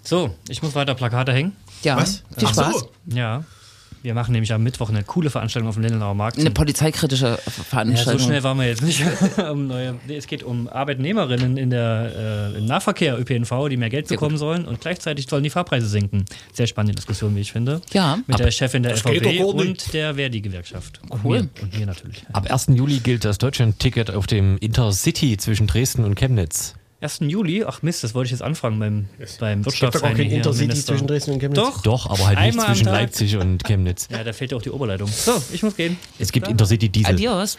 So, 0.04 0.34
ich 0.48 0.62
muss 0.62 0.74
weiter 0.76 0.94
Plakate 0.94 1.32
hängen. 1.32 1.52
ja. 1.82 1.96
Was? 1.96 2.22
Viel 2.38 2.46
Ach 2.48 2.52
Spaß. 2.52 2.74
so. 2.80 2.90
Ja. 3.06 3.44
Wir 4.02 4.14
machen 4.14 4.32
nämlich 4.32 4.52
am 4.52 4.62
Mittwoch 4.62 4.88
eine 4.88 5.02
coole 5.02 5.30
Veranstaltung 5.30 5.68
auf 5.68 5.74
dem 5.74 5.82
Lindenauer 5.82 6.14
Markt. 6.14 6.38
Eine 6.38 6.50
polizeikritische 6.50 7.26
Ja, 7.26 7.36
Veranstaltung. 7.36 8.18
so 8.20 8.26
schnell 8.26 8.42
waren 8.42 8.58
wir 8.58 8.66
jetzt 8.66 8.82
nicht. 8.82 9.02
um 9.50 9.66
neue, 9.66 9.96
nee, 10.06 10.16
es 10.16 10.26
geht 10.26 10.42
um 10.42 10.68
Arbeitnehmerinnen 10.68 11.56
in 11.56 11.70
der, 11.70 12.52
äh, 12.54 12.58
im 12.58 12.66
Nahverkehr 12.66 13.18
ÖPNV, 13.18 13.68
die 13.68 13.76
mehr 13.76 13.90
Geld 13.90 14.08
Sehr 14.08 14.16
bekommen 14.16 14.38
sollen 14.38 14.64
und 14.64 14.80
gleichzeitig 14.80 15.26
sollen 15.28 15.42
die 15.42 15.50
Fahrpreise 15.50 15.88
sinken. 15.88 16.24
Sehr 16.52 16.66
spannende 16.66 16.94
Diskussion, 16.94 17.34
wie 17.34 17.40
ich 17.40 17.52
finde. 17.52 17.80
Ja. 17.92 18.18
Mit 18.26 18.38
der 18.38 18.50
Chefin 18.50 18.82
der 18.82 18.92
nicht. 18.94 19.40
und 19.42 19.92
der 19.92 20.14
Verdi-Gewerkschaft. 20.14 21.00
Und 21.08 21.24
Cool. 21.24 21.42
Mir, 21.42 21.48
und 21.62 21.78
mir 21.78 21.86
natürlich. 21.86 22.24
Ab 22.32 22.50
1. 22.50 22.68
Juli 22.74 23.00
gilt 23.00 23.24
das 23.24 23.38
Deutschland-Ticket 23.38 24.10
auf 24.10 24.26
dem 24.26 24.58
Intercity 24.58 25.36
zwischen 25.36 25.66
Dresden 25.66 26.04
und 26.04 26.14
Chemnitz. 26.14 26.74
1. 27.06 27.20
Juli, 27.20 27.64
ach 27.64 27.82
Mist, 27.82 28.02
das 28.02 28.14
wollte 28.14 28.26
ich 28.26 28.32
jetzt 28.32 28.42
anfangen 28.42 28.80
beim, 28.80 29.08
beim 29.38 29.60
Es 29.60 29.78
gibt 29.78 29.94
doch 29.94 30.02
kein 30.02 30.16
Intercity 30.18 30.74
zwischen 30.74 31.06
Dresden 31.06 31.32
und 31.32 31.38
Chemnitz. 31.40 31.60
Doch. 31.62 31.82
Doch, 31.82 32.10
aber 32.10 32.26
halt 32.26 32.38
nicht 32.38 32.60
zwischen. 32.60 32.86
Leipzig 32.86 33.36
und 33.36 33.62
Chemnitz. 33.64 34.08
Ja, 34.10 34.24
da 34.24 34.32
fehlt 34.32 34.50
ja 34.50 34.56
auch 34.56 34.62
die 34.62 34.70
Oberleitung. 34.70 35.08
So, 35.08 35.40
ich 35.52 35.62
muss 35.62 35.76
gehen. 35.76 35.96
Es 36.18 36.32
gibt 36.32 36.48
Intercity 36.48 36.88
Diesel. 36.88 37.14
Adios. 37.14 37.58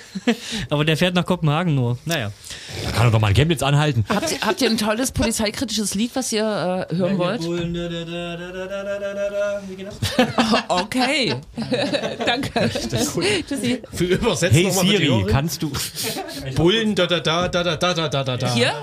Aber 0.69 0.83
der 0.83 0.97
fährt 0.97 1.15
nach 1.15 1.25
Kopenhagen 1.25 1.75
nur. 1.75 1.97
Naja. 2.05 2.31
Da 2.83 2.91
kann 2.91 3.07
er 3.07 3.11
doch 3.11 3.19
mal 3.19 3.29
in 3.29 3.35
Chemnitz 3.35 3.63
anhalten. 3.63 4.03
Habt 4.09 4.31
ihr, 4.31 4.41
habt 4.41 4.61
ihr 4.61 4.69
ein 4.69 4.77
tolles 4.77 5.11
polizeikritisches 5.11 5.95
Lied, 5.95 6.11
was 6.15 6.31
ihr 6.33 6.87
äh, 6.89 6.95
hören 6.95 7.17
wollt? 7.17 7.41
Okay. 10.67 11.35
Danke. 12.25 12.69
Tschüssi. 12.69 13.81
Für 13.93 14.03
übersetzen 14.03 14.57
Hey 14.57 14.71
Siri, 14.71 15.25
kannst 15.29 15.63
du. 15.63 15.71
Bullen, 16.55 16.95
da, 16.95 17.05
da, 17.05 17.19
da, 17.19 17.47
da, 17.47 17.63
da, 17.63 17.75
da, 17.75 17.93
da, 17.93 18.07
da, 18.09 18.23
da, 18.23 18.37
da. 18.37 18.53
Hier? 18.53 18.73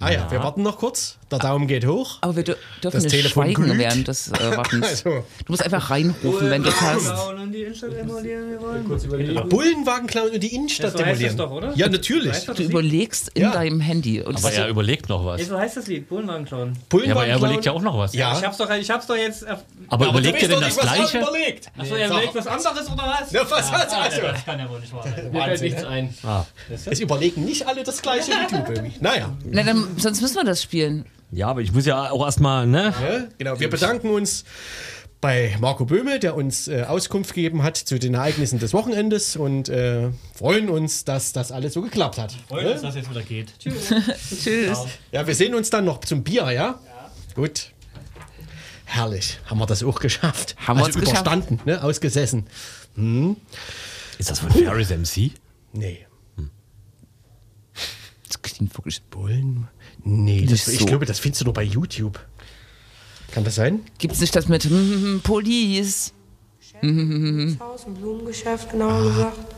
Ah 0.00 0.12
ja, 0.12 0.30
wir 0.30 0.42
warten 0.42 0.62
noch 0.62 0.78
kurz. 0.78 1.18
Der 1.30 1.38
Daumen 1.38 1.66
geht 1.66 1.84
hoch. 1.86 2.18
Aber 2.22 2.36
wir 2.36 2.42
dür- 2.44 2.56
dürfen 2.82 2.96
Das 2.96 3.02
nicht 3.04 3.10
Telefon 3.14 3.44
schweigen 3.44 3.64
glüht. 3.64 3.78
während 3.78 4.08
des 4.08 4.28
äh, 4.32 4.32
Wartens. 4.56 4.86
Also, 4.86 5.10
Du 5.44 5.52
musst 5.52 5.62
einfach 5.62 5.90
reinrufen, 5.90 6.48
wenn 6.50 6.62
du 6.62 6.70
es 6.70 6.80
hast. 6.80 7.12
Bullenwagen 9.48 10.06
klauen 10.06 10.30
und 10.32 10.40
die 10.42 10.54
Innenstadt 10.54 10.92
Ja, 10.94 10.98
so 10.98 11.04
heißt 11.04 11.20
demolieren. 11.20 11.36
das 11.36 11.46
doch, 11.46 11.50
oder? 11.52 11.72
Ja, 11.74 11.88
natürlich. 11.88 12.32
Weißt 12.32 12.48
du, 12.48 12.54
Du 12.54 12.62
überlegst 12.62 13.30
in 13.34 13.42
Ja. 13.42 13.52
deinem 13.52 13.80
Handy. 13.80 14.20
Und 14.22 14.36
Aber 14.36 14.52
er 14.52 14.68
überlegt 14.68 15.08
noch 15.08 15.24
was. 15.24 15.46
So 15.46 15.58
heißt 15.58 15.76
das 15.76 15.86
Lied, 15.86 16.08
Bullenwagen 16.08 16.44
klauen. 16.46 16.72
Ja, 16.74 16.80
Bullenwagen 16.88 17.12
aber 17.12 17.20
er 17.22 17.26
klauen. 17.26 17.38
überlegt 17.40 17.64
ja 17.66 17.72
auch 17.72 17.82
noch 17.82 17.98
was. 17.98 18.14
Ja. 18.14 18.36
Ich 18.38 18.44
hab's 18.44 18.56
doch, 18.56 18.70
ich 18.70 18.90
hab's 18.90 19.06
doch 19.06 19.16
jetzt. 19.16 19.46
Achso, 19.46 19.62
Aber 19.88 20.06
Aber 20.08 20.18
überlegt 20.18 20.42
er 20.42 20.48
denn 20.48 20.60
das 20.60 20.76
Gleiche? 20.78 21.18
überlegt. 21.18 21.70
er 21.76 22.06
überlegt 22.06 22.34
was 22.34 22.46
anderes 22.46 22.86
oder 22.90 23.14
was? 23.20 23.32
Ja, 23.32 23.42
was 23.50 23.70
hat's 23.72 23.92
also? 23.94 24.20
Das 24.22 24.44
kann 24.44 24.58
ja 24.58 24.68
wohl 24.70 24.80
nicht 24.80 24.92
wahr 24.92 25.02
sein. 25.04 25.30
Mir 25.32 25.42
fällt 25.42 25.60
nichts 25.62 25.84
ein. 25.84 26.14
Es 26.86 27.00
überlegen 27.00 27.44
nicht 27.44 27.66
alle 27.66 27.82
das 27.84 28.00
gleiche 28.02 28.30
wie 28.32 28.54
du, 28.56 28.62
Baby. 28.74 28.92
Naja, 29.00 29.30
Na, 29.50 29.62
dann, 29.62 29.86
sonst 29.98 30.20
müssen 30.20 30.36
wir 30.36 30.44
das 30.44 30.62
spielen. 30.62 31.04
Ja, 31.30 31.48
aber 31.48 31.60
ich 31.60 31.72
muss 31.72 31.84
ja 31.86 32.10
auch 32.10 32.24
erstmal, 32.24 32.66
ne? 32.66 32.94
ja, 33.02 33.26
genau. 33.36 33.60
Wir 33.60 33.68
bedanken 33.68 34.10
uns 34.10 34.44
bei 35.20 35.56
Marco 35.60 35.84
Böhme, 35.84 36.18
der 36.20 36.36
uns 36.36 36.68
äh, 36.68 36.84
Auskunft 36.84 37.34
gegeben 37.34 37.62
hat 37.62 37.76
zu 37.76 37.98
den 37.98 38.14
Ereignissen 38.14 38.58
des 38.58 38.72
Wochenendes 38.72 39.36
und 39.36 39.68
äh, 39.68 40.10
freuen 40.34 40.68
uns, 40.68 41.04
dass 41.04 41.32
das 41.32 41.50
alles 41.52 41.74
so 41.74 41.82
geklappt 41.82 42.18
hat. 42.18 42.34
Freut 42.48 42.66
uns, 42.66 42.82
dass 42.82 42.94
jetzt 42.94 43.10
wieder 43.10 43.22
geht. 43.22 43.52
Tschüss. 43.58 43.92
Tschüss. 44.42 44.78
Ja, 45.12 45.26
wir 45.26 45.34
sehen 45.34 45.54
uns 45.54 45.70
dann 45.70 45.84
noch 45.84 46.00
zum 46.00 46.22
Bier, 46.22 46.50
ja? 46.52 46.78
Gut. 47.34 47.72
Herrlich. 48.84 49.38
Haben 49.46 49.58
wir 49.58 49.66
das 49.66 49.82
auch 49.82 50.00
geschafft? 50.00 50.56
Haben 50.66 50.78
wir 50.78 50.86
also 50.86 50.98
es 50.98 51.04
geschafft. 51.04 51.26
überstanden, 51.26 51.60
ne? 51.66 51.82
Ausgesessen. 51.82 52.46
Ist 54.18 54.30
das 54.30 54.38
von 54.38 54.50
Ferris 54.50 54.90
MC? 54.90 55.32
Nee. 55.72 56.06
Das 58.28 58.40
klingt 58.40 58.76
wirklich. 58.76 59.02
Bullen? 59.02 59.68
Nee, 60.04 60.42
das, 60.42 60.50
Nicht 60.50 60.68
ich 60.68 60.78
so. 60.80 60.86
glaube, 60.86 61.06
das 61.06 61.18
findest 61.18 61.42
du 61.42 61.44
nur 61.46 61.54
bei 61.54 61.62
YouTube. 61.62 62.18
Kann 63.32 63.44
das 63.44 63.56
sein? 63.56 63.80
Gibt's 63.98 64.20
nicht 64.20 64.34
das 64.34 64.48
mit 64.48 64.64
mm, 64.70 65.18
Police? 65.22 66.12
Haus, 66.82 67.86
ein 67.86 67.94
Blumengeschäft, 67.94 68.70
genauer 68.70 69.02
gesagt. 69.02 69.54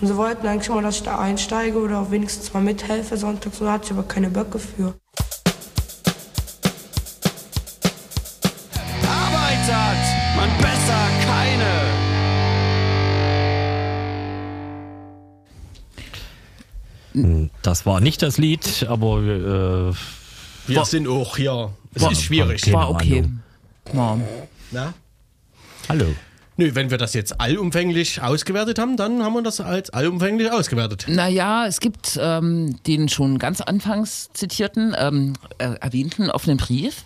Und 0.00 0.06
sie 0.06 0.16
wollten 0.16 0.46
eigentlich 0.46 0.66
schon 0.66 0.76
mal, 0.76 0.82
dass 0.82 0.96
ich 0.96 1.02
da 1.02 1.18
einsteige 1.18 1.78
oder 1.78 2.00
auch 2.00 2.10
wenigstens 2.10 2.52
mal 2.52 2.62
mithelfe 2.62 3.16
sonntags. 3.16 3.58
So 3.58 3.70
hatte 3.70 3.86
ich 3.86 3.90
aber 3.92 4.02
keine 4.02 4.30
Böcke 4.30 4.58
für. 4.58 4.94
Arbeit 9.06 9.66
Das 17.62 17.86
war 17.86 18.00
nicht 18.00 18.22
das 18.22 18.38
Lied, 18.38 18.86
aber 18.88 19.18
äh, 19.18 19.94
Wir 20.66 20.84
sind 20.84 21.08
auch 21.08 21.36
hier. 21.36 21.72
Es 21.94 22.02
War- 22.02 22.12
ist 22.12 22.22
schwierig. 22.22 22.62
Keine 22.62 22.76
War 22.76 22.90
okay. 22.90 23.24
Ja. 23.92 24.18
Na? 24.70 24.94
hallo. 25.88 26.06
Nö, 26.56 26.74
wenn 26.74 26.90
wir 26.90 26.98
das 26.98 27.14
jetzt 27.14 27.40
allumfänglich 27.40 28.20
ausgewertet 28.22 28.78
haben, 28.78 28.96
dann 28.98 29.22
haben 29.22 29.32
wir 29.32 29.42
das 29.42 29.60
als 29.60 29.90
allumfänglich 29.90 30.52
ausgewertet. 30.52 31.06
Naja, 31.08 31.66
es 31.66 31.80
gibt 31.80 32.18
ähm, 32.20 32.76
den 32.86 33.08
schon 33.08 33.38
ganz 33.38 33.60
anfangs 33.62 34.28
zitierten, 34.34 34.94
ähm, 34.98 35.32
äh, 35.58 35.70
erwähnten 35.80 36.30
offenen 36.30 36.58
Brief. 36.58 37.04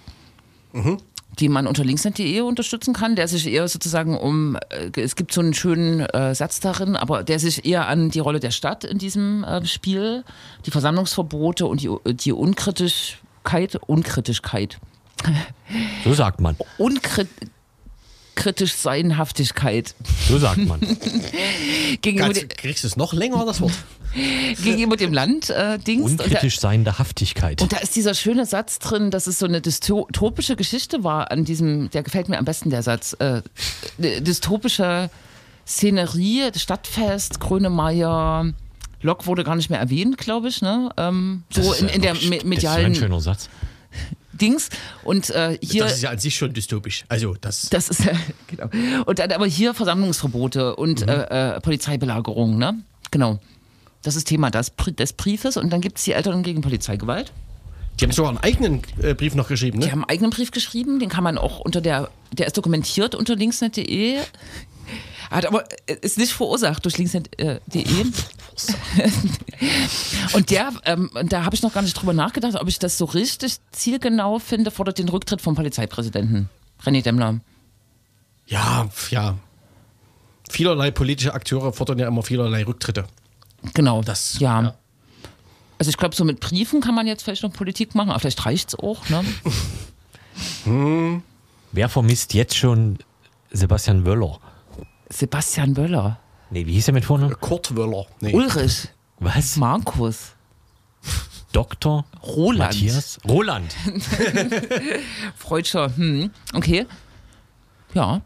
Den 1.41 1.53
man 1.53 1.67
unter 1.67 1.85
linksnet.de 1.85 2.41
unterstützen 2.41 2.95
kann, 2.95 3.17
der 3.17 3.29
sich 3.29 3.47
eher 3.47 3.67
sozusagen 3.69 4.17
um, 4.17 4.57
äh, 4.71 5.01
es 5.01 5.17
gibt 5.17 5.33
so 5.33 5.41
einen 5.41 5.55
schönen 5.55 6.01
äh, 6.01 6.35
Satz 6.35 6.61
darin, 6.61 6.97
aber 6.97 7.23
der 7.23 7.39
sich 7.39 7.65
eher 7.65 7.89
an 7.89 8.11
die 8.11 8.21
Rolle 8.21 8.41
der 8.41 8.51
Stadt 8.51 8.85
in 8.85 8.99
diesem 8.99 9.45
äh, 9.45 9.65
Spiel, 9.67 10.25
die 10.67 10.71
Versammlungsverbote 10.71 11.67
und 11.67 11.83
die, 11.83 11.91
die 12.15 12.33
Unkritischkeit, 12.33 13.77
Unkritischkeit, 13.87 14.79
So 16.05 16.15
sagt 16.15 16.41
man. 16.41 16.57
Unkritisch 18.37 18.75
Seinhaftigkeit 18.75 19.95
So 20.29 20.39
sagt 20.39 20.59
man. 20.59 20.81
gegenüber, 22.03 22.27
Kannst, 22.33 22.49
kriegst 22.59 22.83
du 22.85 22.89
es 22.89 22.97
noch 22.97 23.13
länger, 23.13 23.45
das 23.47 23.61
Wort? 23.61 23.73
gegenüber 24.63 24.97
dem 24.97 25.13
Land 25.13 25.51
äh, 25.51 25.79
Dings. 25.79 26.13
Unkritisch 26.13 26.59
seiende 26.61 26.99
Haftigkeit. 26.99 27.63
Und 27.63 27.73
da 27.73 27.79
ist 27.79 27.97
dieser 27.97 28.15
schöne 28.15 28.47
Satz 28.47 28.79
drin, 28.79 29.11
dass 29.11 29.27
es 29.27 29.39
so 29.39 29.47
eine 29.47 29.61
dystopische 29.61 30.57
Geschichte 30.57 31.03
war 31.05 31.31
an 31.31 31.45
diesem, 31.45 31.91
der 31.91 32.03
gefällt 32.03 32.29
mir 32.29 32.39
am 32.39 32.45
besten, 32.45 32.71
der 32.71 32.83
Satz. 32.83 33.15
Äh, 33.19 33.43
eine 33.99 34.23
dystopische 34.23 35.11
Szenerie, 35.67 36.51
Stadtfest, 36.57 37.41
Grönemeyer, 37.41 38.53
Lok 39.01 39.27
wurde 39.27 39.45
gar 39.45 39.55
nicht 39.57 39.69
mehr 39.71 39.81
erwähnt, 39.81 40.17
glaube 40.19 40.49
ich, 40.49 40.63
ne? 40.63 40.91
Ähm, 40.97 41.43
so 41.51 41.61
Das 41.61 41.73
ist 41.73 41.81
in, 41.83 41.89
in 41.89 42.03
der 42.03 42.15
wirklich- 42.15 42.31
me- 42.31 42.37
Das 42.37 42.39
ist 42.39 42.45
ein 42.45 42.49
medialen 42.49 42.95
schöner 42.95 43.21
Satz. 43.21 43.49
Dings. 44.41 44.69
Und 45.03 45.31
äh, 45.31 45.59
hier. 45.63 45.85
Das 45.85 45.95
ist 45.95 46.03
ja 46.03 46.11
an 46.11 46.19
sich 46.19 46.35
schon 46.37 46.53
dystopisch. 46.53 47.05
Also 47.09 47.35
das. 47.41 47.69
Das 47.71 47.89
ist 47.89 48.05
ja, 48.05 48.13
genau. 48.49 48.69
Und 49.05 49.19
dann 49.19 49.33
aber 49.33 49.47
hier 49.47 49.75
Versammlungsverbote 49.75 50.77
und 50.77 51.09
äh, 51.09 51.57
äh, 51.57 51.61
Polizeibelagerung, 51.61 52.59
ne? 52.59 52.83
Genau. 53.11 53.39
Das 54.03 54.17
ist 54.17 54.25
Thema 54.25 54.51
des, 54.51 54.73
des 54.99 55.13
Briefes. 55.15 55.57
Und 55.57 55.71
dann 55.71 55.81
gibt 55.81 55.99
es 55.99 56.05
die 56.05 56.13
Eltern 56.13 56.43
gegen 56.43 56.61
Polizeigewalt. 56.61 57.33
Die 57.99 58.05
haben 58.05 58.13
sogar 58.13 58.31
einen 58.31 58.39
eigenen 58.39 58.83
äh, 59.01 59.15
Brief 59.15 59.35
noch 59.35 59.49
geschrieben, 59.49 59.81
Die 59.81 59.87
ne? 59.87 59.93
haben 59.93 60.01
einen 60.01 60.11
eigenen 60.11 60.31
Brief 60.31 60.51
geschrieben, 60.51 60.99
den 60.99 61.09
kann 61.09 61.23
man 61.23 61.39
auch 61.39 61.61
unter 61.61 61.81
der, 61.81 62.11
der 62.33 62.47
ist 62.47 62.57
dokumentiert 62.57 63.15
unter 63.15 63.37
linksnet.de. 63.37 64.19
Hat 65.35 65.47
aber 65.47 65.65
äh, 65.87 65.97
ist 66.01 66.19
nicht 66.19 66.33
verursacht 66.33 66.85
durch 66.85 66.97
linksnet.de. 66.97 67.61
und 70.35 70.51
der, 70.51 70.73
ähm, 70.85 71.11
und 71.15 71.33
da 71.33 71.45
habe 71.45 71.57
ich 71.57 71.63
noch 71.63 71.73
gar 71.73 71.83
nicht 71.83 71.95
drüber 71.95 72.13
nachgedacht, 72.13 72.55
ob 72.55 72.69
ich 72.69 72.79
das 72.79 72.99
so 72.99 73.05
richtig 73.05 73.57
zielgenau 73.73 74.39
finde, 74.39 74.71
fordert 74.71 74.99
den 74.99 75.09
Rücktritt 75.09 75.41
vom 75.41 75.57
Polizeipräsidenten 75.57 76.49
René 76.85 77.03
Demmler. 77.03 77.41
Ja, 78.47 78.89
ja. 79.11 79.37
Vielerlei 80.49 80.91
politische 80.91 81.35
Akteure 81.35 81.73
fordern 81.73 81.99
ja 81.99 82.07
immer 82.07 82.23
vielerlei 82.23 82.65
Rücktritte. 82.65 83.05
Genau. 83.73 84.03
Das- 84.03 84.39
ja. 84.39 84.63
ja. 84.63 84.75
Also 85.79 85.91
ich 85.91 85.97
glaube, 85.97 86.15
so 86.15 86.25
mit 86.25 86.39
Briefen 86.39 86.81
kann 86.81 86.95
man 86.95 87.09
jetzt 87.09 87.25
vielleicht 87.25 87.43
noch 87.43 87.53
Politik 87.53 87.97
machen, 87.97 88.11
aber 88.11 88.21
vielleicht 88.21 88.47
reicht 88.47 88.69
es 88.69 88.79
auch. 88.79 89.09
Ne? 89.09 89.25
Wer 91.73 91.89
vermisst 91.89 92.35
jetzt 92.35 92.57
schon 92.57 92.99
Sebastian 93.51 94.07
Wöller? 94.07 94.39
Sebastian 95.11 95.75
Böller, 95.75 96.19
Nee, 96.51 96.67
wie 96.67 96.73
hieß 96.75 96.89
er 96.89 96.95
mit 96.95 97.05
Vornamen? 97.05 97.35
Kurt 97.41 97.75
Wöller. 97.75 98.07
Nee. 98.21 98.33
Ulrich, 98.35 98.89
Was? 99.19 99.57
Markus, 99.57 100.33
Dr. 101.53 102.05
Roland. 102.23 102.59
Matthias? 102.75 103.19
Roland. 103.29 103.75
Freudscher. 105.37 105.97
Hm. 105.97 106.31
Okay. 106.53 106.87
Ja. 107.95 108.21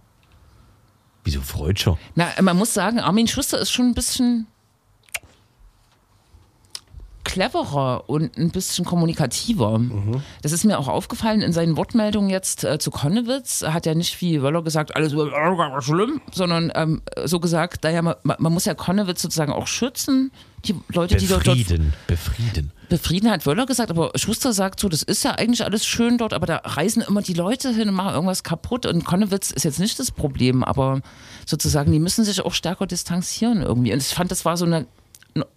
Wieso 1.24 1.40
Freudscher? 1.42 1.98
Na, 2.14 2.28
man 2.40 2.56
muss 2.56 2.72
sagen, 2.74 3.00
Armin 3.00 3.28
Schuster 3.28 3.58
ist 3.58 3.70
schon 3.70 3.86
ein 3.86 3.94
bisschen 3.94 4.46
cleverer 7.38 8.08
und 8.08 8.36
ein 8.36 8.50
bisschen 8.50 8.84
kommunikativer. 8.84 9.80
Das 10.42 10.50
ist 10.50 10.64
mir 10.64 10.78
auch 10.78 10.88
aufgefallen 10.88 11.40
in 11.40 11.52
seinen 11.52 11.76
Wortmeldungen 11.76 12.30
jetzt 12.30 12.64
äh, 12.64 12.80
zu 12.80 12.90
Konnewitz. 12.90 13.62
Er 13.62 13.74
hat 13.74 13.86
ja 13.86 13.94
nicht 13.94 14.20
wie 14.20 14.42
Wöller 14.42 14.62
gesagt, 14.62 14.96
alles 14.96 15.12
äh, 15.12 15.80
schlimm, 15.80 16.20
sondern 16.32 16.72
ähm, 16.74 17.00
so 17.24 17.38
gesagt, 17.38 17.84
naja, 17.84 18.02
man, 18.02 18.16
man 18.24 18.52
muss 18.52 18.64
ja 18.64 18.74
Konnewitz 18.74 19.22
sozusagen 19.22 19.52
auch 19.52 19.68
schützen. 19.68 20.32
Die 20.64 20.74
Leute, 20.92 21.16
die 21.16 21.28
dort, 21.28 21.46
dort 21.46 21.56
Befrieden. 21.56 21.94
Befrieden. 22.08 22.72
befrieden 22.88 23.30
hat 23.30 23.46
Wöller 23.46 23.64
gesagt, 23.64 23.92
aber 23.92 24.10
Schuster 24.16 24.52
sagt 24.52 24.80
so, 24.80 24.88
das 24.88 25.04
ist 25.04 25.22
ja 25.22 25.36
eigentlich 25.36 25.64
alles 25.64 25.86
schön 25.86 26.18
dort, 26.18 26.34
aber 26.34 26.46
da 26.46 26.56
reisen 26.64 27.00
immer 27.06 27.22
die 27.22 27.34
Leute 27.34 27.72
hin 27.72 27.88
und 27.88 27.94
machen 27.94 28.14
irgendwas 28.14 28.42
kaputt 28.42 28.84
und 28.84 29.04
Konnewitz 29.04 29.52
ist 29.52 29.64
jetzt 29.64 29.78
nicht 29.78 29.96
das 30.00 30.10
Problem, 30.10 30.64
aber 30.64 31.00
sozusagen, 31.46 31.92
die 31.92 32.00
müssen 32.00 32.24
sich 32.24 32.40
auch 32.44 32.52
stärker 32.52 32.88
distanzieren 32.88 33.62
irgendwie. 33.62 33.92
Und 33.92 34.02
ich 34.02 34.08
fand, 34.08 34.32
das 34.32 34.44
war 34.44 34.56
so 34.56 34.64
eine 34.64 34.86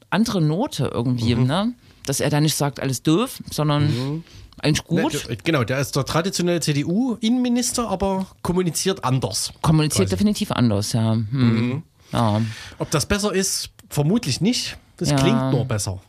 andere 0.09 0.41
Note 0.41 0.89
irgendwie, 0.93 1.35
ne? 1.35 1.73
Dass 2.05 2.19
er 2.19 2.29
da 2.29 2.41
nicht 2.41 2.55
sagt, 2.55 2.79
alles 2.79 3.03
doof, 3.03 3.39
sondern 3.51 4.23
eigentlich 4.61 4.89
Ne, 4.89 5.03
gut. 5.03 5.29
d- 5.29 5.37
Genau, 5.43 5.63
der 5.63 5.79
ist 5.79 5.95
der 5.95 6.03
traditionelle 6.05 6.59
CDU-Innenminister, 6.59 7.87
aber 7.89 8.25
kommuniziert 8.41 9.03
anders. 9.03 9.53
Kommuniziert 9.61 10.11
definitiv 10.11 10.51
anders, 10.51 10.93
ja. 10.93 11.13
Hm. 11.13 11.83
Ja. 12.11 12.41
Ob 12.79 12.91
das 12.91 13.05
besser 13.05 13.33
ist, 13.33 13.69
vermutlich 13.89 14.41
nicht. 14.41 14.77
Das 14.97 15.09
Ja. 15.11 15.15
klingt 15.15 15.51
nur 15.51 15.65
besser. 15.65 15.99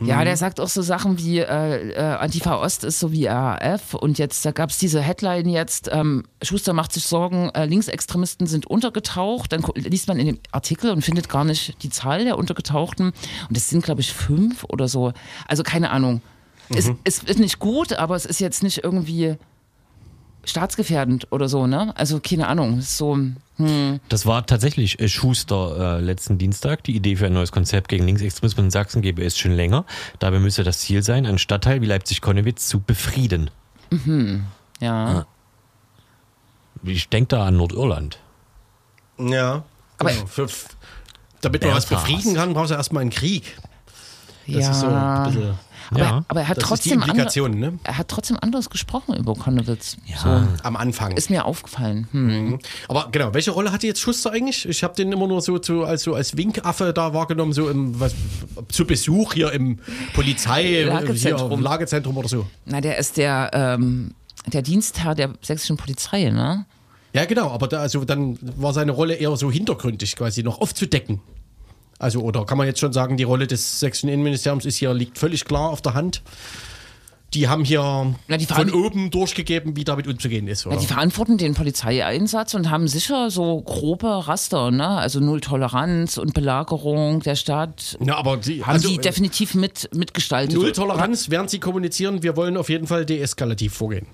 Ja, 0.00 0.24
der 0.24 0.36
sagt 0.36 0.60
auch 0.60 0.68
so 0.68 0.82
Sachen 0.82 1.18
wie 1.18 1.40
äh, 1.40 1.90
äh, 1.90 1.98
Antifa 1.98 2.56
Ost 2.56 2.84
ist 2.84 3.00
so 3.00 3.12
wie 3.12 3.26
RAF 3.26 3.94
und 3.94 4.18
jetzt 4.18 4.44
da 4.44 4.52
gab 4.52 4.70
es 4.70 4.78
diese 4.78 5.00
Headline 5.00 5.48
jetzt, 5.48 5.90
ähm, 5.92 6.24
Schuster 6.42 6.72
macht 6.72 6.92
sich 6.92 7.04
Sorgen, 7.04 7.50
äh, 7.50 7.66
Linksextremisten 7.66 8.46
sind 8.46 8.66
untergetaucht. 8.66 9.52
Dann 9.52 9.62
liest 9.74 10.08
man 10.08 10.18
in 10.18 10.26
dem 10.26 10.38
Artikel 10.52 10.90
und 10.90 11.02
findet 11.02 11.28
gar 11.28 11.44
nicht 11.44 11.82
die 11.82 11.90
Zahl 11.90 12.24
der 12.24 12.38
Untergetauchten. 12.38 13.12
Und 13.48 13.56
es 13.56 13.68
sind, 13.68 13.84
glaube 13.84 14.00
ich, 14.00 14.12
fünf 14.12 14.64
oder 14.64 14.88
so. 14.88 15.12
Also 15.46 15.62
keine 15.62 15.90
Ahnung. 15.90 16.22
Es, 16.70 16.90
es 17.04 17.22
ist 17.24 17.40
nicht 17.40 17.58
gut, 17.58 17.92
aber 17.94 18.14
es 18.14 18.24
ist 18.24 18.38
jetzt 18.40 18.62
nicht 18.62 18.84
irgendwie 18.84 19.36
staatsgefährdend 20.44 21.26
oder 21.30 21.48
so, 21.48 21.66
ne? 21.66 21.92
Also 21.96 22.20
keine 22.20 22.46
Ahnung. 22.46 22.78
Es 22.78 22.90
ist 22.90 22.96
so, 22.96 23.18
hm, 23.66 24.00
Das 24.08 24.26
war 24.26 24.46
tatsächlich 24.46 25.00
äh, 25.00 25.08
Schuster 25.08 25.98
äh, 25.98 26.00
letzten 26.00 26.38
Dienstag. 26.38 26.84
Die 26.84 26.94
Idee 26.96 27.16
für 27.16 27.26
ein 27.26 27.32
neues 27.32 27.52
Konzept 27.52 27.88
gegen 27.88 28.04
Linksextremismus 28.06 28.64
in 28.64 28.70
Sachsen 28.70 29.02
gäbe 29.02 29.22
es 29.24 29.38
schon 29.38 29.52
länger. 29.52 29.84
Dabei 30.18 30.38
müsse 30.38 30.64
das 30.64 30.78
Ziel 30.80 31.02
sein, 31.02 31.26
einen 31.26 31.38
Stadtteil 31.38 31.80
wie 31.80 31.86
Leipzig-Konnewitz 31.86 32.68
zu 32.68 32.80
befrieden. 32.80 33.50
ja. 34.80 35.26
Ich 36.82 37.08
denke 37.08 37.28
da 37.36 37.46
an 37.46 37.56
Nordirland. 37.56 38.18
Ja. 39.18 39.64
Aber- 39.98 40.10
genau. 40.12 40.26
Für, 40.26 40.46
damit 41.42 41.62
man 41.62 41.74
was 41.74 41.86
befrieden 41.86 42.34
kann, 42.34 42.54
brauchst 42.54 42.70
du 42.70 42.74
erstmal 42.74 43.02
einen 43.02 43.10
Krieg. 43.10 43.56
Das 44.46 44.56
ja. 44.56 44.70
ist 44.70 44.80
so 44.80 44.86
ein 44.86 45.24
bisschen. 45.24 45.54
Aber, 45.90 46.00
Ja, 46.00 46.24
aber 46.28 46.40
er 46.40 46.48
hat 46.48 46.56
Das 46.58 46.70
ist 46.70 46.84
die 46.84 46.90
trotzdem 46.90 47.58
ne? 47.58 47.78
er 47.84 47.98
hat 47.98 48.08
trotzdem 48.08 48.38
anders 48.40 48.70
gesprochen 48.70 49.16
über 49.16 49.34
Konnewitz. 49.34 49.96
Ja. 50.06 50.18
So, 50.18 50.62
Am 50.62 50.76
Anfang. 50.76 51.12
ist 51.12 51.30
mir 51.30 51.44
aufgefallen. 51.44 52.06
Hm. 52.12 52.58
Aber 52.88 53.08
genau, 53.10 53.34
welche 53.34 53.50
Rolle 53.50 53.72
hatte 53.72 53.86
jetzt 53.86 54.00
Schuster 54.00 54.32
eigentlich? 54.32 54.68
Ich 54.68 54.82
habe 54.82 54.94
den 54.94 55.10
immer 55.12 55.26
nur 55.26 55.40
so, 55.40 55.58
zu, 55.58 55.84
als, 55.84 56.02
so 56.02 56.14
als 56.14 56.36
Winkaffe 56.36 56.92
da 56.92 57.12
wahrgenommen, 57.14 57.52
so 57.52 57.68
im, 57.68 57.98
was, 57.98 58.14
zu 58.68 58.84
Besuch 58.84 59.34
hier 59.34 59.52
im 59.52 59.78
Polizei, 60.14 60.84
Lagezentrum. 60.84 61.50
Hier, 61.50 61.60
Lagezentrum 61.60 62.16
oder 62.16 62.28
so. 62.28 62.46
Na, 62.66 62.80
der 62.80 62.98
ist 62.98 63.16
der, 63.16 63.50
ähm, 63.52 64.14
der 64.46 64.62
Dienstherr 64.62 65.14
der 65.14 65.30
sächsischen 65.42 65.76
Polizei, 65.76 66.30
ne? 66.30 66.66
Ja, 67.12 67.24
genau, 67.24 67.50
aber 67.50 67.66
da, 67.66 67.80
also 67.80 68.04
dann 68.04 68.38
war 68.40 68.72
seine 68.72 68.92
Rolle 68.92 69.14
eher 69.14 69.36
so 69.36 69.50
hintergründig 69.50 70.14
quasi 70.14 70.42
noch 70.44 70.60
aufzudecken. 70.60 71.20
Also, 72.00 72.22
oder 72.22 72.46
kann 72.46 72.56
man 72.56 72.66
jetzt 72.66 72.80
schon 72.80 72.94
sagen, 72.94 73.18
die 73.18 73.24
Rolle 73.24 73.46
des 73.46 73.78
sächsischen 73.78 74.08
Innenministeriums 74.08 74.64
ist 74.64 74.76
hier, 74.76 74.94
liegt 74.94 75.18
völlig 75.18 75.44
klar 75.44 75.68
auf 75.68 75.82
der 75.82 75.92
Hand. 75.92 76.22
Die 77.34 77.46
haben 77.46 77.62
hier 77.62 78.14
Na, 78.26 78.36
die 78.38 78.46
von 78.46 78.72
oben 78.72 79.10
durchgegeben, 79.10 79.76
wie 79.76 79.84
damit 79.84 80.08
umzugehen 80.08 80.48
ist. 80.48 80.66
Oder? 80.66 80.76
Ja, 80.76 80.80
die 80.80 80.86
verantworten 80.86 81.36
den 81.36 81.54
Polizeieinsatz 81.54 82.54
und 82.54 82.70
haben 82.70 82.88
sicher 82.88 83.30
so 83.30 83.60
grobe 83.60 84.26
Raster, 84.26 84.70
ne? 84.70 84.88
Also 84.88 85.20
Null 85.20 85.40
Toleranz 85.40 86.16
und 86.16 86.32
Belagerung 86.34 87.20
der 87.20 87.36
Stadt. 87.36 87.98
ja, 88.02 88.16
aber 88.16 88.38
die, 88.38 88.64
Haben 88.64 88.72
also, 88.72 88.88
die 88.88 88.98
definitiv 88.98 89.54
mit, 89.54 89.90
mitgestaltet. 89.94 90.56
Null 90.56 90.72
Toleranz, 90.72 91.30
während 91.30 91.50
sie 91.50 91.60
kommunizieren, 91.60 92.22
wir 92.22 92.34
wollen 92.34 92.56
auf 92.56 92.70
jeden 92.70 92.86
Fall 92.86 93.04
deeskalativ 93.04 93.74
vorgehen. 93.74 94.06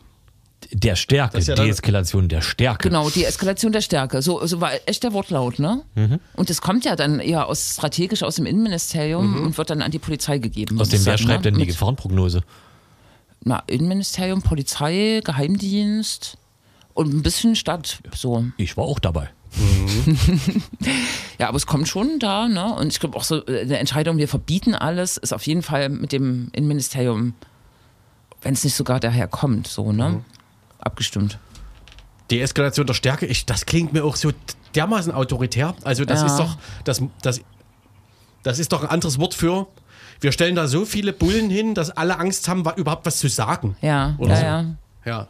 Der 0.72 0.96
Stärke, 0.96 1.38
ja 1.38 1.54
Deeskalation 1.54 2.28
der 2.28 2.40
Stärke. 2.40 2.88
Genau, 2.88 3.08
die 3.10 3.24
Eskalation 3.24 3.72
der 3.72 3.80
Stärke. 3.80 4.20
So, 4.22 4.44
so 4.46 4.60
war 4.60 4.72
echt 4.86 5.02
der 5.04 5.12
Wortlaut, 5.12 5.58
ne? 5.58 5.82
Mhm. 5.94 6.18
Und 6.34 6.50
das 6.50 6.60
kommt 6.60 6.84
ja 6.84 6.96
dann 6.96 7.20
eher 7.20 7.46
aus 7.46 7.74
strategisch 7.74 8.22
aus 8.22 8.36
dem 8.36 8.46
Innenministerium 8.46 9.42
und 9.42 9.58
wird 9.58 9.70
dann 9.70 9.82
an 9.82 9.90
die 9.90 9.98
Polizei 9.98 10.38
gegeben. 10.38 10.74
Mhm. 10.76 10.80
Aus 10.80 10.88
dem, 10.88 11.04
wer 11.06 11.18
schreibt 11.18 11.44
denn 11.44 11.54
ne? 11.54 11.60
die 11.60 11.66
Mit- 11.66 11.74
Gefahrenprognose? 11.74 12.42
Na, 13.44 13.62
Innenministerium, 13.68 14.42
Polizei, 14.42 15.20
Geheimdienst 15.24 16.36
und 16.94 17.14
ein 17.14 17.22
bisschen 17.22 17.54
Stadt. 17.54 17.98
So. 18.14 18.44
Ich 18.56 18.76
war 18.76 18.84
auch 18.84 18.98
dabei. 18.98 19.30
Ja, 21.38 21.48
aber 21.48 21.56
es 21.56 21.66
kommt 21.66 21.86
schon 21.86 22.18
da, 22.18 22.48
ne? 22.48 22.74
Und 22.74 22.88
ich 22.88 22.98
glaube 23.00 23.16
auch 23.16 23.24
so, 23.24 23.46
äh, 23.46 23.60
eine 23.60 23.78
Entscheidung, 23.78 24.16
wir 24.16 24.26
verbieten 24.28 24.74
alles, 24.74 25.18
ist 25.18 25.34
auf 25.34 25.46
jeden 25.46 25.62
Fall 25.62 25.90
mit 25.90 26.12
dem 26.12 26.48
Innenministerium, 26.52 27.34
wenn 28.40 28.54
es 28.54 28.64
nicht 28.64 28.74
sogar 28.74 29.00
daher 29.00 29.28
kommt, 29.28 29.66
so, 29.66 29.92
ne? 29.92 30.24
Abgestimmt. 30.78 31.38
Deeskalation 32.30 32.86
der 32.86 32.94
Stärke, 32.94 33.26
ich, 33.26 33.46
das 33.46 33.66
klingt 33.66 33.92
mir 33.92 34.04
auch 34.04 34.16
so 34.16 34.32
dermaßen 34.74 35.12
autoritär. 35.12 35.74
Also 35.84 36.04
das 36.04 36.20
Ja. 36.20 36.26
ist 36.26 36.36
doch, 36.38 36.58
das, 36.84 37.02
das, 37.22 37.40
das 38.42 38.58
ist 38.58 38.72
doch 38.72 38.82
ein 38.82 38.88
anderes 38.90 39.18
Wort 39.18 39.34
für, 39.34 39.66
wir 40.20 40.32
stellen 40.32 40.54
da 40.56 40.66
so 40.66 40.84
viele 40.84 41.12
Bullen 41.12 41.50
hin, 41.50 41.74
dass 41.74 41.90
alle 41.90 42.18
Angst 42.18 42.48
haben, 42.48 42.64
überhaupt 42.76 43.06
was 43.06 43.18
zu 43.18 43.28
sagen. 43.28 43.76
Ja, 43.80 44.14
Oder 44.18 44.42
ja, 44.42 44.62
so. 44.62 45.10
ja. 45.10 45.28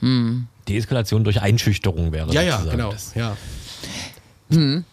Ja. 0.00 0.36
Deeskalation 0.68 1.24
durch 1.24 1.40
Einschüchterung 1.42 2.12
wäre. 2.12 2.32
Ja, 2.32 2.42
ja, 2.42 2.62
genau. 2.70 2.92
das. 2.92 3.14
Ja. 3.14 3.36
Hm. 4.50 4.84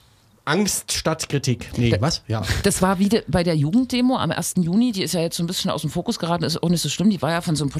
Angst 0.45 0.91
statt 0.91 1.29
Kritik. 1.29 1.69
Nee, 1.77 1.95
was? 1.99 2.21
Ja. 2.27 2.41
Das 2.63 2.81
war 2.81 2.99
wie 2.99 3.07
de, 3.09 3.23
bei 3.27 3.43
der 3.43 3.55
Jugenddemo 3.55 4.17
am 4.17 4.31
1. 4.31 4.55
Juni, 4.57 4.91
die 4.91 5.03
ist 5.03 5.13
ja 5.13 5.21
jetzt 5.21 5.37
so 5.37 5.43
ein 5.43 5.47
bisschen 5.47 5.71
aus 5.71 5.81
dem 5.81 5.89
Fokus 5.89 6.19
geraten, 6.19 6.43
ist 6.43 6.61
auch 6.61 6.69
nicht 6.69 6.81
so 6.81 6.89
schlimm. 6.89 7.09
Die 7.09 7.21
war 7.21 7.31
ja 7.31 7.41
von 7.41 7.55
so 7.55 7.63
einem 7.63 7.71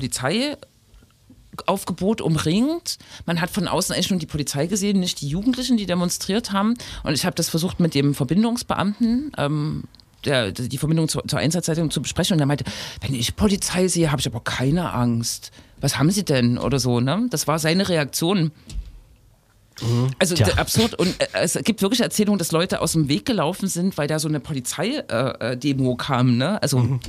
Polizeiaufgebot 1.53 2.21
umringt. 2.21 2.97
Man 3.25 3.41
hat 3.41 3.49
von 3.49 3.67
außen 3.67 3.93
eigentlich 3.93 4.09
nur 4.09 4.19
die 4.19 4.25
Polizei 4.25 4.67
gesehen, 4.67 4.99
nicht 4.99 5.21
die 5.21 5.27
Jugendlichen, 5.27 5.77
die 5.77 5.85
demonstriert 5.85 6.51
haben. 6.51 6.75
Und 7.03 7.13
ich 7.13 7.25
habe 7.25 7.35
das 7.35 7.49
versucht 7.49 7.79
mit 7.79 7.95
dem 7.95 8.13
Verbindungsbeamten. 8.13 9.31
Ähm, 9.37 9.83
der, 10.25 10.51
die 10.53 10.77
Verbindung 10.77 11.09
zur, 11.09 11.27
zur 11.27 11.39
Einsatzzeitung 11.39 11.91
zu 11.91 12.01
besprechen 12.01 12.35
und 12.35 12.39
er 12.39 12.45
meinte, 12.45 12.63
wenn 13.01 13.13
ich 13.13 13.35
Polizei 13.35 13.89
sehe, 13.89 14.09
habe 14.09 14.21
ich 14.21 14.27
aber 14.27 14.39
keine 14.39 14.93
Angst. 14.93 15.51
Was 15.81 15.99
haben 15.99 16.11
Sie 16.11 16.23
denn? 16.23 16.57
Oder 16.57 16.79
so, 16.79 17.01
ne? 17.01 17.27
Das 17.29 17.45
war 17.45 17.59
seine 17.59 17.89
Reaktion. 17.89 18.51
Also 20.19 20.35
Tja. 20.35 20.47
absurd. 20.55 20.95
Und 20.95 21.19
äh, 21.19 21.27
es 21.41 21.59
gibt 21.63 21.81
wirklich 21.81 21.99
Erzählungen, 21.99 22.39
dass 22.39 22.53
Leute 22.53 22.79
aus 22.79 22.93
dem 22.93 23.09
Weg 23.09 23.25
gelaufen 23.25 23.67
sind, 23.67 23.97
weil 23.97 24.07
da 24.07 24.19
so 24.19 24.29
eine 24.29 24.39
Polizei-Demo 24.39 25.95
kam. 25.95 26.37
Ne? 26.37 26.61
Also, 26.61 26.79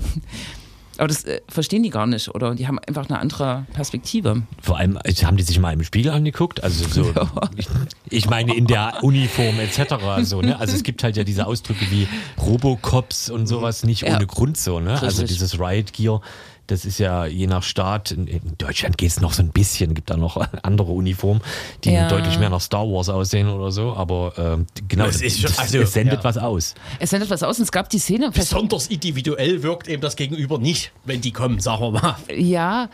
aber 0.98 1.08
das 1.08 1.24
äh, 1.24 1.40
verstehen 1.48 1.82
die 1.82 1.90
gar 1.90 2.06
nicht. 2.06 2.34
Oder 2.34 2.54
die 2.54 2.66
haben 2.66 2.78
einfach 2.78 3.08
eine 3.08 3.18
andere 3.18 3.66
Perspektive. 3.72 4.42
Vor 4.62 4.78
allem 4.78 4.98
haben 4.98 5.36
die 5.36 5.42
sich 5.42 5.58
mal 5.58 5.72
im 5.72 5.82
Spiegel 5.84 6.12
angeguckt. 6.12 6.62
Also 6.62 6.86
so, 6.88 7.12
ich, 7.56 7.66
ich 8.10 8.28
meine 8.30 8.54
in 8.54 8.66
der 8.66 9.02
Uniform 9.02 9.58
etc. 9.60 9.94
So, 10.22 10.40
ne? 10.42 10.58
Also 10.58 10.74
es 10.74 10.82
gibt 10.82 11.02
halt 11.02 11.16
ja 11.16 11.24
diese 11.24 11.46
Ausdrücke 11.46 11.90
wie 11.90 12.06
Robocops 12.40 13.30
und 13.30 13.46
sowas 13.46 13.84
nicht 13.84 14.02
Ja. 14.02 14.16
ohne 14.16 14.26
Grund 14.26 14.56
so. 14.56 14.80
Ne? 14.80 15.00
Also 15.00 15.24
dieses 15.24 15.58
Riot 15.58 15.92
Gear. 15.92 16.20
Das 16.66 16.84
ist 16.84 16.98
ja 16.98 17.26
je 17.26 17.46
nach 17.46 17.62
Staat, 17.62 18.10
in, 18.10 18.26
in 18.26 18.40
Deutschland 18.58 18.96
geht 18.96 19.10
es 19.10 19.20
noch 19.20 19.32
so 19.34 19.42
ein 19.42 19.50
bisschen, 19.50 19.94
gibt 19.94 20.08
da 20.10 20.16
noch 20.16 20.36
andere 20.62 20.92
Uniformen, 20.92 21.42
die 21.84 21.90
Ja. 21.92 22.08
deutlich 22.08 22.38
mehr 22.38 22.48
nach 22.50 22.60
Star 22.60 22.86
Wars 22.86 23.08
aussehen 23.08 23.48
oder 23.48 23.70
so, 23.70 23.94
aber 23.94 24.32
ähm, 24.38 24.66
genau, 24.88 25.06
Das 25.06 25.20
ist 25.20 25.40
schon- 25.40 25.50
das, 25.50 25.58
also, 25.58 25.78
es 25.78 25.92
sendet 25.92 26.18
ja. 26.20 26.24
was 26.24 26.38
aus. 26.38 26.74
Es 26.98 27.10
sendet 27.10 27.28
was 27.30 27.42
aus 27.42 27.58
und 27.58 27.64
es 27.64 27.72
gab 27.72 27.90
die 27.90 27.98
Szene. 27.98 28.30
Besonders 28.30 28.86
individuell 28.86 29.62
wirkt 29.62 29.88
eben 29.88 30.00
das 30.00 30.16
Gegenüber 30.16 30.58
nicht, 30.58 30.92
wenn 31.04 31.20
die 31.20 31.32
kommen, 31.32 31.60
sagen 31.60 31.82
wir 31.82 31.90
mal. 32.00 32.16
Ja, 32.34 32.88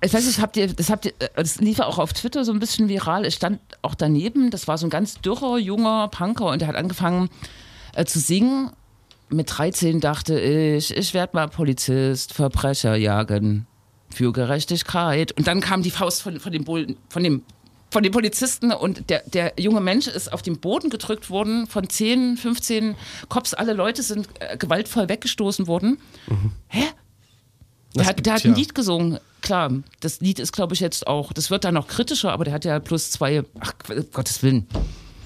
ich 0.00 0.12
weiß 0.14 0.26
nicht, 0.26 0.40
habt 0.40 0.56
ihr, 0.56 0.66
das 0.72 0.88
habt 0.90 1.04
ihr, 1.04 1.12
äh, 1.18 1.28
das 1.36 1.60
lief 1.60 1.78
ja 1.78 1.86
auch 1.86 1.98
auf 1.98 2.12
Twitter 2.12 2.44
so 2.44 2.52
ein 2.52 2.58
bisschen 2.60 2.88
viral. 2.88 3.26
Ich 3.26 3.34
stand 3.34 3.60
auch 3.82 3.94
daneben, 3.94 4.50
das 4.50 4.66
war 4.68 4.78
so 4.78 4.86
ein 4.86 4.90
ganz 4.90 5.20
dürrer, 5.20 5.58
junger 5.58 6.08
Punker 6.08 6.46
und 6.46 6.60
der 6.60 6.68
hat 6.68 6.76
angefangen 6.76 7.28
äh, 7.94 8.04
zu 8.06 8.18
singen. 8.20 8.70
Mit 9.32 9.56
13 9.56 10.00
dachte 10.00 10.38
ich, 10.38 10.96
ich 10.96 11.14
werde 11.14 11.34
mal 11.34 11.48
Polizist, 11.48 12.34
Verbrecher 12.34 12.96
jagen 12.96 13.66
für 14.10 14.32
Gerechtigkeit. 14.32 15.32
Und 15.32 15.46
dann 15.46 15.60
kam 15.60 15.82
die 15.82 15.90
Faust 15.90 16.22
von, 16.22 16.38
von, 16.38 16.52
dem, 16.52 16.64
Bullen, 16.64 16.96
von 17.08 17.22
dem 17.24 17.42
von 17.90 18.02
den 18.02 18.10
Polizisten 18.10 18.72
und 18.72 19.10
der, 19.10 19.22
der 19.26 19.52
junge 19.58 19.82
Mensch 19.82 20.06
ist 20.06 20.32
auf 20.32 20.40
den 20.40 20.58
Boden 20.60 20.88
gedrückt 20.88 21.28
worden 21.28 21.66
von 21.66 21.90
10, 21.90 22.38
15 22.38 22.94
Cops. 23.28 23.52
Alle 23.52 23.74
Leute 23.74 24.02
sind 24.02 24.28
äh, 24.40 24.56
gewaltvoll 24.56 25.10
weggestoßen 25.10 25.66
worden. 25.66 25.98
Hä? 26.68 26.84
Der 27.94 28.06
hat, 28.06 28.24
der 28.24 28.32
hat 28.32 28.44
ein 28.46 28.52
ja. 28.52 28.56
Lied 28.56 28.74
gesungen. 28.74 29.18
Klar, 29.42 29.70
das 30.00 30.20
Lied 30.20 30.38
ist, 30.38 30.52
glaube 30.52 30.72
ich, 30.72 30.80
jetzt 30.80 31.06
auch, 31.06 31.34
das 31.34 31.50
wird 31.50 31.64
dann 31.64 31.74
noch 31.74 31.86
kritischer, 31.86 32.32
aber 32.32 32.44
der 32.44 32.54
hat 32.54 32.64
ja 32.64 32.80
plus 32.80 33.10
zwei, 33.10 33.42
ach, 33.60 33.74
Gottes 34.12 34.42
Willen. 34.42 34.66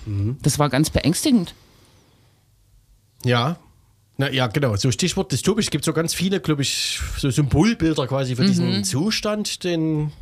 Mhm. 0.05 0.39
Das 0.43 0.59
war 0.59 0.69
ganz 0.69 0.91
beängstigend. 0.91 1.55
Ja. 3.25 3.59
Na, 4.19 4.31
ja, 4.31 4.47
genau. 4.47 4.77
So 4.77 4.91
Stichwort 4.91 5.31
dystopisch. 5.31 5.67
Es 5.67 5.71
gibt 5.71 5.85
so 5.85 5.93
ganz 5.93 6.15
viele, 6.15 6.41
glaube 6.41 6.63
ich, 6.63 7.01
so 7.19 7.31
Symbolbilder 7.31 8.07
quasi 8.07 8.37
für 8.37 8.47
diesen 8.47 8.83
Zustand, 8.85 9.63
den, 9.65 10.13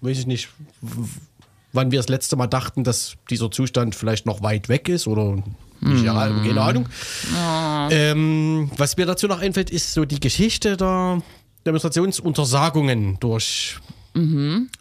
weiß 0.00 0.18
ich 0.18 0.26
nicht, 0.26 0.48
wann 1.72 1.92
wir 1.92 2.00
das 2.00 2.08
letzte 2.08 2.34
Mal 2.36 2.48
dachten, 2.48 2.82
dass 2.82 3.14
dieser 3.30 3.50
Zustand 3.50 3.94
vielleicht 3.94 4.26
noch 4.26 4.42
weit 4.42 4.68
weg 4.68 4.88
ist 4.88 5.06
oder 5.06 5.42
nicht, 5.80 6.04
ja, 6.04 6.26
keine 6.28 6.60
Ahnung. 6.60 6.88
Ähm, 7.90 8.70
was 8.76 8.96
mir 8.96 9.06
dazu 9.06 9.28
noch 9.28 9.40
einfällt, 9.40 9.70
ist 9.70 9.92
so 9.92 10.04
die 10.04 10.18
Geschichte 10.18 10.76
der 10.76 11.22
Demonstrationsuntersagungen 11.66 13.18
durch, 13.20 13.76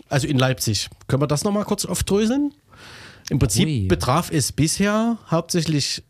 also 0.09 0.27
in 0.27 0.39
Leipzig. 0.39 0.89
Können 1.07 1.21
wir 1.21 1.27
das 1.27 1.43
nochmal 1.43 1.65
kurz 1.65 1.85
aufdröseln? 1.85 2.53
Im 3.29 3.39
Prinzip 3.39 3.67
Ui. 3.67 3.87
betraf 3.87 4.31
es 4.31 4.51
bisher 4.51 5.17
hauptsächlich 5.29 6.01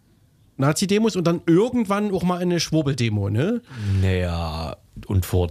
Nazi-Demos 0.57 1.15
und 1.15 1.25
dann 1.25 1.41
irgendwann 1.45 2.13
auch 2.13 2.23
mal 2.23 2.39
eine 2.39 2.59
Schwurbeldemo, 2.59 3.29
ne? 3.29 3.61
Naja, 4.01 4.77
und 5.07 5.25
vor 5.25 5.49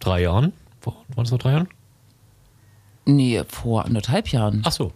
drei 0.00 0.22
Jahren? 0.22 0.52
Vor, 0.80 0.96
waren 1.14 1.24
es 1.24 1.30
vor 1.30 1.38
drei 1.38 1.52
Jahren? 1.52 1.68
Nee, 3.04 3.42
vor 3.48 3.84
anderthalb 3.84 4.28
Jahren. 4.28 4.62
Ach 4.64 4.72
so. 4.72 4.92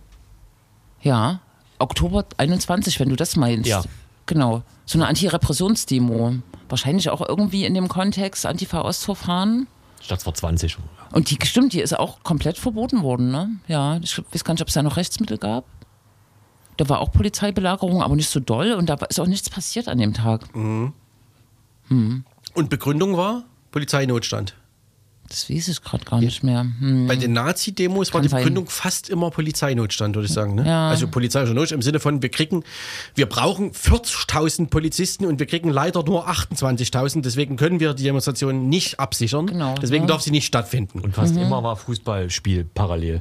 Ja, 1.02 1.40
Oktober 1.78 2.24
21, 2.36 3.00
wenn 3.00 3.08
du 3.08 3.16
das 3.16 3.36
meinst. 3.36 3.68
Ja. 3.68 3.82
Genau. 4.26 4.62
So 4.84 4.98
eine 4.98 5.06
Anti-Repressionsdemo. 5.08 6.34
Wahrscheinlich 6.68 7.10
auch 7.10 7.26
irgendwie 7.26 7.64
in 7.64 7.74
dem 7.74 7.88
Kontext 7.88 8.46
Antifa-Ostverfahren. 8.46 9.66
Statt 10.00 10.22
vor 10.22 10.34
20. 10.34 10.78
Und 11.12 11.30
die, 11.30 11.38
stimmt, 11.44 11.72
die 11.72 11.80
ist 11.80 11.98
auch 11.98 12.22
komplett 12.22 12.58
verboten 12.58 13.02
worden, 13.02 13.30
ne? 13.30 13.50
Ja, 13.66 13.98
ich 14.02 14.18
weiß 14.32 14.44
gar 14.44 14.54
nicht, 14.54 14.62
ob 14.62 14.68
es 14.68 14.74
da 14.74 14.82
noch 14.82 14.96
Rechtsmittel 14.96 15.38
gab. 15.38 15.64
Da 16.80 16.88
war 16.88 17.00
auch 17.00 17.12
Polizeibelagerung, 17.12 18.02
aber 18.02 18.16
nicht 18.16 18.30
so 18.30 18.40
doll 18.40 18.72
und 18.72 18.88
da 18.88 18.98
war- 18.98 19.10
ist 19.10 19.20
auch 19.20 19.26
nichts 19.26 19.50
passiert 19.50 19.86
an 19.86 19.98
dem 19.98 20.14
Tag. 20.14 20.48
Und 20.54 20.94
Begründung 22.70 23.18
war 23.18 23.44
Polizeinotstand. 23.70 24.54
Das 25.28 25.50
weiß 25.50 25.68
ich 25.68 25.82
gerade 25.82 26.06
gar 26.06 26.22
nicht 26.22 26.42
mehr. 26.42 26.62
Hm. 26.78 27.06
Bei 27.06 27.16
den 27.16 27.34
Nazi-Demos 27.34 28.14
war 28.14 28.22
die 28.22 28.28
sein. 28.28 28.38
Begründung 28.38 28.70
fast 28.70 29.10
immer 29.10 29.30
Polizeinotstand, 29.30 30.14
würde 30.14 30.26
ich 30.26 30.32
sagen. 30.32 30.54
Ne? 30.54 30.66
Ja. 30.66 30.88
Also 30.88 31.06
polizeischer 31.06 31.52
Notstand 31.52 31.80
im 31.80 31.82
Sinne 31.82 32.00
von, 32.00 32.22
wir 32.22 32.30
kriegen, 32.30 32.64
wir 33.14 33.26
brauchen 33.26 33.72
40.000 33.72 34.68
Polizisten 34.70 35.26
und 35.26 35.38
wir 35.38 35.46
kriegen 35.46 35.68
leider 35.68 36.02
nur 36.02 36.30
28.000, 36.30 37.20
deswegen 37.20 37.56
können 37.56 37.78
wir 37.78 37.92
die 37.92 38.04
Demonstration 38.04 38.70
nicht 38.70 38.98
absichern. 38.98 39.48
Genau, 39.48 39.74
deswegen 39.74 40.04
ja. 40.04 40.08
darf 40.08 40.22
sie 40.22 40.30
nicht 40.30 40.46
stattfinden. 40.46 41.00
Und 41.00 41.14
fast 41.14 41.36
immer 41.36 41.62
war 41.62 41.76
Fußballspiel 41.76 42.64
parallel. 42.72 43.20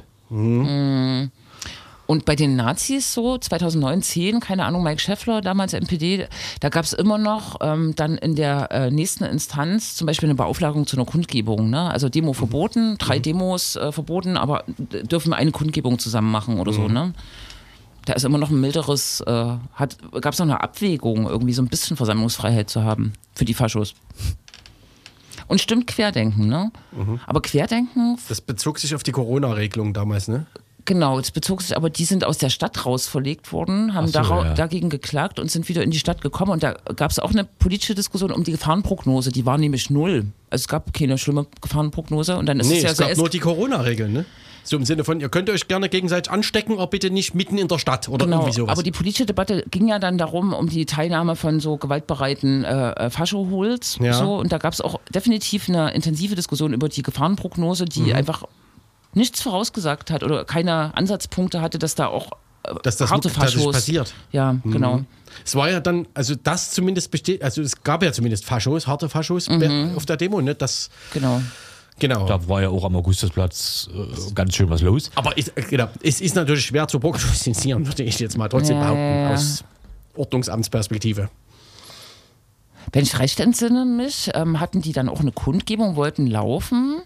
Und 2.10 2.24
bei 2.24 2.34
den 2.34 2.56
Nazis 2.56 3.14
so, 3.14 3.38
2009, 3.38 4.40
keine 4.40 4.64
Ahnung, 4.64 4.82
Mike 4.82 5.00
Schäffler, 5.00 5.40
damals 5.40 5.74
NPD, 5.74 6.26
da 6.58 6.68
gab 6.68 6.84
es 6.84 6.92
immer 6.92 7.18
noch 7.18 7.58
ähm, 7.60 7.94
dann 7.94 8.18
in 8.18 8.34
der 8.34 8.68
äh, 8.72 8.90
nächsten 8.90 9.22
Instanz 9.22 9.94
zum 9.94 10.08
Beispiel 10.08 10.28
eine 10.28 10.34
Beauflagung 10.34 10.88
zu 10.88 10.96
einer 10.96 11.06
Kundgebung. 11.06 11.70
Ne? 11.70 11.88
Also 11.88 12.08
Demo 12.08 12.32
verboten, 12.32 12.98
drei 12.98 13.20
Demos 13.20 13.76
äh, 13.76 13.92
verboten, 13.92 14.36
aber 14.36 14.64
dürfen 14.66 15.32
eine 15.32 15.52
Kundgebung 15.52 16.00
zusammen 16.00 16.32
machen 16.32 16.58
oder 16.58 16.72
so. 16.72 16.88
Ne? 16.88 17.14
Da 18.06 18.14
ist 18.14 18.24
immer 18.24 18.38
noch 18.38 18.50
ein 18.50 18.60
milderes, 18.60 19.20
äh, 19.20 19.54
hat, 19.74 19.98
gab 20.20 20.32
es 20.32 20.40
noch 20.40 20.46
eine 20.46 20.60
Abwägung, 20.64 21.28
irgendwie 21.28 21.52
so 21.52 21.62
ein 21.62 21.68
bisschen 21.68 21.96
Versammlungsfreiheit 21.96 22.68
zu 22.68 22.82
haben 22.82 23.12
für 23.34 23.44
die 23.44 23.54
Faschos. 23.54 23.94
Und 25.46 25.60
stimmt 25.60 25.86
Querdenken, 25.86 26.48
ne? 26.48 26.72
Aber 27.26 27.40
Querdenken 27.40 28.18
Das 28.28 28.40
bezog 28.40 28.80
sich 28.80 28.96
auf 28.96 29.04
die 29.04 29.12
Corona-Regelung 29.12 29.92
damals, 29.94 30.26
ne? 30.26 30.46
Genau, 30.84 31.18
das 31.18 31.30
bezog 31.30 31.62
sich, 31.62 31.76
aber 31.76 31.90
die 31.90 32.04
sind 32.04 32.24
aus 32.24 32.38
der 32.38 32.48
Stadt 32.50 32.86
raus 32.86 33.06
verlegt 33.06 33.52
worden, 33.52 33.94
haben 33.94 34.06
so, 34.08 34.18
ja. 34.20 34.54
dagegen 34.54 34.88
geklagt 34.90 35.38
und 35.38 35.50
sind 35.50 35.68
wieder 35.68 35.82
in 35.82 35.90
die 35.90 35.98
Stadt 35.98 36.20
gekommen. 36.22 36.52
Und 36.52 36.62
da 36.62 36.72
gab 36.96 37.10
es 37.10 37.18
auch 37.18 37.30
eine 37.30 37.44
politische 37.44 37.94
Diskussion 37.94 38.30
um 38.32 38.44
die 38.44 38.52
Gefahrenprognose. 38.52 39.30
Die 39.32 39.44
war 39.46 39.58
nämlich 39.58 39.90
null. 39.90 40.26
Also 40.50 40.62
es 40.62 40.68
gab 40.68 40.92
keine 40.92 41.18
schlimme 41.18 41.46
Gefahrenprognose. 41.60 42.36
Und 42.36 42.46
dann 42.46 42.60
ist 42.60 42.68
Nee, 42.68 42.78
es 42.78 42.82
ja 42.82 42.90
es 42.90 42.98
gab 42.98 43.16
nur 43.16 43.28
die 43.28 43.38
Corona-Regeln, 43.40 44.12
ne? 44.12 44.24
So 44.62 44.76
im 44.76 44.84
Sinne 44.84 45.04
von, 45.04 45.18
ihr 45.20 45.30
könnt 45.30 45.48
euch 45.48 45.68
gerne 45.68 45.88
gegenseitig 45.88 46.30
anstecken, 46.30 46.74
aber 46.74 46.86
bitte 46.88 47.10
nicht 47.10 47.34
mitten 47.34 47.56
in 47.56 47.66
der 47.66 47.78
Stadt 47.78 48.08
oder 48.10 48.26
Genau, 48.26 48.40
irgendwie 48.40 48.52
sowas. 48.52 48.72
aber 48.72 48.82
die 48.82 48.90
politische 48.92 49.24
Debatte 49.24 49.64
ging 49.70 49.88
ja 49.88 49.98
dann 49.98 50.18
darum, 50.18 50.52
um 50.52 50.68
die 50.68 50.84
Teilnahme 50.84 51.34
von 51.34 51.60
so 51.60 51.78
gewaltbereiten 51.78 52.64
äh, 52.64 52.90
äh, 52.92 53.10
Faschohols. 53.10 53.96
Ja. 54.02 54.12
So, 54.12 54.36
und 54.36 54.52
da 54.52 54.58
gab 54.58 54.72
es 54.74 54.82
auch 54.82 55.00
definitiv 55.14 55.68
eine 55.68 55.92
intensive 55.94 56.34
Diskussion 56.34 56.74
über 56.74 56.88
die 56.90 57.02
Gefahrenprognose, 57.02 57.86
die 57.86 58.00
Mhm. 58.02 58.12
einfach 58.14 58.44
nichts 59.14 59.42
vorausgesagt 59.42 60.10
hat 60.10 60.22
oder 60.22 60.44
keine 60.44 60.96
Ansatzpunkte 60.96 61.60
hatte, 61.60 61.78
dass 61.78 61.94
da 61.94 62.06
auch 62.06 62.30
äh, 62.64 62.74
Dass 62.82 62.96
das 62.96 63.10
harte 63.10 63.28
Faschos 63.30 63.72
passiert. 63.72 64.14
Ja, 64.32 64.56
genau. 64.64 65.02
Es 65.44 65.54
war 65.54 65.70
ja 65.70 65.80
dann, 65.80 66.06
also 66.14 66.34
das 66.34 66.70
zumindest 66.72 67.10
besteht, 67.10 67.42
also 67.42 67.62
es 67.62 67.82
gab 67.82 68.02
ja 68.02 68.12
zumindest 68.12 68.44
Faschos, 68.44 68.86
harte 68.86 69.08
Faschos 69.08 69.48
Mhm. 69.48 69.92
auf 69.96 70.04
der 70.06 70.16
Demo, 70.16 70.40
ne? 70.40 70.54
Das, 70.54 70.90
Genau. 71.12 71.40
genau. 71.98 72.26
Da 72.26 72.48
war 72.48 72.62
ja 72.62 72.68
auch 72.68 72.84
am 72.84 72.96
Augustusplatz 72.96 73.88
äh, 73.94 74.32
ganz 74.34 74.56
schön 74.56 74.68
was 74.70 74.82
los. 74.82 75.10
Aber 75.14 75.36
ist, 75.38 75.56
äh, 75.56 75.62
genau, 75.62 75.88
es 76.02 76.20
ist 76.20 76.34
natürlich 76.34 76.66
schwer 76.66 76.86
zu 76.88 76.98
prognostizieren, 77.00 77.86
würde 77.86 78.02
ich 78.02 78.18
jetzt 78.18 78.36
mal 78.36 78.48
trotzdem 78.48 78.76
Ja, 78.76 78.82
behaupten, 78.82 79.00
ja, 79.02 79.22
ja. 79.28 79.34
aus 79.34 79.64
Ordnungsamtsperspektive. 80.16 81.30
Wenn 82.92 83.02
ich 83.04 83.18
recht 83.18 83.40
entsinne 83.40 83.84
mich, 83.84 84.30
ähm, 84.34 84.58
hatten 84.60 84.82
die 84.82 84.92
dann 84.92 85.08
auch 85.08 85.20
eine 85.20 85.32
Kundgebung, 85.32 85.96
wollten 85.96 86.26
laufen, 86.26 87.00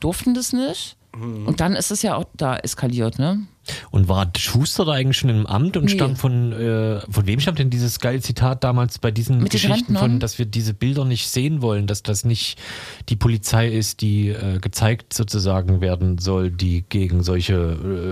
durften 0.00 0.34
das 0.34 0.52
nicht. 0.52 0.96
Und 1.12 1.60
dann 1.60 1.74
ist 1.74 1.90
es 1.90 2.02
ja 2.02 2.14
auch 2.16 2.26
da 2.36 2.56
eskaliert, 2.58 3.18
ne? 3.18 3.40
Und 3.90 4.08
war 4.08 4.30
Schuster 4.36 4.84
da 4.84 4.92
eigentlich 4.92 5.16
schon 5.18 5.30
im 5.30 5.46
Amt 5.46 5.76
und 5.76 5.84
Nee. 5.86 5.90
stammt 5.92 6.18
von, 6.18 6.52
äh, 6.52 7.00
von 7.10 7.26
wem 7.26 7.40
stammt 7.40 7.58
denn 7.58 7.70
dieses 7.70 7.98
geile 7.98 8.20
Zitat 8.20 8.62
damals 8.62 8.98
bei 8.98 9.10
diesen 9.10 9.38
Mit 9.42 9.50
Geschichten 9.50 9.96
von, 9.96 10.20
dass 10.20 10.38
wir 10.38 10.46
diese 10.46 10.74
Bilder 10.74 11.04
nicht 11.04 11.28
sehen 11.28 11.60
wollen, 11.60 11.86
dass 11.86 12.02
das 12.02 12.24
nicht 12.24 12.58
die 13.08 13.16
Polizei 13.16 13.68
ist, 13.68 14.00
die 14.00 14.28
äh, 14.28 14.58
gezeigt 14.60 15.12
sozusagen 15.12 15.80
werden 15.80 16.18
soll, 16.18 16.50
die 16.50 16.84
gegen 16.88 17.22
solche 17.22 17.54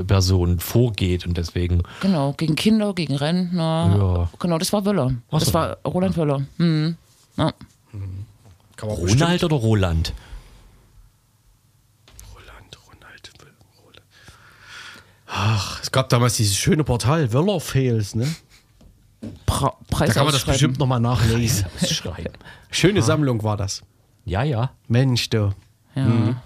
äh, 0.00 0.04
Personen 0.04 0.58
vorgeht 0.58 1.26
und 1.26 1.36
deswegen 1.38 1.82
Genau, 2.00 2.32
gegen 2.32 2.56
Kinder, 2.56 2.92
gegen 2.92 3.14
Rentner. 3.14 3.96
Ja. 4.32 4.38
Genau, 4.40 4.58
das 4.58 4.72
war 4.72 4.84
Wöller. 4.84 5.14
Ach 5.30 5.38
Das 5.38 5.48
so. 5.48 5.54
war 5.54 5.76
Roland 5.86 6.16
Wöller. 6.16 6.42
Mhm. 6.58 6.96
Ja. 7.36 7.52
Kann 8.76 8.88
man 8.88 9.00
bestimmt- 9.00 9.22
Ronald 9.22 9.44
oder? 9.44 9.56
Roland, 9.56 10.12
Ronald, 12.34 13.32
Roland. 13.86 14.02
Ach, 15.38 15.82
es 15.82 15.92
gab 15.92 16.08
damals 16.08 16.38
dieses 16.38 16.56
schöne 16.56 16.82
Portal 16.82 17.30
Wöller 17.30 17.60
Fails, 17.60 18.14
ne? 18.14 18.26
Preis 19.44 20.08
Da 20.08 20.14
kann 20.14 20.24
man 20.24 20.32
das 20.32 20.44
bestimmt 20.44 20.78
nochmal 20.78 20.98
nachlesen. 20.98 21.66
Schöne 22.70 23.02
Sammlung 23.02 23.42
war 23.42 23.58
das. 23.58 23.82
Ja, 24.24 24.42
ja. 24.42 24.70
Mensch, 24.88 25.28
du. 25.28 25.52
Ja. 25.94 26.40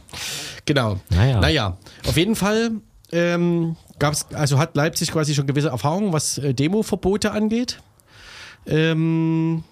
Genau. 0.64 1.00
Naja. 1.08 1.40
naja, 1.40 1.76
auf 2.06 2.16
jeden 2.16 2.34
Fall 2.34 2.72
ähm, 3.12 3.76
gab's, 4.00 4.26
also 4.32 4.58
hat 4.58 4.74
Leipzig 4.74 5.12
quasi 5.12 5.34
schon 5.34 5.46
gewisse 5.46 5.68
Erfahrungen, 5.68 6.12
was 6.12 6.38
äh, 6.38 6.52
Demo-Verbote 6.52 7.30
angeht. 7.30 7.80
Ähm, 8.66 9.62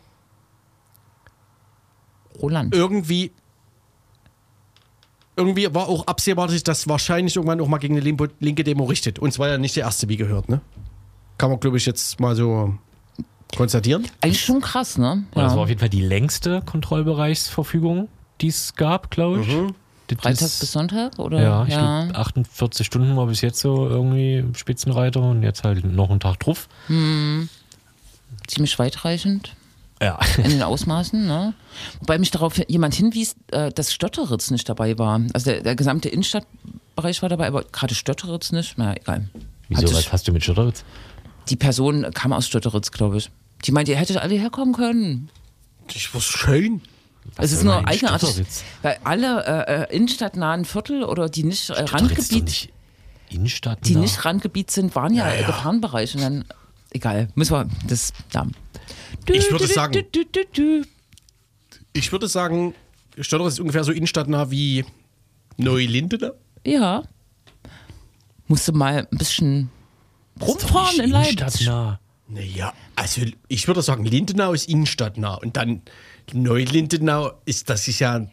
Roland. 2.41 2.73
irgendwie, 2.73 3.33
irgendwie 5.39 5.72
war 5.72 5.89
auch 5.89 6.07
absehbar, 6.07 6.47
dass 6.47 6.55
sich 6.55 6.64
das 6.64 6.89
wahrscheinlich 6.89 7.36
irgendwann 7.36 7.61
auch 7.61 7.68
mal 7.68 7.78
gegen 7.78 7.97
eine 7.97 8.28
linke 8.41 8.64
Demo 8.64 8.84
richtet. 8.84 9.18
Und 9.18 9.32
zwar 9.32 9.49
ja 9.49 9.57
nicht 9.57 9.76
der 9.76 9.84
erste, 9.84 10.09
wie 10.09 10.16
gehört, 10.16 10.49
ne? 10.49 10.61
Kann 11.39 11.51
man, 11.51 11.61
glaube 11.61 11.76
ich, 11.76 11.86
jetzt 11.86 12.20
mal 12.20 12.34
so 12.34 12.74
konstatieren. 13.57 14.07
Eigentlich 14.20 14.45
schon 14.45 14.61
krass, 14.61 14.99
ne? 14.99 15.24
Und 15.32 15.43
Das 15.43 15.55
war 15.55 15.62
auf 15.62 15.68
jeden 15.68 15.78
Fall 15.80 15.89
die 15.89 16.03
längste 16.03 16.61
Kontrollbereichsverfügung, 16.62 18.09
die 18.41 18.49
es 18.49 18.74
gab, 18.74 19.11
glaube 19.11 19.41
ich. 19.41 19.49
Das 20.09 20.18
Freitag 20.20 20.61
bis 20.61 20.72
Sonntag? 20.72 21.18
Oder? 21.18 21.43
Ja, 21.43 21.62
ich 21.64 21.68
glaube 21.68 22.14
48 22.14 22.86
Stunden 22.86 23.16
war 23.16 23.26
bis 23.26 23.41
jetzt 23.43 23.61
so 23.61 23.86
irgendwie 23.86 24.45
Spitzenreiter 24.55 25.20
und 25.20 25.43
jetzt 25.43 25.64
halt 25.64 25.84
noch 25.84 26.11
einen 26.11 26.20
Tag 26.20 26.41
drauf. 26.41 26.68
Ziemlich 28.47 28.78
weitreichend 28.78 29.55
Ja. 30.01 30.18
in 30.36 30.51
den 30.51 30.62
Ausmaßen, 30.62 31.26
ne? 31.26 31.55
Wobei 32.01 32.18
mich 32.18 32.30
darauf 32.30 32.59
jemand 32.68 32.94
hinwies, 32.94 33.36
äh, 33.51 33.70
dass 33.72 33.92
Stötteritz 33.92 34.51
nicht 34.51 34.68
dabei 34.68 34.99
war. 34.99 35.20
Also 35.32 35.51
der, 35.51 35.62
der 35.62 35.74
gesamte 35.76 36.09
Innenstadtbereich 36.09 37.22
war 37.22 37.28
dabei, 37.28 37.49
aber 37.49 37.64
gerade 37.64 37.94
Stötteritz 37.94 38.53
nicht. 38.53 38.74
Na, 38.76 38.96
egal. 38.96 39.28
Wieso, 39.68 39.82
Hat 39.82 39.88
sich- 39.88 39.96
was 40.07 40.12
hast 40.12 40.28
du 40.28 40.32
mit 40.32 40.44
Schotteritz? 40.44 40.84
Die 41.49 41.57
Person 41.57 42.07
kam 42.14 42.32
aus 42.32 42.46
Stötteritz, 42.46 42.90
glaube 42.90 43.18
ich. 43.18 43.30
Die 43.64 43.72
meinte, 43.72 43.92
ihr 43.92 43.99
hättet 43.99 44.18
alle 44.18 44.34
herkommen 44.34 44.74
können. 44.74 45.30
Das 45.92 46.12
war 46.14 46.20
schön. 46.20 46.82
es 47.38 47.53
ist 47.53 47.62
soll 47.62 47.80
nur 47.80 47.88
eigenartig, 47.88 48.44
weil 48.82 48.99
alle 49.05 49.44
äh, 49.66 49.82
äh, 49.82 49.96
innenstadtnahen 49.96 50.64
Viertel 50.64 51.03
oder 51.05 51.28
die 51.28 51.44
nicht 51.44 51.70
äh, 51.70 51.84
ist 51.84 51.92
Randgebiet, 51.92 52.44
nicht 52.44 52.72
Innenstadt. 53.30 53.78
die 53.86 53.96
nicht 53.96 54.24
Randgebiet 54.24 54.70
sind, 54.70 54.94
waren 54.94 55.14
ja, 55.14 55.30
äh, 55.32 55.42
Gefahrenbereich. 55.44 56.14
Und 56.14 56.20
dann, 56.22 56.44
egal, 56.90 57.28
müssen 57.34 57.53
wir 57.55 57.68
das, 57.88 58.12
ja. 58.32 58.46
Ich 59.26 59.50
würde 59.50 59.66
sagen- 59.66 59.92
Du, 59.92 60.02
du, 60.02 60.24
du, 60.24 60.44
du. 60.82 60.86
Ich 61.92 62.12
würde 62.12 62.28
sagen, 62.28 62.74
Stotteritz 63.18 63.54
ist 63.54 63.61
ungefähr 63.61 63.84
so 63.84 63.92
innenstadtnah 63.92 64.50
wie 64.50 64.84
Neulindene. 65.56 66.34
Ja. 66.64 67.02
Musste 68.46 68.72
mal 68.72 69.06
ein 69.11 69.18
bisschen 69.18 69.70
rumfahren 70.40 71.00
in 71.00 71.11
Leipzig. 71.11 71.68
Naja, 72.30 72.72
also 72.94 73.22
ich 73.48 73.66
würde 73.66 73.82
sagen, 73.82 74.04
Lindenau 74.04 74.52
ist 74.52 74.68
innenstadtnah 74.68 75.34
und 75.36 75.56
dann 75.56 75.82
Neulindenau 76.32 77.32
ist, 77.46 77.70
das 77.70 77.88
ist 77.88 78.00
ja, 78.00 78.26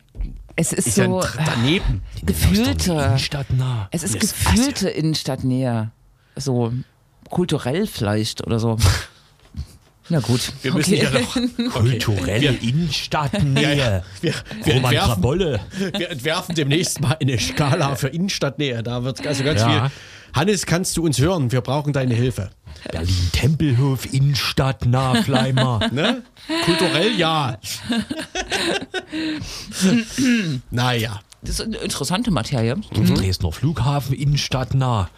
Es 0.58 0.74
ist, 0.74 0.88
ist 0.90 0.98
ja 0.98 1.06
so 1.06 1.16
ein 1.20 1.22
Dr- 1.22 1.46
daneben. 1.46 2.02
gefühlte, 2.24 2.92
Innenstadtnah. 2.92 3.88
es 3.92 4.04
ist 4.04 4.16
Das- 4.16 4.22
gefühlte 4.22 4.90
Innenstadtnähe. 4.90 5.92
So 6.36 6.74
kulturell 7.30 7.88
vielleicht 7.88 8.46
oder 8.46 8.60
so. 8.60 8.78
Na 10.10 10.20
gut. 10.20 10.52
Wir 10.62 10.74
müssen 10.74 10.94
ja 10.96 11.10
noch, 11.10 11.34
Kulturelle 11.74 12.52
Innenstadtnähe. 12.62 14.04
wir, 14.22 14.34
wir, 14.64 14.74
Roman 14.76 14.94
entwerfen, 14.94 15.60
wir 15.98 16.12
entwerfen 16.12 16.56
demnächst 16.56 17.02
mal 17.02 17.18
eine 17.20 17.40
Skala 17.40 17.96
für 17.96 18.10
Innenstadtnähe. 18.10 18.84
Da 18.84 19.04
wird 19.04 19.26
also 19.26 19.44
ganz 19.44 19.62
Ja. 19.62 19.90
viel. 19.90 19.92
Hannes, 20.34 20.66
kannst 20.66 20.98
du 20.98 21.04
uns 21.04 21.20
hören? 21.20 21.52
Wir 21.52 21.62
brauchen 21.62 21.94
deine 21.94 22.14
Hilfe. 22.14 22.52
Berlin-Tempelhof, 22.92 24.14
Innenstadtnah, 24.14 25.24
Fleimer. 25.24 25.80
Ne? 25.92 26.24
Kulturell 26.66 27.18
ja. 27.18 27.58
naja. 30.72 31.22
Das 31.42 31.60
ist 31.60 31.62
eine 31.62 31.78
interessante 31.78 32.32
Materie. 32.32 32.76
Dresdner 32.94 33.52
Flughafen, 33.52 34.14
Innenstadtnah. 34.16 35.10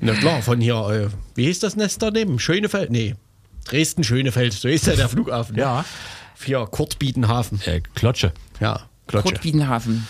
Na 0.00 0.12
klar, 0.14 0.42
von 0.42 0.60
hier, 0.60 0.74
äh, 0.88 1.08
wie 1.34 1.46
hieß 1.46 1.60
das 1.60 1.76
Nest 1.76 2.02
daneben? 2.02 2.38
Schönefeld? 2.38 2.90
Nee. 2.90 3.14
Dresden-Schönefeld, 3.64 4.52
so 4.52 4.68
ist 4.68 4.86
ja 4.86 4.94
der 4.94 5.08
Flughafen. 5.08 5.56
ne? 5.56 5.62
Ja. 5.62 5.84
Hier, 6.44 6.66
Kurtbiedenhafen. 6.66 7.60
Äh, 7.64 7.80
Klotsche. 7.94 8.32
Ja, 8.60 8.80
Klotsche. 9.06 9.28
Kurt 9.32 9.40
Biedenhafen. 9.42 10.06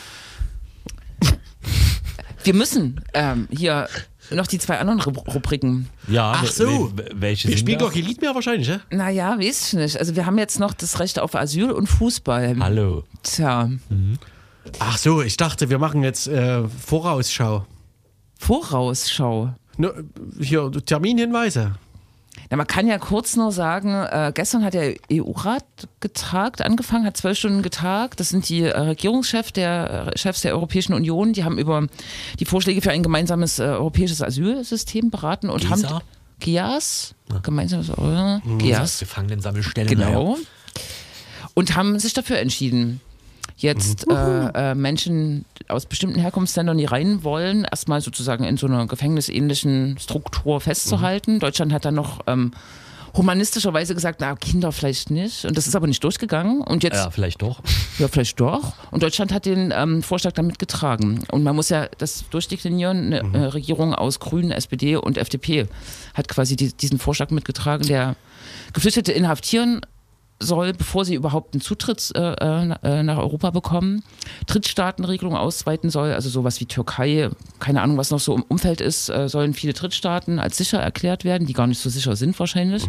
Wir 2.44 2.54
müssen 2.54 3.00
ähm, 3.14 3.48
hier 3.50 3.88
noch 4.30 4.46
die 4.46 4.58
zwei 4.58 4.78
anderen 4.78 5.00
Rub- 5.00 5.26
Rubriken. 5.34 5.88
Ja, 6.08 6.32
Ach 6.36 6.46
so. 6.46 6.92
we- 6.96 7.08
welche 7.14 7.48
Wir 7.48 7.56
sind 7.56 7.60
spielen 7.66 7.78
doch 7.78 7.92
kein 7.92 8.02
Lied 8.04 8.20
mehr 8.20 8.34
wahrscheinlich, 8.34 8.68
ja? 8.68 8.80
Naja, 8.90 9.38
weiß 9.38 9.68
ich 9.68 9.72
nicht. 9.74 9.98
Also 9.98 10.16
wir 10.16 10.26
haben 10.26 10.38
jetzt 10.38 10.58
noch 10.60 10.74
das 10.74 10.98
Recht 11.00 11.18
auf 11.18 11.34
Asyl 11.34 11.70
und 11.70 11.86
Fußball. 11.86 12.56
Hallo. 12.60 13.04
Tja, 13.22 13.70
Ach 14.80 14.98
so, 14.98 15.22
ich 15.22 15.36
dachte, 15.36 15.70
wir 15.70 15.78
machen 15.78 16.02
jetzt 16.02 16.26
äh, 16.26 16.64
Vorausschau. 16.68 17.66
Vorausschau. 18.38 19.54
Ne, 19.78 20.04
hier, 20.40 20.70
Terminhinweise. 20.72 21.74
Na, 22.50 22.56
man 22.56 22.66
kann 22.66 22.86
ja 22.86 22.98
kurz 22.98 23.36
nur 23.36 23.50
sagen, 23.50 23.92
äh, 23.92 24.30
gestern 24.34 24.64
hat 24.64 24.74
der 24.74 24.94
EU-Rat 25.12 25.64
getagt, 26.00 26.62
angefangen, 26.62 27.04
hat 27.04 27.16
zwölf 27.16 27.38
Stunden 27.38 27.62
getagt. 27.62 28.20
Das 28.20 28.28
sind 28.28 28.48
die 28.48 28.62
äh, 28.62 28.78
Regierungschefs 28.78 29.52
der, 29.52 30.12
äh, 30.14 30.18
Chefs 30.18 30.42
der 30.42 30.52
Europäischen 30.52 30.92
Union. 30.92 31.32
Die 31.32 31.44
haben 31.44 31.58
über 31.58 31.86
die 32.38 32.44
Vorschläge 32.44 32.80
für 32.82 32.90
ein 32.90 33.02
gemeinsames 33.02 33.58
äh, 33.58 33.64
europäisches 33.64 34.22
Asylsystem 34.22 35.10
beraten 35.10 35.50
und 35.50 35.62
GISA? 35.62 35.90
haben 35.90 36.02
GIAS, 36.38 37.14
gemeinsames 37.42 37.88
äh, 37.88 37.94
Das 37.96 38.40
GIAS, 38.58 38.98
Gefangenensammelstelle. 39.00 39.88
genau. 39.88 40.36
Und 41.54 41.74
haben 41.74 41.98
sich 41.98 42.12
dafür 42.12 42.38
entschieden, 42.38 43.00
jetzt 43.56 44.06
äh, 44.10 44.70
äh, 44.72 44.74
Menschen 44.74 45.44
aus 45.68 45.86
bestimmten 45.86 46.20
Herkunftsländern, 46.20 46.78
die 46.78 46.84
rein 46.84 47.24
wollen, 47.24 47.64
erstmal 47.64 48.00
sozusagen 48.00 48.44
in 48.44 48.56
so 48.56 48.66
einer 48.66 48.86
gefängnisähnlichen 48.86 49.98
Struktur 49.98 50.60
festzuhalten. 50.60 51.40
Deutschland 51.40 51.72
hat 51.72 51.84
dann 51.84 51.94
noch 51.94 52.20
ähm, 52.26 52.52
humanistischerweise 53.16 53.94
gesagt, 53.94 54.20
na, 54.20 54.36
Kinder 54.36 54.72
vielleicht 54.72 55.10
nicht. 55.10 55.44
Und 55.46 55.56
das 55.56 55.66
ist 55.66 55.74
aber 55.74 55.86
nicht 55.86 56.04
durchgegangen. 56.04 56.60
Und 56.60 56.82
jetzt, 56.82 56.96
Ja, 56.96 57.10
vielleicht 57.10 57.42
doch. 57.42 57.60
ja, 57.98 58.08
vielleicht 58.08 58.38
doch. 58.40 58.74
Und 58.90 59.02
Deutschland 59.02 59.32
hat 59.32 59.46
den 59.46 59.72
ähm, 59.74 60.02
Vorschlag 60.02 60.32
dann 60.32 60.46
mitgetragen. 60.46 61.24
Und 61.30 61.42
man 61.42 61.56
muss 61.56 61.70
ja 61.70 61.88
das 61.98 62.24
durchdeklinieren. 62.30 63.14
Eine 63.14 63.38
äh, 63.38 63.44
Regierung 63.46 63.94
aus 63.94 64.20
Grünen, 64.20 64.50
SPD 64.50 64.96
und 64.96 65.16
FDP 65.16 65.66
hat 66.14 66.28
quasi 66.28 66.56
die, 66.56 66.72
diesen 66.72 66.98
Vorschlag 66.98 67.30
mitgetragen, 67.30 67.86
der 67.86 68.16
Geflüchtete 68.72 69.12
inhaftieren 69.12 69.80
soll, 70.38 70.72
bevor 70.72 71.04
sie 71.04 71.14
überhaupt 71.14 71.54
einen 71.54 71.60
Zutritt 71.60 72.12
äh, 72.14 72.20
äh, 72.20 73.02
nach 73.02 73.18
Europa 73.18 73.50
bekommen, 73.50 74.02
Drittstaatenregelung 74.46 75.34
ausweiten 75.34 75.90
soll, 75.90 76.12
also 76.12 76.28
sowas 76.28 76.60
wie 76.60 76.66
Türkei, 76.66 77.30
keine 77.58 77.82
Ahnung, 77.82 77.96
was 77.96 78.10
noch 78.10 78.20
so 78.20 78.34
im 78.34 78.42
Umfeld 78.42 78.80
ist, 78.80 79.08
äh, 79.08 79.28
sollen 79.28 79.54
viele 79.54 79.72
Drittstaaten 79.72 80.38
als 80.38 80.56
sicher 80.56 80.78
erklärt 80.78 81.24
werden, 81.24 81.46
die 81.46 81.54
gar 81.54 81.66
nicht 81.66 81.80
so 81.80 81.88
sicher 81.88 82.16
sind 82.16 82.38
wahrscheinlich. 82.38 82.84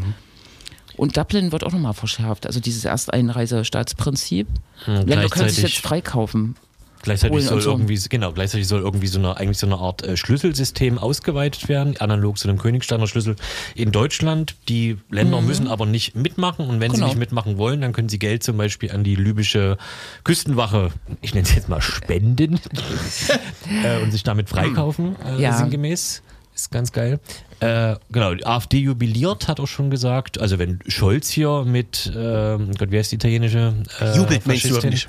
Und 0.97 1.15
Dublin 1.15 1.51
wird 1.51 1.63
auch 1.63 1.71
nochmal 1.71 1.93
verschärft, 1.93 2.47
also 2.47 2.59
dieses 2.59 2.83
Ersteinreisestaatsprinzip. 2.83 4.47
Länder 4.85 5.29
können 5.29 5.49
sich 5.49 5.63
jetzt 5.63 5.77
freikaufen. 5.77 6.55
Gleichzeitig 7.01 7.45
soll 7.45 7.61
so. 7.61 7.71
irgendwie, 7.71 7.97
genau, 8.09 8.31
gleichzeitig 8.31 8.67
soll 8.67 8.81
irgendwie 8.81 9.07
so 9.07 9.19
eine, 9.19 9.37
eigentlich 9.37 9.57
so 9.57 9.65
eine 9.67 9.77
Art 9.77 10.03
äh, 10.03 10.17
Schlüsselsystem 10.17 10.97
ausgeweitet 10.97 11.69
werden, 11.69 11.95
analog 11.97 12.37
zu 12.37 12.47
dem 12.47 12.57
Königsteiner 12.57 13.07
Schlüssel 13.07 13.35
in 13.75 13.91
Deutschland. 13.91 14.55
Die 14.67 14.97
Länder 15.09 15.41
müssen 15.41 15.67
aber 15.67 15.85
nicht 15.85 16.15
mitmachen 16.15 16.67
und 16.67 16.79
wenn 16.79 16.91
sie 16.91 16.97
Mhm. 16.97 17.01
Genau. 17.01 17.07
nicht 17.07 17.19
mitmachen 17.19 17.57
wollen, 17.57 17.81
dann 17.81 17.93
können 17.93 18.09
sie 18.09 18.19
Geld 18.19 18.43
zum 18.43 18.57
Beispiel 18.57 18.91
an 18.91 19.03
die 19.03 19.15
libysche 19.15 19.77
Küstenwache, 20.23 20.91
ich 21.21 21.33
nenne 21.33 21.47
es 21.47 21.53
jetzt 21.55 21.69
mal 21.69 21.81
spenden 21.81 22.59
äh, 23.83 24.01
und 24.03 24.11
sich 24.11 24.23
damit 24.23 24.49
freikaufen, 24.49 25.15
äh, 25.25 25.41
Ja. 25.41 25.53
sinngemäß. 25.57 26.21
Ist 26.55 26.71
ganz 26.71 26.91
geil. 26.91 27.19
Äh, 27.59 27.95
genau, 28.11 28.33
die 28.33 28.43
AfD 28.45 28.79
jubiliert, 28.79 29.47
hat 29.47 29.59
auch 29.59 29.67
schon 29.67 29.91
gesagt. 29.91 30.39
Also 30.41 30.57
wenn 30.57 30.79
Scholz 30.87 31.29
hier 31.29 31.63
mit, 31.65 32.11
ähm, 32.15 32.71
Gott, 32.79 32.87
wer 32.89 33.01
ist 33.01 33.11
die 33.11 33.15
italienische? 33.17 33.75
Äh, 33.99 34.17
Jubelt 34.17 34.41
Faschistin? 34.41 34.89
nicht? 34.89 35.07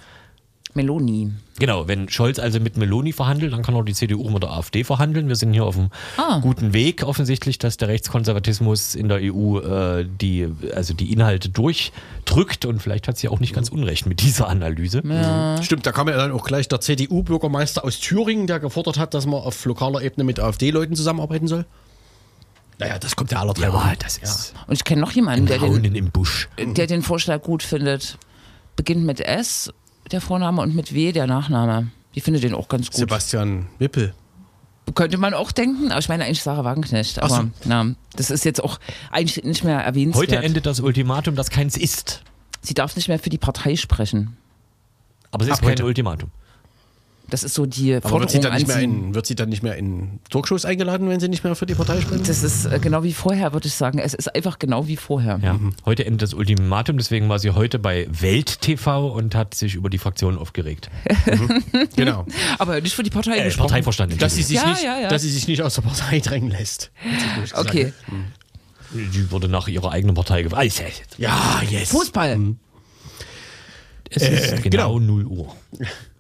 Meloni. 0.78 1.32
Genau, 1.58 1.88
wenn 1.88 2.08
Scholz 2.08 2.38
also 2.38 2.60
mit 2.60 2.76
Meloni 2.76 3.12
verhandelt, 3.12 3.52
dann 3.52 3.62
kann 3.62 3.74
auch 3.74 3.82
die 3.82 3.92
CDU 3.92 4.30
mit 4.30 4.42
der 4.44 4.50
AfD 4.52 4.84
verhandeln. 4.84 5.28
Wir 5.28 5.34
sind 5.36 5.52
hier 5.52 5.64
auf 5.64 5.76
einem 5.76 5.90
Ah. 6.16 6.38
guten 6.38 6.72
Weg 6.72 7.02
offensichtlich, 7.02 7.58
dass 7.58 7.76
der 7.76 7.88
Rechtskonservatismus 7.88 8.94
in 8.94 9.08
der 9.08 9.18
EU 9.20 9.58
äh, 9.58 10.06
die, 10.08 10.48
also 10.74 10.94
die 10.94 11.12
Inhalte 11.12 11.48
durchdrückt 11.48 12.64
und 12.64 12.80
vielleicht 12.80 13.08
hat 13.08 13.18
sie 13.18 13.28
auch 13.28 13.40
nicht 13.40 13.54
ganz 13.54 13.68
unrecht 13.70 14.06
mit 14.06 14.22
dieser 14.22 14.48
Analyse. 14.48 15.02
Stimmt, 15.62 15.84
da 15.84 15.92
kam 15.92 16.08
ja 16.08 16.16
dann 16.16 16.30
auch 16.32 16.44
gleich 16.44 16.68
der 16.68 16.80
CDU-Bürgermeister 16.80 17.84
aus 17.84 17.98
Thüringen, 17.98 18.46
der 18.46 18.60
gefordert 18.60 18.96
hat, 18.98 19.12
dass 19.14 19.26
man 19.26 19.40
auf 19.40 19.64
lokaler 19.64 20.00
Ebene 20.02 20.22
mit 20.24 20.38
AfD-Leuten 20.40 20.94
zusammenarbeiten 20.94 21.48
soll. 21.48 21.66
Naja, 22.78 22.98
das 23.00 23.16
kommt 23.16 23.32
ja 23.32 23.40
aller 23.40 23.54
drei 23.54 23.72
Wochen. 23.72 23.88
Ja, 23.88 23.94
das 23.98 24.18
ist 24.18 24.54
Und 24.68 24.74
ich 24.74 24.84
kenne 24.84 25.00
noch 25.00 25.10
jemanden, 25.10 25.46
der 25.46 25.58
den, 25.58 25.72
Raunen 25.72 25.94
im 25.96 26.10
Busch. 26.12 26.48
der 26.56 26.86
den 26.86 27.02
Vorschlag 27.02 27.42
gut 27.42 27.64
findet. 27.64 28.16
Beginnt 28.76 29.04
mit 29.04 29.18
S, 29.18 29.72
der 30.12 30.20
Vorname, 30.20 30.62
und 30.62 30.74
mit 30.74 30.94
W, 30.94 31.12
der 31.12 31.26
Nachname. 31.26 31.88
Die 32.14 32.20
findet 32.20 32.42
den 32.42 32.54
auch 32.54 32.68
ganz 32.68 32.86
gut. 32.86 32.96
Sebastian 32.96 33.66
Wippel. 33.78 34.14
Könnte 34.94 35.18
man 35.18 35.34
auch 35.34 35.52
denken, 35.52 35.90
aber 35.90 36.00
ich 36.00 36.08
meine 36.08 36.24
eigentlich 36.24 36.42
Sarah 36.42 36.64
Wagenknecht. 36.64 37.20
Aber 37.20 37.28
so. 37.28 37.50
na, 37.66 37.94
das 38.16 38.30
ist 38.30 38.44
jetzt 38.44 38.62
auch 38.64 38.80
eigentlich 39.10 39.44
nicht 39.44 39.62
mehr 39.62 39.78
erwähnenswert. 39.80 40.32
Heute 40.32 40.42
endet 40.42 40.64
das 40.64 40.80
Ultimatum, 40.80 41.36
das 41.36 41.50
keins 41.50 41.76
ist. 41.76 42.22
Sie 42.62 42.74
darf 42.74 42.96
nicht 42.96 43.08
mehr 43.08 43.18
für 43.18 43.30
die 43.30 43.38
Partei 43.38 43.76
sprechen. 43.76 44.36
Aber 45.30 45.44
es 45.44 45.48
ist 45.48 45.54
Ab 45.54 45.60
kein 45.60 45.70
heute. 45.72 45.84
Ultimatum. 45.84 46.30
Das 47.30 47.44
ist 47.44 47.54
so 47.54 47.66
die 47.66 47.94
Aber 47.94 48.20
wird 48.20 48.30
sie, 48.30 48.40
dann 48.40 48.52
an 48.52 48.58
nicht 48.58 48.68
mehr 48.68 48.78
in, 48.80 49.14
wird 49.14 49.26
sie 49.26 49.34
dann 49.34 49.50
nicht 49.50 49.62
mehr 49.62 49.76
in 49.76 50.18
Talkshows 50.30 50.64
eingeladen, 50.64 51.08
wenn 51.10 51.20
sie 51.20 51.28
nicht 51.28 51.44
mehr 51.44 51.54
für 51.54 51.66
die 51.66 51.74
Partei 51.74 52.00
sprechen? 52.00 52.22
Das 52.26 52.42
ist 52.42 52.64
äh, 52.64 52.78
genau 52.80 53.02
wie 53.02 53.12
vorher, 53.12 53.52
würde 53.52 53.66
ich 53.68 53.74
sagen. 53.74 53.98
Es 53.98 54.14
ist 54.14 54.34
einfach 54.34 54.58
genau 54.58 54.86
wie 54.88 54.96
vorher. 54.96 55.38
Ja. 55.42 55.58
Heute 55.84 56.06
endet 56.06 56.22
das 56.22 56.32
Ultimatum, 56.32 56.96
deswegen 56.96 57.28
war 57.28 57.38
sie 57.38 57.50
heute 57.50 57.78
bei 57.78 58.06
Welt 58.10 58.62
TV 58.62 59.08
und 59.08 59.34
hat 59.34 59.54
sich 59.54 59.74
über 59.74 59.90
die 59.90 59.98
Fraktion 59.98 60.38
aufgeregt. 60.38 60.88
genau. 61.96 62.24
Aber 62.58 62.80
nicht 62.80 62.94
für 62.94 63.02
die 63.02 63.10
Partei 63.10 63.38
Äh, 63.38 63.44
gesprochen. 63.44 63.68
Parteivorstand. 63.68 64.22
Dass 64.22 64.34
sie, 64.34 64.42
sich 64.42 64.56
Ja, 64.56 64.68
nicht, 64.70 64.82
ja, 64.82 64.98
ja. 64.98 65.08
dass 65.08 65.20
sie 65.20 65.30
sich 65.30 65.46
nicht 65.48 65.60
aus 65.62 65.74
der 65.74 65.82
Partei 65.82 66.20
drängen 66.20 66.50
lässt. 66.50 66.90
Okay. 67.54 67.92
Die 68.94 69.30
wurde 69.30 69.48
nach 69.48 69.68
ihrer 69.68 69.92
eigenen 69.92 70.14
Partei 70.14 70.42
gewählt. 70.44 70.72
Ja, 71.18 71.60
yes. 71.68 71.90
Fußball. 71.90 72.54
Es 74.08 74.22
ist 74.22 74.52
Äh, 74.52 74.60
genau, 74.62 74.94
genau. 74.94 74.98
0 74.98 75.24
Uhr. 75.26 75.56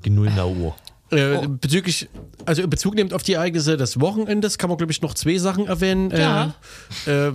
Die 0.04 0.10
0 0.10 0.28
Uhr. 0.28 0.76
Äh, 1.10 1.46
bezüglich, 1.48 2.08
also 2.44 2.62
in 2.62 2.70
Bezug 2.70 2.94
nehmend 2.94 3.14
auf 3.14 3.22
die 3.22 3.34
Ereignisse 3.34 3.76
des 3.76 4.00
Wochenendes 4.00 4.58
kann 4.58 4.68
man, 4.68 4.76
glaube 4.76 4.92
ich, 4.92 5.00
noch 5.00 5.14
zwei 5.14 5.38
Sachen 5.38 5.66
erwähnen. 5.66 6.10
Ja. 6.10 6.54
Äh, 7.06 7.28
äh, 7.28 7.32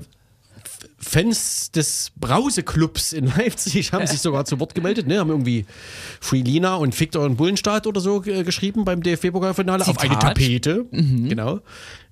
Fans 1.03 1.71
des 1.71 2.11
Brauseclubs 2.15 3.13
in 3.13 3.25
Leipzig 3.27 3.91
haben 3.93 4.07
sich 4.07 4.19
sogar 4.21 4.45
zu 4.45 4.59
Wort 4.59 4.73
gemeldet, 4.75 5.07
ne? 5.07 5.19
haben 5.19 5.29
irgendwie 5.29 5.65
Freelina 6.19 6.75
und 6.75 6.99
Victor 6.99 7.23
und 7.25 7.35
Bullenstadt 7.35 7.85
oder 7.87 8.01
so 8.01 8.23
äh, 8.25 8.43
geschrieben 8.43 8.85
beim 8.85 9.01
DFB-Pokalfinale 9.03 9.85
auf 9.87 9.99
eine. 9.99 10.17
Tapete. 10.19 10.85
Genau. 10.91 11.59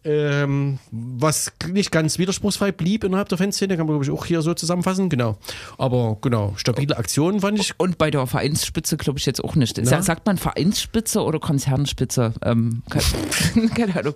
Ähm, 0.03 0.79
was 0.89 1.51
nicht 1.67 1.91
ganz 1.91 2.17
widerspruchsfrei 2.17 2.71
blieb 2.71 3.03
innerhalb 3.03 3.29
der 3.29 3.37
Fanszene, 3.37 3.77
kann 3.77 3.85
man, 3.85 3.99
glaube 3.99 4.03
ich, 4.05 4.09
auch 4.09 4.25
hier 4.25 4.41
so 4.41 4.55
zusammenfassen. 4.55 5.09
Genau. 5.09 5.37
Aber 5.77 6.17
genau, 6.21 6.53
stabile 6.57 6.97
Aktionen 6.97 7.41
fand 7.41 7.59
ich. 7.59 7.73
Und 7.79 7.99
bei 7.99 8.09
der 8.09 8.25
Vereinsspitze 8.25 8.97
glaube 8.97 9.19
ich 9.19 9.27
jetzt 9.27 9.43
auch 9.43 9.53
nicht. 9.55 9.77
Na? 9.77 9.85
Sa- 9.85 10.01
Sagt 10.01 10.25
man 10.25 10.37
Vereinsspitze 10.39 11.21
oder 11.21 11.39
Konzernspitze? 11.39 12.33
Ähm, 12.43 12.81
keine, 12.89 13.67
keine 13.75 13.95
Ahnung. 13.99 14.15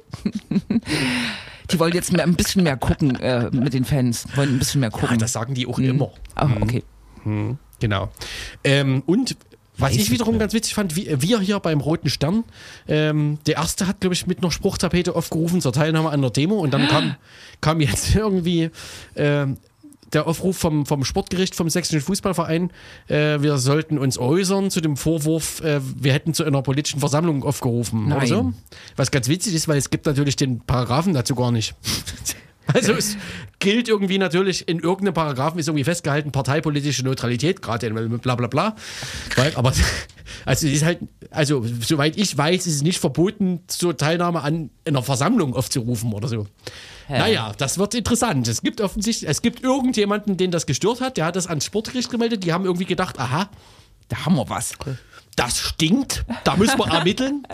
Die 1.72 1.80
wollen 1.80 1.94
jetzt 1.94 2.12
mehr, 2.14 2.24
ein 2.24 2.36
bisschen 2.36 2.64
mehr 2.64 2.78
gucken 2.78 3.16
äh, 3.20 3.50
mit 3.52 3.74
den 3.74 3.86
Fans. 3.86 4.26
Wollen 4.36 4.56
ein 4.56 4.60
bisschen 4.60 4.82
mehr 4.82 4.92
Ja, 4.94 4.98
gucken. 4.98 5.18
das 5.18 5.34
sagen 5.34 5.54
die 5.54 5.66
auch 5.68 5.80
immer. 5.80 6.12
Ah, 6.36 6.50
okay. 6.62 6.84
Genau. 7.80 8.10
Ähm, 8.64 9.04
und 9.06 9.36
was 9.78 9.94
ich 9.94 10.10
wiederum 10.12 10.40
ganz 10.40 10.54
witzig 10.54 10.74
fand, 10.74 10.96
wie, 10.96 11.10
wir 11.22 11.42
hier 11.42 11.60
beim 11.60 11.82
Roten 11.82 12.10
Stern, 12.10 12.44
ähm, 12.88 13.40
der 13.46 13.56
erste 13.56 13.88
hat, 13.88 14.00
glaube 14.00 14.14
ich, 14.14 14.26
mit 14.26 14.38
einer 14.40 14.52
Spruchtapete 14.52 15.16
aufgerufen 15.16 15.60
zur 15.60 15.74
Teilnahme 15.74 16.12
an 16.12 16.22
der 16.22 16.30
Demo 16.32 16.56
und 16.56 16.74
dann 16.74 16.88
kam, 16.88 17.16
kam 17.62 17.82
jetzt 17.82 18.16
irgendwie 18.16 18.70
ähm, 19.18 19.58
der 20.14 20.28
Aufruf 20.28 20.58
vom, 20.58 20.86
vom 20.86 21.04
Sportgericht 21.04 21.56
vom 21.56 21.70
Sächsischen 21.70 22.02
Fußballverein, 22.02 22.72
äh, 23.08 23.42
wir 23.42 23.58
sollten 23.58 23.98
uns 23.98 24.18
äußern 24.18 24.72
zu 24.72 24.82
dem 24.82 24.98
Vorwurf, 24.98 25.62
äh, 25.62 25.82
wir 25.82 26.14
hätten 26.14 26.34
zu 26.34 26.44
einer 26.44 26.62
politischen 26.62 27.00
Versammlung 27.00 27.44
aufgerufen 27.44 28.08
oder 28.08 28.18
Nein. 28.18 28.28
so. 28.28 28.54
Was 28.96 29.12
ganz 29.12 29.28
witzig 29.28 29.54
ist, 29.56 29.68
weil 29.68 29.78
es 29.78 29.90
gibt 29.90 30.06
natürlich 30.06 30.36
den 30.36 30.60
Paragraphen 30.60 31.14
dazu 31.14 31.36
gar 31.36 31.52
nicht. 31.52 31.76
Also 32.74 32.94
es 32.94 33.18
gilt 33.60 33.88
irgendwie 33.88 34.18
natürlich, 34.18 34.68
in 34.68 34.80
irgendeinem 34.80 35.14
Paragraphen 35.14 35.60
ist 35.60 35.68
irgendwie 35.68 35.84
festgehalten, 35.84 36.32
parteipolitische 36.32 37.04
Neutralität, 37.04 37.62
gerade 37.62 37.88
in 37.88 38.20
bla 38.20 38.36
bla 38.36 38.48
bla. 38.48 38.76
Weil, 39.36 39.56
aber 39.56 39.72
also 40.46 40.68
es 40.68 40.74
ist 40.74 40.84
halt, 40.84 41.00
also 41.32 41.64
soweit 41.82 42.18
ich 42.18 42.38
weiß, 42.38 42.66
ist 42.68 42.76
es 42.76 42.82
nicht 42.82 43.00
verboten, 43.00 43.62
zur 43.68 43.98
Teilnahme 43.98 44.42
an 44.42 44.70
einer 44.86 45.04
Versammlung 45.04 45.56
aufzurufen 45.56 46.14
oder 46.14 46.28
so. 46.28 46.48
Naja, 47.08 47.54
das 47.58 47.78
wird 47.78 47.94
interessant. 47.94 48.48
Es 48.48 48.62
gibt 48.62 48.82
offensichtlich, 48.82 49.30
es 49.30 49.44
gibt 49.44 49.62
irgendjemanden, 49.64 50.38
den 50.38 50.50
das 50.50 50.66
gestört 50.66 51.02
hat, 51.02 51.18
der 51.18 51.26
hat 51.26 51.36
das 51.36 51.46
ans 51.46 51.66
Sportgericht 51.66 52.10
gemeldet, 52.10 52.44
die 52.44 52.52
haben 52.52 52.66
irgendwie 52.66 52.86
gedacht, 52.86 53.20
aha, 53.20 53.50
Da 54.08 54.26
haben 54.26 54.36
wir 54.36 54.50
was. 54.50 54.74
Das 55.36 55.60
stinkt, 55.60 56.26
da 56.44 56.56
müssen 56.56 56.78
wir 56.80 56.88
ermitteln. 56.88 57.46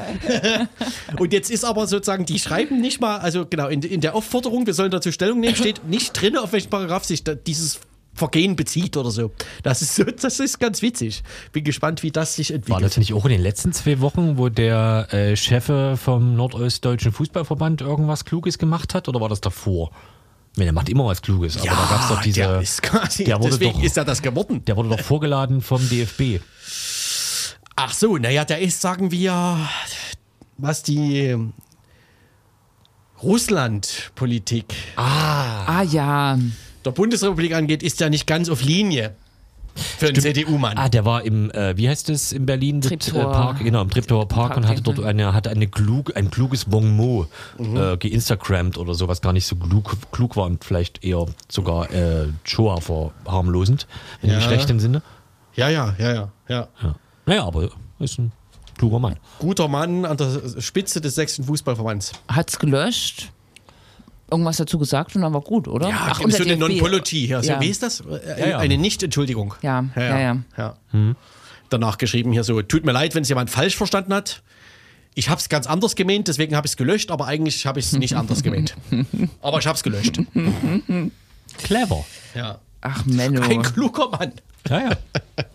Und 1.19 1.33
jetzt 1.33 1.49
ist 1.49 1.63
aber 1.63 1.87
sozusagen, 1.87 2.25
die 2.25 2.39
schreiben 2.39 2.79
nicht 2.79 3.01
mal, 3.01 3.17
also 3.17 3.45
genau, 3.45 3.67
in, 3.67 3.81
in 3.81 4.01
der 4.01 4.13
Aufforderung, 4.15 4.65
wir 4.67 4.73
sollen 4.73 4.91
dazu 4.91 5.11
Stellung 5.11 5.39
nehmen, 5.39 5.55
steht 5.55 5.85
nicht 5.87 6.13
drin, 6.13 6.37
auf 6.37 6.53
welchen 6.53 6.69
Paragraph 6.69 7.03
sich 7.05 7.23
da, 7.23 7.33
dieses 7.35 7.79
Vergehen 8.13 8.55
bezieht 8.57 8.97
oder 8.97 9.09
so. 9.09 9.31
Das 9.63 9.81
ist, 9.81 9.95
so, 9.95 10.03
das 10.03 10.39
ist 10.39 10.59
ganz 10.59 10.81
witzig. 10.81 11.23
Bin 11.53 11.63
gespannt, 11.63 12.03
wie 12.03 12.11
das 12.11 12.35
sich 12.35 12.49
War 12.49 12.55
entwickelt. 12.57 12.83
das 12.85 12.97
nicht 12.97 13.13
auch 13.13 13.23
in 13.25 13.31
den 13.31 13.41
letzten 13.41 13.71
zwei 13.71 14.01
Wochen, 14.01 14.37
wo 14.37 14.49
der 14.49 15.07
äh, 15.11 15.35
Chef 15.37 15.71
vom 15.99 16.35
Nordostdeutschen 16.35 17.13
Fußballverband 17.13 17.81
irgendwas 17.81 18.25
Kluges 18.25 18.57
gemacht 18.57 18.93
hat? 18.93 19.07
Oder 19.07 19.21
war 19.21 19.29
das 19.29 19.39
davor? 19.39 19.91
Meine, 20.57 20.65
der 20.65 20.73
macht 20.73 20.89
immer 20.89 21.05
was 21.05 21.21
Kluges, 21.21 21.55
aber 21.57 21.67
da 21.67 21.73
gab 21.89 22.01
es 22.01 22.07
doch 22.09 22.21
diese. 22.21 22.41
der 22.41 22.59
ist 22.61 22.81
quasi, 22.83 23.23
der 23.23 23.39
wurde 23.39 23.51
deswegen 23.51 23.73
doch- 23.79 23.83
ist 23.83 23.95
er 23.95 24.03
das 24.03 24.21
geworden. 24.21 24.65
Der 24.65 24.75
wurde 24.75 24.89
doch 24.89 24.99
vorgeladen 24.99 25.61
vom 25.61 25.79
DFB. 25.87 26.41
Ach 27.83 27.93
so, 27.93 28.15
naja, 28.17 28.45
der 28.45 28.59
ist, 28.59 28.79
sagen 28.79 29.09
wir, 29.09 29.57
was 30.59 30.83
die 30.83 31.35
Russland-Politik 33.23 34.65
Ah 34.95 35.81
ja. 35.89 36.37
der 36.85 36.91
Bundesrepublik 36.91 37.55
angeht, 37.55 37.81
ist 37.81 37.99
ja 37.99 38.09
nicht 38.09 38.27
ganz 38.27 38.49
auf 38.49 38.61
Linie 38.61 39.15
für 39.97 40.09
einen 40.09 40.21
CDU-Mann. 40.21 40.77
Ah, 40.77 40.89
der 40.89 41.05
war 41.05 41.23
im, 41.23 41.49
äh, 41.51 41.75
wie 41.75 41.89
heißt 41.89 42.09
es 42.11 42.33
in 42.33 42.45
Berlin? 42.45 42.83
Äh, 42.83 42.97
Park, 42.97 43.63
genau, 43.63 43.81
im 43.81 43.89
Treptower 43.89 44.27
Park, 44.27 44.49
Park, 44.49 44.57
und 44.57 44.67
hatte 44.67 44.81
dort 44.83 44.99
eine, 44.99 45.33
hatte 45.33 45.49
eine 45.49 45.67
klug, 45.67 46.15
ein 46.15 46.29
kluges 46.29 46.65
Bonmot 46.65 47.29
Mhm. 47.57 47.77
äh, 47.77 47.97
geinstagrammt 47.97 48.77
oder 48.77 48.93
so, 48.93 49.07
was 49.07 49.21
gar 49.21 49.33
nicht 49.33 49.47
so 49.47 49.55
klug, 49.55 49.95
klug 50.11 50.35
war 50.35 50.45
und 50.45 50.63
vielleicht 50.63 51.03
eher 51.03 51.25
sogar 51.49 51.89
äh, 51.91 52.27
Shoah 52.43 52.79
verharmlosend, 52.79 53.87
in 54.21 54.29
Ja. 54.29 54.37
dem 54.37 54.41
schlechten 54.43 54.79
Sinne. 54.79 55.01
Ja, 55.55 55.67
ja, 55.69 55.95
ja, 55.97 56.13
ja, 56.13 56.29
ja. 56.47 56.67
Ja. 56.83 56.95
Naja, 57.25 57.45
aber 57.45 57.69
ist 57.99 58.19
ein 58.19 58.31
kluger 58.77 58.99
Mann. 58.99 59.17
Guter 59.39 59.67
Mann 59.67 60.05
an 60.05 60.17
der 60.17 60.41
Spitze 60.59 61.01
des 61.01 61.15
sächsischen 61.15 61.45
Fußballverbands. 61.45 62.11
Hat's 62.27 62.57
gelöscht. 62.59 63.31
Irgendwas 64.29 64.57
dazu 64.57 64.79
gesagt 64.79 65.15
und 65.15 65.23
dann 65.23 65.33
war 65.33 65.41
gut, 65.41 65.67
oder? 65.67 65.89
Ja, 65.89 66.15
und 66.23 66.31
so 66.31 66.37
eine 66.43 66.55
DFB. 66.55 66.59
Non-Pology. 66.59 67.27
Ja. 67.27 67.43
So, 67.43 67.51
Ja. 67.51 67.59
Wie 67.59 67.67
ist 67.67 67.83
das? 67.83 67.99
Äh, 68.01 68.51
ja. 68.51 68.59
Eine 68.59 68.77
Nicht-Entschuldigung. 68.77 69.55
Ja, 69.61 69.83
ja, 69.95 70.01
ja, 70.01 70.19
ja. 70.19 70.37
ja. 70.93 71.15
Danach 71.69 71.97
geschrieben 71.97 72.31
hier 72.31 72.43
so, 72.45 72.61
tut 72.61 72.85
mir 72.85 72.93
leid, 72.93 73.13
wenn 73.13 73.23
es 73.23 73.29
jemand 73.29 73.49
falsch 73.49 73.75
verstanden 73.75 74.13
hat. 74.13 74.41
Ich 75.13 75.29
habe 75.29 75.39
es 75.41 75.49
ganz 75.49 75.67
anders 75.67 75.95
gemeint, 75.95 76.29
deswegen 76.29 76.55
habe 76.55 76.65
ich 76.65 76.71
es 76.71 76.77
gelöscht, 76.77 77.11
aber 77.11 77.27
eigentlich 77.27 77.65
habe 77.65 77.79
ich 77.79 77.87
es 77.87 77.91
nicht 77.93 78.15
anders 78.15 78.43
gemeint. 78.43 78.75
Aber 79.41 79.59
ich 79.59 79.67
habe 79.67 79.75
es 79.75 79.83
gelöscht. 79.83 80.21
Clever. 81.63 82.05
Ja. 82.33 82.59
Ach, 82.79 83.05
Menno. 83.05 83.41
Ein 83.41 83.61
kluger 83.61 84.09
Mann. 84.09 84.31
Ja, 84.69 84.79
ja. 84.79 84.97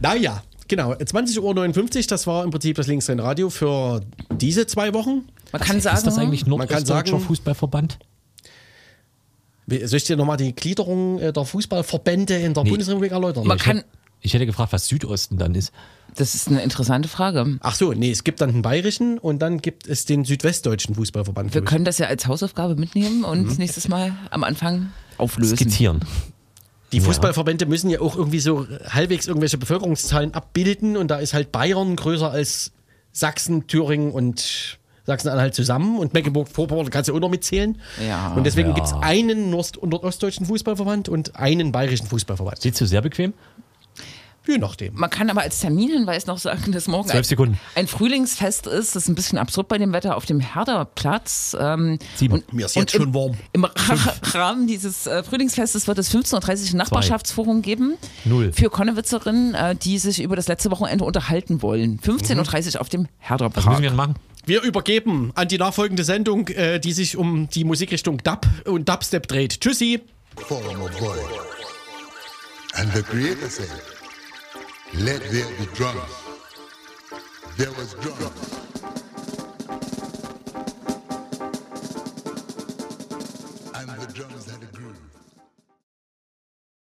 Naja, 0.00 0.42
genau. 0.76 0.92
20.59 0.94 1.96
Uhr, 1.98 2.02
das 2.08 2.26
war 2.26 2.44
im 2.44 2.50
Prinzip 2.50 2.76
das 2.76 2.86
Linksrhein-Radio 2.86 3.50
für 3.50 4.00
diese 4.30 4.66
zwei 4.66 4.92
Wochen. 4.94 5.26
Man 5.52 5.60
kann 5.62 5.80
sagen, 5.80 5.96
Ist 5.98 6.06
das 6.06 6.18
eigentlich 6.18 6.42
kann 6.42 6.50
Nordostdeutscher 6.50 7.20
Fußballverband? 7.20 7.98
Soll 9.68 9.96
ich 9.96 10.04
dir 10.04 10.16
nochmal 10.16 10.36
die 10.36 10.54
Gliederung 10.54 11.18
äh, 11.18 11.32
der 11.32 11.44
Fußballverbände 11.44 12.34
in 12.36 12.52
der 12.54 12.64
Nee. 12.64 12.70
Bundesrepublik 12.70 13.12
erläutern? 13.12 13.46
man 13.46 13.56
Ich 13.58 13.62
kann, 13.62 13.76
hätte, 13.78 13.88
ich 14.20 14.34
hätte 14.34 14.46
gefragt, 14.46 14.72
was 14.72 14.86
Südosten 14.88 15.38
dann 15.38 15.54
ist. 15.54 15.72
das 16.16 16.34
ist 16.34 16.48
eine 16.48 16.62
interessante 16.62 17.08
Frage. 17.08 17.58
Ach 17.60 17.74
so, 17.74 17.92
nee, 17.92 18.10
es 18.10 18.24
gibt 18.24 18.40
dann 18.40 18.52
den 18.52 18.62
bayerischen 18.62 19.18
und 19.18 19.38
dann 19.40 19.58
gibt 19.62 19.86
es 19.86 20.04
den 20.04 20.24
südwestdeutschen 20.24 20.94
Fußballverband. 20.94 21.54
Wir 21.54 21.64
können 21.64 21.84
das 21.84 21.98
ja 21.98 22.06
als 22.06 22.26
Hausaufgabe 22.26 22.76
mitnehmen 22.76 23.24
und 23.24 23.46
Mhm. 23.48 23.54
nächstes 23.58 23.88
Mal 23.88 24.12
am 24.30 24.42
Anfang 24.44 24.90
auflösen. 25.16 25.56
Skizzieren. 25.56 26.00
Die 26.92 27.00
Fußballverbände 27.00 27.66
müssen 27.66 27.90
ja 27.90 28.00
auch 28.00 28.16
irgendwie 28.16 28.40
so 28.40 28.66
halbwegs 28.88 29.26
irgendwelche 29.26 29.58
Bevölkerungszahlen 29.58 30.34
abbilden 30.34 30.96
und 30.96 31.08
da 31.10 31.16
ist 31.18 31.34
halt 31.34 31.50
Bayern 31.52 31.96
größer 31.96 32.30
als 32.30 32.72
Sachsen, 33.12 33.66
Thüringen 33.66 34.10
und 34.12 34.78
Sachsen-Anhalt 35.04 35.54
zusammen 35.54 35.98
und 35.98 36.14
Mecklenburg-Vorpommern 36.14 36.88
kannst 36.90 37.08
du 37.08 37.14
auch 37.16 37.20
noch 37.20 37.28
mitzählen. 37.30 37.80
Ja. 38.06 38.32
und 38.36 38.44
deswegen 38.44 38.68
Ja. 38.68 38.74
gibt 38.74 38.86
es 38.86 38.92
einen 38.92 39.50
Nord- 39.50 39.76
und 39.76 39.88
Nordostdeutschen 39.90 40.46
Fußballverband 40.46 41.08
und 41.08 41.34
einen 41.36 41.72
bayerischen 41.72 42.06
Fußballverband. 42.06 42.60
Sitzt 42.60 42.80
du 42.80 42.86
sehr 42.86 43.00
bequem? 43.02 43.32
Je 44.46 44.58
nachdem. 44.58 44.94
Man 44.94 45.08
kann 45.08 45.30
aber 45.30 45.42
als 45.42 45.60
Terminhinweis 45.60 46.26
noch 46.26 46.38
sagen, 46.38 46.72
dass 46.72 46.88
morgen 46.88 47.10
ein, 47.10 47.58
ein 47.76 47.86
Frühlingsfest 47.86 48.66
ist. 48.66 48.96
Das 48.96 49.04
ist 49.04 49.08
ein 49.08 49.14
bisschen 49.14 49.38
absurd 49.38 49.68
bei 49.68 49.78
dem 49.78 49.92
Wetter 49.92 50.16
auf 50.16 50.26
dem 50.26 50.40
Herderplatz. 50.40 51.56
Ähm, 51.58 51.98
Sieben. 52.16 52.34
und, 52.34 52.52
Mir 52.52 52.66
ist 52.66 52.74
jetzt 52.74 52.92
schon 52.92 53.02
im, 53.02 53.14
warm. 53.14 53.36
Im 53.52 53.64
Ra- 53.64 53.72
Rahmen 54.34 54.66
dieses 54.66 55.06
äh, 55.06 55.22
Frühlingsfestes 55.22 55.86
wird 55.86 55.98
es 55.98 56.12
15.30 56.12 56.34
Uhr 56.34 56.74
ein 56.74 56.76
Nachbarschaftsforum 56.78 57.62
geben. 57.62 57.94
Null. 58.24 58.52
Für 58.52 58.68
Konnewitzerinnen, 58.68 59.54
äh, 59.54 59.76
die 59.76 59.98
sich 59.98 60.20
über 60.20 60.34
das 60.34 60.48
letzte 60.48 60.70
Wochenende 60.72 61.04
unterhalten 61.04 61.62
wollen. 61.62 62.00
15.30 62.00 62.74
Uhr 62.74 62.80
auf 62.80 62.88
dem 62.88 63.06
Was 63.28 63.40
müssen 63.64 63.82
wir 63.82 63.88
denn 63.90 63.96
machen? 63.96 64.16
Wir 64.44 64.62
übergeben 64.62 65.30
an 65.36 65.46
die 65.46 65.58
nachfolgende 65.58 66.02
Sendung, 66.02 66.48
äh, 66.48 66.80
die 66.80 66.92
sich 66.92 67.16
um 67.16 67.48
die 67.48 67.62
Musikrichtung 67.62 68.18
Dub 68.18 68.44
und 68.64 68.88
Dubstep 68.88 69.28
dreht. 69.28 69.60
Tschüssi. 69.60 70.00
form 70.36 70.82
of 70.82 70.90
voice. 70.98 71.20
And 72.74 72.92
the 72.94 73.02
Creator 73.02 73.48
said, 73.48 73.68
Let 74.98 75.22
there 75.30 75.48
be 75.56 75.64
drums. 75.74 76.12
There 77.56 77.72
was 77.72 77.94
drums. 77.94 79.11